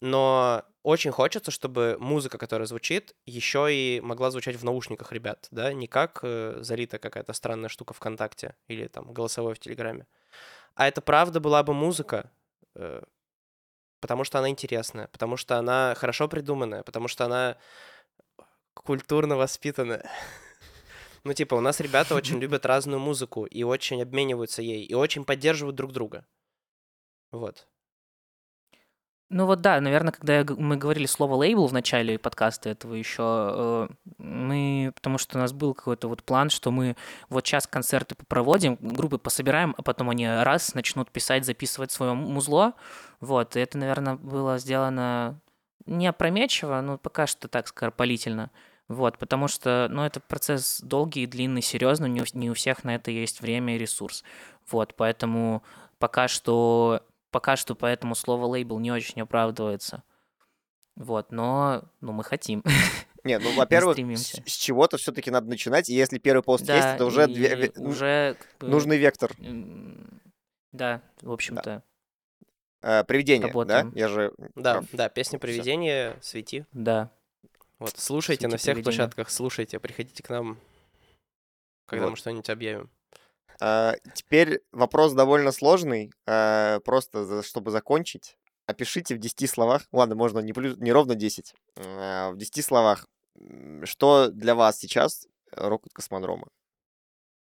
Но 0.00 0.64
очень 0.82 1.10
хочется, 1.10 1.50
чтобы 1.50 1.96
музыка, 1.98 2.38
которая 2.38 2.66
звучит, 2.66 3.14
еще 3.24 3.74
и 3.74 4.00
могла 4.00 4.30
звучать 4.30 4.56
в 4.56 4.64
наушниках 4.64 5.10
ребят, 5.12 5.48
да, 5.50 5.72
не 5.72 5.86
как 5.86 6.20
э, 6.22 6.58
залита 6.60 6.98
какая-то 6.98 7.32
странная 7.32 7.68
штука 7.68 7.94
ВКонтакте 7.94 8.54
или 8.68 8.86
там 8.86 9.12
голосовой 9.12 9.54
в 9.54 9.58
Телеграме. 9.58 10.06
А 10.74 10.86
это 10.86 11.00
правда 11.00 11.40
была 11.40 11.62
бы 11.62 11.72
музыка, 11.72 12.30
э, 12.74 13.02
потому 14.00 14.24
что 14.24 14.38
она 14.38 14.50
интересная, 14.50 15.08
потому 15.08 15.38
что 15.38 15.56
она 15.58 15.94
хорошо 15.96 16.28
придуманная, 16.28 16.82
потому 16.82 17.08
что 17.08 17.24
она 17.24 17.56
культурно 18.82 19.36
воспитанная. 19.36 20.08
Ну, 21.24 21.32
типа, 21.32 21.56
у 21.56 21.60
нас 21.60 21.80
ребята 21.80 22.14
очень 22.14 22.38
любят 22.38 22.64
разную 22.66 23.00
музыку 23.00 23.46
и 23.46 23.64
очень 23.64 24.00
обмениваются 24.00 24.62
ей, 24.62 24.84
и 24.84 24.94
очень 24.94 25.24
поддерживают 25.24 25.74
друг 25.74 25.92
друга. 25.92 26.24
Вот. 27.32 27.66
Ну 29.28 29.46
вот 29.46 29.60
да, 29.60 29.80
наверное, 29.80 30.12
когда 30.12 30.44
мы 30.54 30.76
говорили 30.76 31.06
слово 31.06 31.34
лейбл 31.34 31.66
в 31.66 31.72
начале 31.72 32.16
подкаста 32.16 32.68
этого 32.68 32.94
еще, 32.94 33.88
э, 33.88 33.88
мы, 34.18 34.92
потому 34.94 35.18
что 35.18 35.36
у 35.36 35.40
нас 35.40 35.52
был 35.52 35.74
какой-то 35.74 36.06
вот 36.06 36.22
план, 36.22 36.48
что 36.48 36.70
мы 36.70 36.94
вот 37.28 37.44
сейчас 37.44 37.66
концерты 37.66 38.14
попроводим, 38.14 38.78
группы 38.80 39.18
пособираем, 39.18 39.74
а 39.76 39.82
потом 39.82 40.10
они 40.10 40.28
раз 40.28 40.74
начнут 40.74 41.10
писать, 41.10 41.44
записывать 41.44 41.90
свое 41.90 42.14
музло, 42.14 42.74
вот, 43.18 43.56
и 43.56 43.60
это, 43.60 43.78
наверное, 43.78 44.14
было 44.14 44.58
сделано 44.58 45.40
не 45.86 46.06
опрометчиво, 46.06 46.80
но 46.80 46.98
пока 46.98 47.26
что 47.26 47.48
так 47.48 47.68
скоропалительно, 47.68 48.50
вот, 48.88 49.18
потому 49.18 49.48
что, 49.48 49.88
ну, 49.90 50.02
это 50.02 50.20
процесс 50.20 50.80
долгий, 50.80 51.26
длинный, 51.26 51.62
серьезный, 51.62 52.08
не 52.08 52.22
у, 52.22 52.24
не 52.34 52.50
у 52.50 52.54
всех 52.54 52.84
на 52.84 52.94
это 52.94 53.10
есть 53.10 53.40
время 53.40 53.74
и 53.74 53.78
ресурс, 53.78 54.22
вот, 54.70 54.94
поэтому 54.94 55.62
пока 55.98 56.28
что 56.28 57.02
пока 57.30 57.56
что 57.56 57.74
поэтому 57.74 58.14
слово 58.14 58.46
лейбл 58.46 58.78
не 58.78 58.90
очень 58.90 59.20
оправдывается. 59.20 60.02
Вот, 60.94 61.30
но 61.32 61.84
ну, 62.00 62.12
мы 62.12 62.24
хотим. 62.24 62.62
Не, 63.24 63.38
ну, 63.38 63.52
во-первых, 63.54 63.98
с, 63.98 64.40
с 64.46 64.56
чего-то 64.56 64.96
все-таки 64.98 65.30
надо 65.32 65.48
начинать, 65.48 65.90
и 65.90 65.94
если 65.94 66.18
первый 66.18 66.42
пост 66.42 66.62
есть, 66.62 66.68
Да, 66.70 66.94
это 66.94 67.04
уже, 67.04 67.26
две- 67.26 67.72
уже 67.76 68.36
нужный 68.60 68.96
вектор. 68.98 69.32
Да, 70.72 71.02
в 71.20 71.32
общем-то, 71.32 71.82
Э, 72.86 73.02
привидение, 73.02 73.48
Работаем. 73.48 73.90
да? 73.90 73.98
Я 73.98 74.06
же... 74.06 74.32
Да, 74.54 74.84
да, 74.92 75.08
песня 75.08 75.40
привидения, 75.40 76.16
свети. 76.22 76.66
да. 76.72 77.10
Вот, 77.80 77.94
слушайте 77.96 78.46
на 78.46 78.52
«Свети 78.52 78.62
всех 78.62 78.74
привидения». 78.76 78.96
площадках, 78.98 79.28
слушайте, 79.30 79.80
приходите 79.80 80.22
к 80.22 80.30
нам, 80.30 80.56
когда 81.86 82.04
Вот. 82.04 82.10
мы 82.12 82.16
что-нибудь 82.16 82.48
объявим. 82.48 82.88
А, 83.60 83.96
теперь 84.14 84.60
вопрос 84.70 85.14
довольно 85.14 85.50
сложный, 85.50 86.12
а, 86.26 86.78
просто 86.80 87.24
за- 87.24 87.42
чтобы 87.42 87.72
закончить. 87.72 88.38
Опишите 88.66 89.16
в 89.16 89.18
10 89.18 89.48
словах, 89.48 89.82
ладно, 89.90 90.14
можно 90.14 90.38
не, 90.38 90.52
плюс, 90.52 90.76
не 90.78 90.92
ровно 90.92 91.16
10, 91.16 91.54
а, 91.76 92.30
в 92.30 92.36
10 92.36 92.62
словах, 92.62 93.08
что 93.82 94.28
для 94.30 94.54
вас 94.54 94.78
сейчас 94.78 95.26
рок 95.50 95.86
от 95.86 95.92
космодрома? 95.92 96.46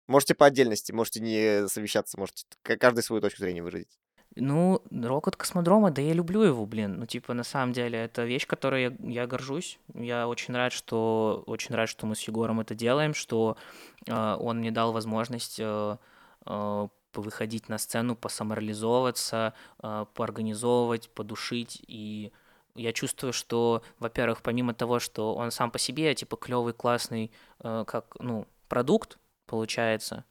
Можете 0.08 0.34
по 0.34 0.46
отдельности, 0.46 0.90
можете 0.90 1.20
не 1.20 1.68
совещаться, 1.68 2.18
можете 2.18 2.44
каждый 2.62 3.02
свою 3.04 3.22
точку 3.22 3.38
зрения 3.38 3.62
выразить. 3.62 3.96
Ну, 4.36 4.82
рок 4.90 5.28
от 5.28 5.36
космодрома, 5.36 5.90
да 5.90 6.02
я 6.02 6.12
люблю 6.12 6.42
его, 6.42 6.64
блин. 6.66 7.00
Ну, 7.00 7.06
типа, 7.06 7.34
на 7.34 7.42
самом 7.42 7.72
деле, 7.72 7.98
это 7.98 8.24
вещь, 8.24 8.46
которой 8.46 8.82
я, 8.82 8.92
я 9.00 9.26
горжусь. 9.26 9.78
Я 9.94 10.28
очень 10.28 10.54
рад, 10.54 10.72
что 10.72 11.42
очень 11.46 11.74
рад, 11.74 11.88
что 11.88 12.06
мы 12.06 12.14
с 12.14 12.20
Егором 12.22 12.60
это 12.60 12.74
делаем, 12.74 13.14
что 13.14 13.56
э, 14.06 14.36
он 14.38 14.58
мне 14.58 14.70
дал 14.70 14.92
возможность 14.92 15.58
э, 15.58 15.96
э, 16.46 16.88
выходить 17.14 17.68
на 17.68 17.78
сцену, 17.78 18.14
посамореализовываться, 18.14 19.54
э, 19.82 20.06
поорганизовывать, 20.14 21.10
подушить. 21.10 21.82
И 21.88 22.32
я 22.74 22.92
чувствую, 22.92 23.32
что, 23.32 23.82
во-первых, 23.98 24.42
помимо 24.42 24.74
того, 24.74 25.00
что 25.00 25.34
он 25.34 25.50
сам 25.50 25.70
по 25.70 25.78
себе, 25.78 26.14
типа, 26.14 26.36
клевый, 26.36 26.74
классный, 26.74 27.32
э, 27.60 27.84
как, 27.86 28.16
ну, 28.20 28.46
продукт, 28.68 29.18
получается, 29.46 30.24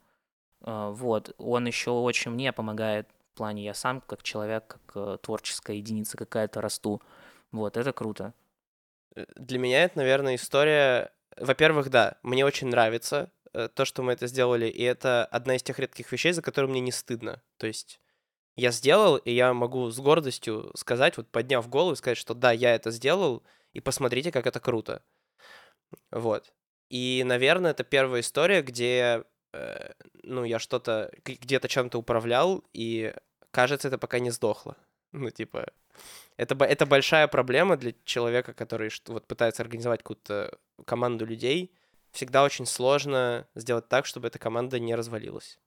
э, 0.62 0.92
вот, 0.94 1.34
он 1.38 1.68
еще 1.68 1.92
очень 1.92 2.32
мне 2.32 2.54
помогает 2.54 3.10
в 3.38 3.40
плане 3.40 3.64
я 3.64 3.76
сам 3.76 4.02
как 4.02 4.24
человек, 4.24 4.66
как 4.66 4.82
э, 4.96 5.18
творческая 5.22 5.78
единица 5.78 6.18
какая-то 6.18 6.60
расту. 6.60 7.04
Вот, 7.52 7.78
это 7.78 7.94
круто. 7.94 8.34
Э, 9.16 9.26
Для 9.36 9.60
меня 9.60 9.84
это, 9.84 9.98
наверное, 9.98 10.34
история... 10.34 11.14
Во-первых, 11.36 11.92
да, 11.92 12.18
мне 12.24 12.44
очень 12.44 12.68
нравится 12.68 13.32
э, 13.54 13.68
то, 13.68 13.86
что 13.86 14.02
мы 14.02 14.14
это 14.14 14.26
сделали, 14.26 14.66
и 14.66 14.82
это 14.82 15.24
одна 15.26 15.56
из 15.56 15.62
тех 15.62 15.78
редких 15.78 16.12
вещей, 16.12 16.32
за 16.32 16.42
которые 16.42 16.72
мне 16.72 16.80
не 16.80 16.92
стыдно. 16.92 17.44
То 17.58 17.68
есть 17.68 18.00
я 18.56 18.72
сделал, 18.72 19.18
и 19.18 19.32
я 19.32 19.54
могу 19.54 19.92
с 19.92 20.00
гордостью 20.00 20.72
сказать, 20.76 21.16
вот 21.18 21.30
подняв 21.30 21.70
голову, 21.70 21.96
сказать, 21.96 22.18
что 22.18 22.34
да, 22.34 22.52
я 22.52 22.74
это 22.74 22.90
сделал, 22.90 23.44
и 23.72 23.82
посмотрите, 23.82 24.32
как 24.32 24.48
это 24.48 24.60
круто. 24.60 25.04
Вот. 26.10 26.52
И, 26.90 27.22
наверное, 27.24 27.70
это 27.70 27.84
первая 27.84 28.22
история, 28.22 28.64
где, 28.64 29.24
э, 29.54 29.92
ну, 30.24 30.44
я 30.44 30.58
что-то, 30.58 31.12
где-то 31.24 31.68
чем-то 31.68 32.00
управлял, 32.00 32.64
и, 32.74 33.14
кажется, 33.58 33.88
это 33.88 33.98
пока 33.98 34.20
не 34.20 34.30
сдохло. 34.30 34.78
Ну, 35.14 35.32
типа, 35.32 35.66
это, 36.38 36.54
это 36.64 36.86
большая 36.86 37.28
проблема 37.28 37.76
для 37.76 37.94
человека, 38.06 38.54
который 38.54 38.92
вот 39.08 39.26
пытается 39.26 39.64
организовать 39.64 40.02
какую-то 40.04 40.56
команду 40.86 41.26
людей. 41.26 41.72
Всегда 42.12 42.44
очень 42.44 42.68
сложно 42.68 43.48
сделать 43.56 43.90
так, 43.90 44.06
чтобы 44.06 44.28
эта 44.28 44.38
команда 44.38 44.78
не 44.80 44.94
развалилась. 44.94 45.58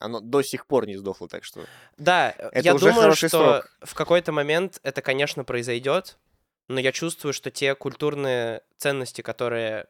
Оно 0.00 0.18
до 0.18 0.42
сих 0.42 0.66
пор 0.66 0.88
не 0.88 0.96
сдохло, 0.96 1.28
так 1.28 1.44
что... 1.44 1.64
Да, 1.98 2.30
Это 2.30 2.58
я 2.58 2.74
уже 2.74 2.90
думаю, 2.90 3.14
что 3.14 3.28
срок. 3.28 3.76
в 3.82 3.94
какой-то 3.94 4.32
момент 4.32 4.80
это, 4.82 5.02
конечно, 5.02 5.44
произойдет, 5.44 6.18
но 6.66 6.80
я 6.80 6.90
чувствую, 6.90 7.32
что 7.32 7.52
те 7.52 7.76
культурные 7.76 8.62
ценности, 8.76 9.22
которые 9.22 9.86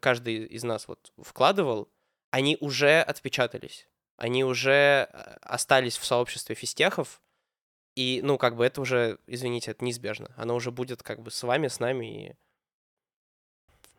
каждый 0.00 0.46
из 0.46 0.64
нас 0.64 0.88
вот 0.88 1.12
вкладывал, 1.16 1.88
они 2.32 2.56
уже 2.60 3.00
отпечатались. 3.02 3.86
Они 4.16 4.44
уже 4.44 5.08
э, 5.10 5.36
остались 5.42 5.96
в 5.98 6.04
сообществе 6.04 6.54
физтехов, 6.54 7.20
и, 7.94 8.20
ну, 8.24 8.38
как 8.38 8.56
бы 8.56 8.64
это 8.64 8.80
уже, 8.80 9.18
извините, 9.26 9.70
это 9.70 9.84
неизбежно. 9.84 10.30
Оно 10.36 10.54
уже 10.54 10.70
будет 10.70 11.02
как 11.02 11.20
бы 11.22 11.30
с 11.30 11.42
вами, 11.42 11.68
с 11.68 11.78
нами, 11.78 12.28
и 12.28 12.34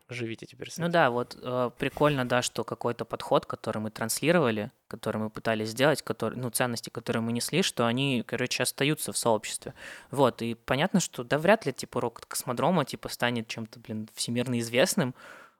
живите 0.10 0.46
теперь 0.46 0.70
с 0.70 0.78
Ну 0.78 0.90
да, 0.90 1.10
вот 1.10 1.38
э, 1.42 1.72
прикольно, 1.78 2.28
да, 2.28 2.42
что 2.42 2.64
какой-то 2.64 3.06
подход, 3.06 3.46
который 3.46 3.80
мы 3.80 3.90
транслировали, 3.92 4.72
который 4.88 5.18
мы 5.18 5.30
пытались 5.30 5.70
сделать, 5.70 6.02
который, 6.02 6.38
ну, 6.38 6.50
ценности, 6.50 6.90
которые 6.90 7.22
мы 7.22 7.32
несли, 7.32 7.62
что 7.62 7.88
они, 7.88 8.24
короче, 8.26 8.64
остаются 8.64 9.12
в 9.14 9.18
сообществе. 9.18 9.74
Вот, 10.12 10.42
и 10.42 10.54
понятно, 10.54 11.00
что 11.00 11.24
да 11.24 11.38
вряд 11.38 11.66
ли, 11.66 11.74
типа, 11.74 12.02
рок 12.02 12.22
космодрома, 12.28 12.86
типа, 12.86 13.10
станет 13.10 13.48
чем-то, 13.48 13.80
блин, 13.80 14.10
всемирно 14.14 14.60
известным, 14.60 15.16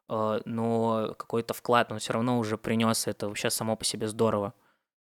но 0.08 1.16
какой-то 1.18 1.54
вклад 1.54 1.92
он 1.92 2.00
все 2.00 2.14
равно 2.14 2.38
уже 2.40 2.58
принес, 2.58 3.08
это 3.08 3.28
вообще 3.28 3.50
само 3.50 3.76
по 3.76 3.84
себе 3.86 4.08
здорово. 4.08 4.54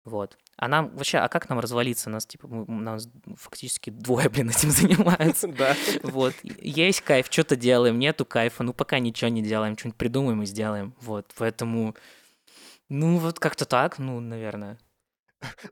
Вот. 0.04 0.38
А 0.56 0.68
нам 0.68 0.88
вообще, 0.96 1.18
а 1.18 1.28
как 1.28 1.48
нам 1.48 1.60
развалиться? 1.60 2.10
Нас, 2.10 2.26
типа, 2.26 2.48
мы- 2.48 2.66
нас 2.66 3.08
фактически 3.36 3.90
двое, 3.90 4.28
блин, 4.30 4.50
этим 4.50 4.70
занимаются. 4.70 5.48
Да. 5.58 5.74
Вот, 6.02 6.34
есть 6.42 7.00
кайф, 7.02 7.26
что-то 7.30 7.56
делаем, 7.56 7.98
нету 7.98 8.24
кайфа, 8.24 8.62
ну 8.62 8.72
пока 8.72 8.98
ничего 8.98 9.28
не 9.28 9.42
делаем, 9.42 9.76
что-нибудь 9.76 9.98
придумаем 9.98 10.42
и 10.42 10.46
сделаем. 10.46 10.94
Вот, 11.00 11.26
поэтому, 11.36 11.94
ну 12.88 13.18
вот 13.18 13.38
как-то 13.38 13.64
так, 13.64 13.98
ну, 13.98 14.20
наверное. 14.20 14.78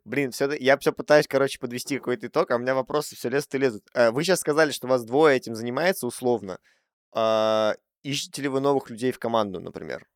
Блин, 0.05 0.31
все, 0.31 0.51
я 0.53 0.79
все 0.79 0.93
пытаюсь, 0.93 1.27
короче, 1.29 1.59
подвести 1.59 1.99
какой-то 1.99 2.27
итог, 2.29 2.51
а 2.51 2.57
у 2.57 2.59
меня 2.59 2.75
вопросы 2.75 3.17
все 3.17 3.29
лезут 3.29 3.55
и 3.55 3.59
лезут. 3.59 3.85
Э, 3.95 4.11
Вы 4.11 4.25
сейчас 4.25 4.41
сказали, 4.41 4.71
что 4.71 4.87
у 4.87 4.91
вас 4.91 5.05
двое 5.05 5.37
этим 5.37 5.55
занимается 5.55 6.07
условно. 6.07 6.59
Ищете 8.03 8.43
ли 8.43 8.49
вы 8.49 8.61
новых 8.61 8.91
людей 8.91 9.13
в 9.13 9.19
команду, 9.19 9.61
например? 9.61 10.07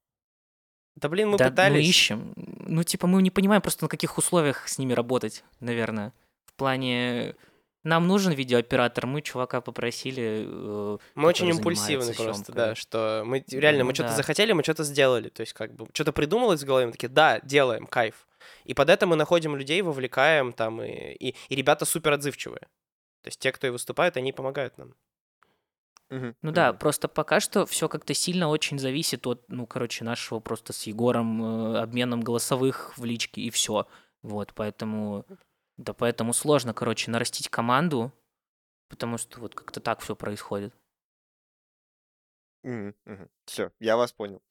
Да 0.95 1.09
блин, 1.09 1.30
мы 1.30 1.39
да, 1.39 1.49
пытались. 1.49 1.74
мы 1.74 1.83
ищем. 1.83 2.33
Ну, 2.37 2.83
типа, 2.83 3.07
мы 3.07 3.22
не 3.22 3.30
понимаем 3.30 3.62
просто, 3.62 3.85
на 3.85 3.89
каких 3.89 4.18
условиях 4.18 4.68
с 4.68 4.78
ними 4.78 4.93
работать, 4.93 5.43
наверное. 5.61 6.12
В 6.45 6.55
плане, 6.55 7.35
нам 7.83 8.07
нужен 8.07 8.33
видеооператор, 8.33 9.07
мы 9.07 9.22
чувака 9.22 9.61
попросили. 9.61 10.45
э, 10.47 10.99
Мы 11.14 11.28
очень 11.28 11.49
импульсивны 11.49 12.14
просто, 12.14 12.53
да, 12.53 12.74
что 12.74 13.22
мы 13.24 13.45
реально, 13.49 13.85
мы 13.85 13.91
Ну 13.91 13.95
что-то 13.95 14.11
да. 14.11 14.16
захотели, 14.16 14.53
мы 14.53 14.62
что-то 14.62 14.85
сделали, 14.85 15.30
то 15.30 15.41
есть 15.41 15.55
как 15.55 15.74
бы 15.74 15.89
что-то 15.93 16.12
придумалось 16.12 16.62
в 16.62 16.66
голове, 16.66 16.87
мы 16.87 16.93
такие, 16.93 17.09
да, 17.09 17.41
делаем, 17.41 17.87
кайф. 17.87 18.28
И 18.64 18.74
под 18.74 18.91
это 18.91 19.07
мы 19.07 19.16
находим 19.16 19.57
людей, 19.57 19.80
вовлекаем 19.83 20.53
там, 20.53 20.83
и, 20.83 21.14
и, 21.14 21.35
и 21.49 21.55
ребята 21.57 21.85
супер 21.85 22.12
отзывчивые. 22.12 22.68
То 23.22 23.28
есть 23.28 23.39
те, 23.41 23.51
кто 23.53 23.66
и 23.66 23.70
выступают, 23.70 24.16
они 24.16 24.33
помогают 24.33 24.78
нам. 24.78 24.95
Ну 26.42 26.52
да, 26.52 26.72
просто 26.74 27.08
пока 27.08 27.40
что 27.40 27.64
все 27.64 27.88
как-то 27.88 28.12
сильно 28.12 28.48
очень 28.48 28.78
зависит 28.78 29.26
от, 29.26 29.48
ну, 29.48 29.66
короче, 29.66 30.04
нашего 30.04 30.40
просто 30.40 30.72
с 30.72 30.82
Егором 30.82 31.42
э, 31.42 31.78
обменом 31.78 32.20
голосовых 32.20 32.96
в 32.98 33.04
личке 33.04 33.40
и 33.40 33.50
все. 33.50 33.86
Вот, 34.20 34.52
поэтому, 34.54 35.24
да, 35.78 35.94
поэтому 35.94 36.34
сложно, 36.34 36.74
короче, 36.74 37.10
нарастить 37.10 37.48
команду, 37.48 38.12
потому 38.88 39.16
что 39.16 39.40
вот 39.40 39.54
как-то 39.54 39.80
так 39.80 40.00
все 40.00 40.14
происходит. 40.14 40.74
Все, 43.46 43.72
я 43.80 43.96
вас 43.96 44.12
понял. 44.12 44.42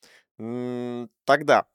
Тогда 1.26 1.68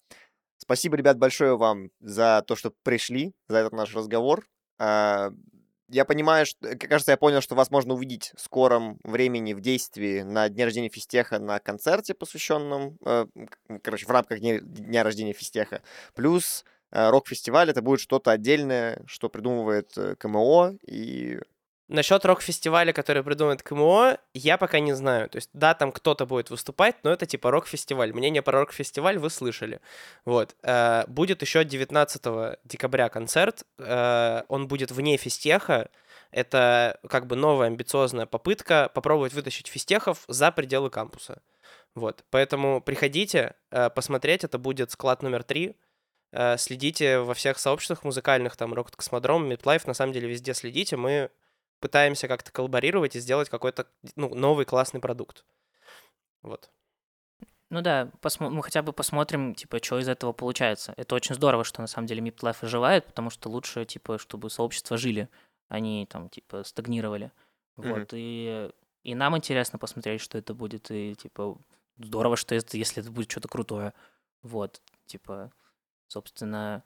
спасибо, 0.59 0.97
ребят, 0.97 1.19
большое 1.19 1.57
вам 1.57 1.91
за 2.01 2.43
то, 2.47 2.57
что 2.57 2.73
пришли, 2.83 3.33
за 3.49 3.59
этот 3.59 3.73
наш 3.73 3.95
разговор. 3.95 4.49
А, 4.79 5.31
Я 5.89 6.05
понимаю, 6.05 6.47
что, 6.47 6.69
э, 6.69 6.77
кажется, 6.77 7.13
я 7.13 7.17
понял, 7.17 7.41
что 7.41 7.55
вас 7.55 7.71
можно 7.71 7.95
увидеть 7.95 8.33
в 8.37 8.41
скором 8.41 8.99
времени 9.05 9.53
в 9.55 9.61
действии 9.61 10.23
на 10.23 10.49
дне 10.49 10.65
рождения 10.65 10.89
Фистеха 10.89 11.39
на 11.39 11.61
концерте, 11.61 12.15
посвященном, 12.15 12.99
э, 13.05 13.27
короче, 13.83 14.07
в 14.07 14.11
рамках 14.11 14.41
дня, 14.41 14.59
дня 14.61 15.05
рождения 15.05 15.33
Фистеха. 15.33 15.83
Плюс 16.15 16.65
э, 16.91 17.09
рок-фестиваль 17.11 17.71
это 17.71 17.83
будет 17.83 18.01
что-то 18.01 18.33
отдельное, 18.33 19.03
что 19.07 19.29
придумывает 19.29 19.97
э, 19.97 20.17
КМО, 20.17 20.75
и 20.87 21.39
Насчет 21.89 22.25
рок-фестиваля, 22.25 22.93
который 22.93 23.23
придумает 23.23 23.63
КМО, 23.63 24.19
я 24.35 24.59
пока 24.59 24.81
не 24.81 24.93
знаю. 24.93 25.29
То 25.29 25.37
есть, 25.37 25.51
да, 25.53 25.73
там 25.73 25.93
кто-то 25.93 26.27
будет 26.27 26.51
выступать, 26.51 26.97
но 27.05 27.13
это 27.13 27.27
типа 27.27 27.53
рок-фестиваль. 27.53 28.13
Мнение 28.13 28.43
про 28.43 28.61
рок-фестиваль 28.61 29.19
вы 29.19 29.31
слышали. 29.31 29.81
Вот. 30.25 30.57
Э, 30.65 31.05
будет 31.07 31.43
еще 31.43 31.65
19 31.65 32.59
декабря 32.65 33.09
концерт. 33.09 33.63
Э, 33.79 34.43
он 34.49 34.67
будет 34.67 34.91
вне 34.91 35.17
фестеха. 35.17 35.89
Это 36.33 36.99
как 37.09 37.29
бы 37.29 37.37
новая 37.37 37.69
амбициозная 37.69 38.27
попытка 38.27 38.91
попробовать 38.93 39.33
вытащить 39.33 39.69
фистехов 39.69 40.25
за 40.27 40.51
пределы 40.51 40.91
кампуса. 40.91 41.41
Вот. 41.95 42.25
Поэтому 42.31 42.81
приходите 42.81 43.55
э, 43.71 43.91
посмотреть. 43.91 44.43
Это 44.43 44.59
будет 44.59 44.91
склад 44.91 45.23
номер 45.23 45.45
три. 45.45 45.77
Следите 46.59 47.21
во 47.21 47.33
всех 47.35 47.59
сообществах 47.59 48.03
музыкальных, 48.03 48.57
там, 48.57 48.75
Rocket 48.75 48.97
Космодром, 48.97 49.51
Midlife, 49.51 49.83
на 49.87 49.95
самом 49.95 50.13
деле 50.13 50.29
везде 50.29 50.53
следите. 50.53 50.97
Мы 50.97 51.31
пытаемся 51.81 52.29
как-то 52.29 52.53
коллаборировать 52.53 53.17
и 53.17 53.21
сделать 53.21 53.49
какой-то 53.49 53.87
ну, 54.15 54.35
новый 54.35 54.65
классный 54.65 55.01
продукт. 55.01 55.45
Вот. 56.43 56.71
Ну 57.69 57.81
да, 57.83 58.11
посмо- 58.21 58.51
мы 58.51 58.63
хотя 58.63 58.83
бы 58.83 58.93
посмотрим, 58.93 59.55
типа, 59.55 59.83
что 59.83 59.99
из 59.99 60.09
этого 60.09 60.33
получается. 60.33 60.95
Это 60.97 61.15
очень 61.17 61.35
здорово, 61.35 61.65
что 61.65 61.81
на 61.81 61.89
самом 61.89 62.07
деле 62.07 62.21
Миплайф 62.21 62.63
оживает, 62.63 63.07
потому 63.07 63.31
что 63.31 63.49
лучше, 63.51 63.85
типа, 63.85 64.19
чтобы 64.19 64.51
сообщества 64.51 64.97
жили, 64.97 65.29
они 65.69 66.07
там, 66.07 66.29
типа, 66.29 66.63
стагнировали. 66.63 67.33
Мгм. 67.77 67.91
Вот, 67.91 68.09
и, 68.13 68.71
и 69.03 69.15
нам 69.15 69.37
интересно 69.37 69.79
посмотреть, 69.79 70.21
что 70.21 70.39
это 70.39 70.55
будет, 70.55 70.91
и, 70.93 71.17
типа, 71.17 71.59
здорово, 71.99 72.37
что 72.37 72.55
это, 72.55 72.77
если 72.77 73.03
это 73.03 73.11
будет 73.11 73.31
что-то 73.31 73.49
крутое. 73.49 73.93
Вот, 74.43 74.81
типа, 75.07 75.53
собственно, 76.07 76.85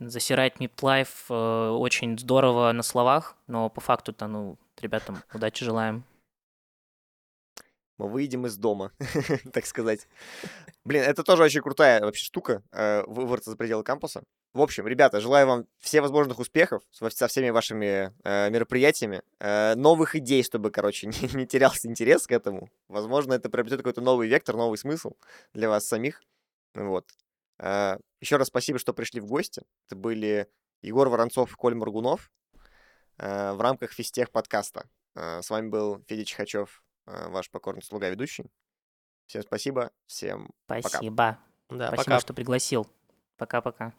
засирать 0.00 0.60
Миплайф 0.60 1.26
э, 1.28 1.68
очень 1.70 2.18
здорово 2.18 2.72
на 2.72 2.82
словах, 2.82 3.36
но 3.46 3.68
по 3.68 3.80
факту-то, 3.80 4.26
ну, 4.26 4.56
ребятам 4.80 5.22
удачи 5.32 5.64
желаем. 5.64 6.04
Мы 7.98 8.08
выйдем 8.08 8.46
из 8.46 8.56
дома, 8.56 8.92
так 9.52 9.66
сказать. 9.66 10.08
Блин, 10.84 11.02
это 11.02 11.22
тоже 11.22 11.42
очень 11.42 11.60
крутая 11.60 12.00
вообще 12.00 12.24
штука, 12.24 12.62
э, 12.72 13.02
вы- 13.06 13.26
вырваться 13.26 13.50
за 13.50 13.56
пределы 13.56 13.84
кампуса. 13.84 14.22
В 14.54 14.62
общем, 14.62 14.86
ребята, 14.88 15.20
желаю 15.20 15.46
вам 15.46 15.66
всевозможных 15.80 16.38
успехов 16.38 16.82
со 16.90 17.10
со 17.10 17.28
всеми 17.28 17.50
вашими 17.50 18.12
э, 18.24 18.48
мероприятиями, 18.50 19.22
э, 19.38 19.74
новых 19.74 20.16
идей, 20.16 20.42
чтобы, 20.42 20.70
короче, 20.70 21.06
не, 21.08 21.36
не 21.36 21.46
терялся 21.46 21.88
интерес 21.88 22.26
к 22.26 22.32
этому. 22.32 22.70
Возможно, 22.88 23.34
это 23.34 23.50
приобретет 23.50 23.80
какой-то 23.80 24.00
новый 24.00 24.28
вектор, 24.28 24.56
новый 24.56 24.78
смысл 24.78 25.12
для 25.52 25.68
вас 25.68 25.86
самих. 25.86 26.22
Вот. 26.74 27.04
Еще 27.60 28.36
раз 28.36 28.48
спасибо, 28.48 28.78
что 28.78 28.94
пришли 28.94 29.20
в 29.20 29.26
гости. 29.26 29.62
Это 29.86 29.96
были 29.96 30.50
Егор 30.82 31.08
Воронцов 31.08 31.52
и 31.52 31.56
Коль 31.56 31.74
Моргунов 31.74 32.30
э, 33.18 33.52
в 33.52 33.60
рамках 33.60 33.92
Фистех 33.92 34.30
подкаста. 34.30 34.88
Э, 35.14 35.42
С 35.42 35.50
вами 35.50 35.68
был 35.68 36.02
Федя 36.06 36.24
Чихачев, 36.24 36.82
э, 37.06 37.28
ваш 37.28 37.50
покорный 37.50 37.82
слуга 37.82 38.08
ведущий. 38.08 38.50
Всем 39.26 39.42
спасибо, 39.42 39.90
всем 40.06 40.50
Спасибо. 40.64 41.38
Да, 41.68 41.88
Спасибо, 41.88 42.04
пока. 42.04 42.20
что 42.20 42.34
пригласил. 42.34 42.86
Пока-пока. 43.36 43.94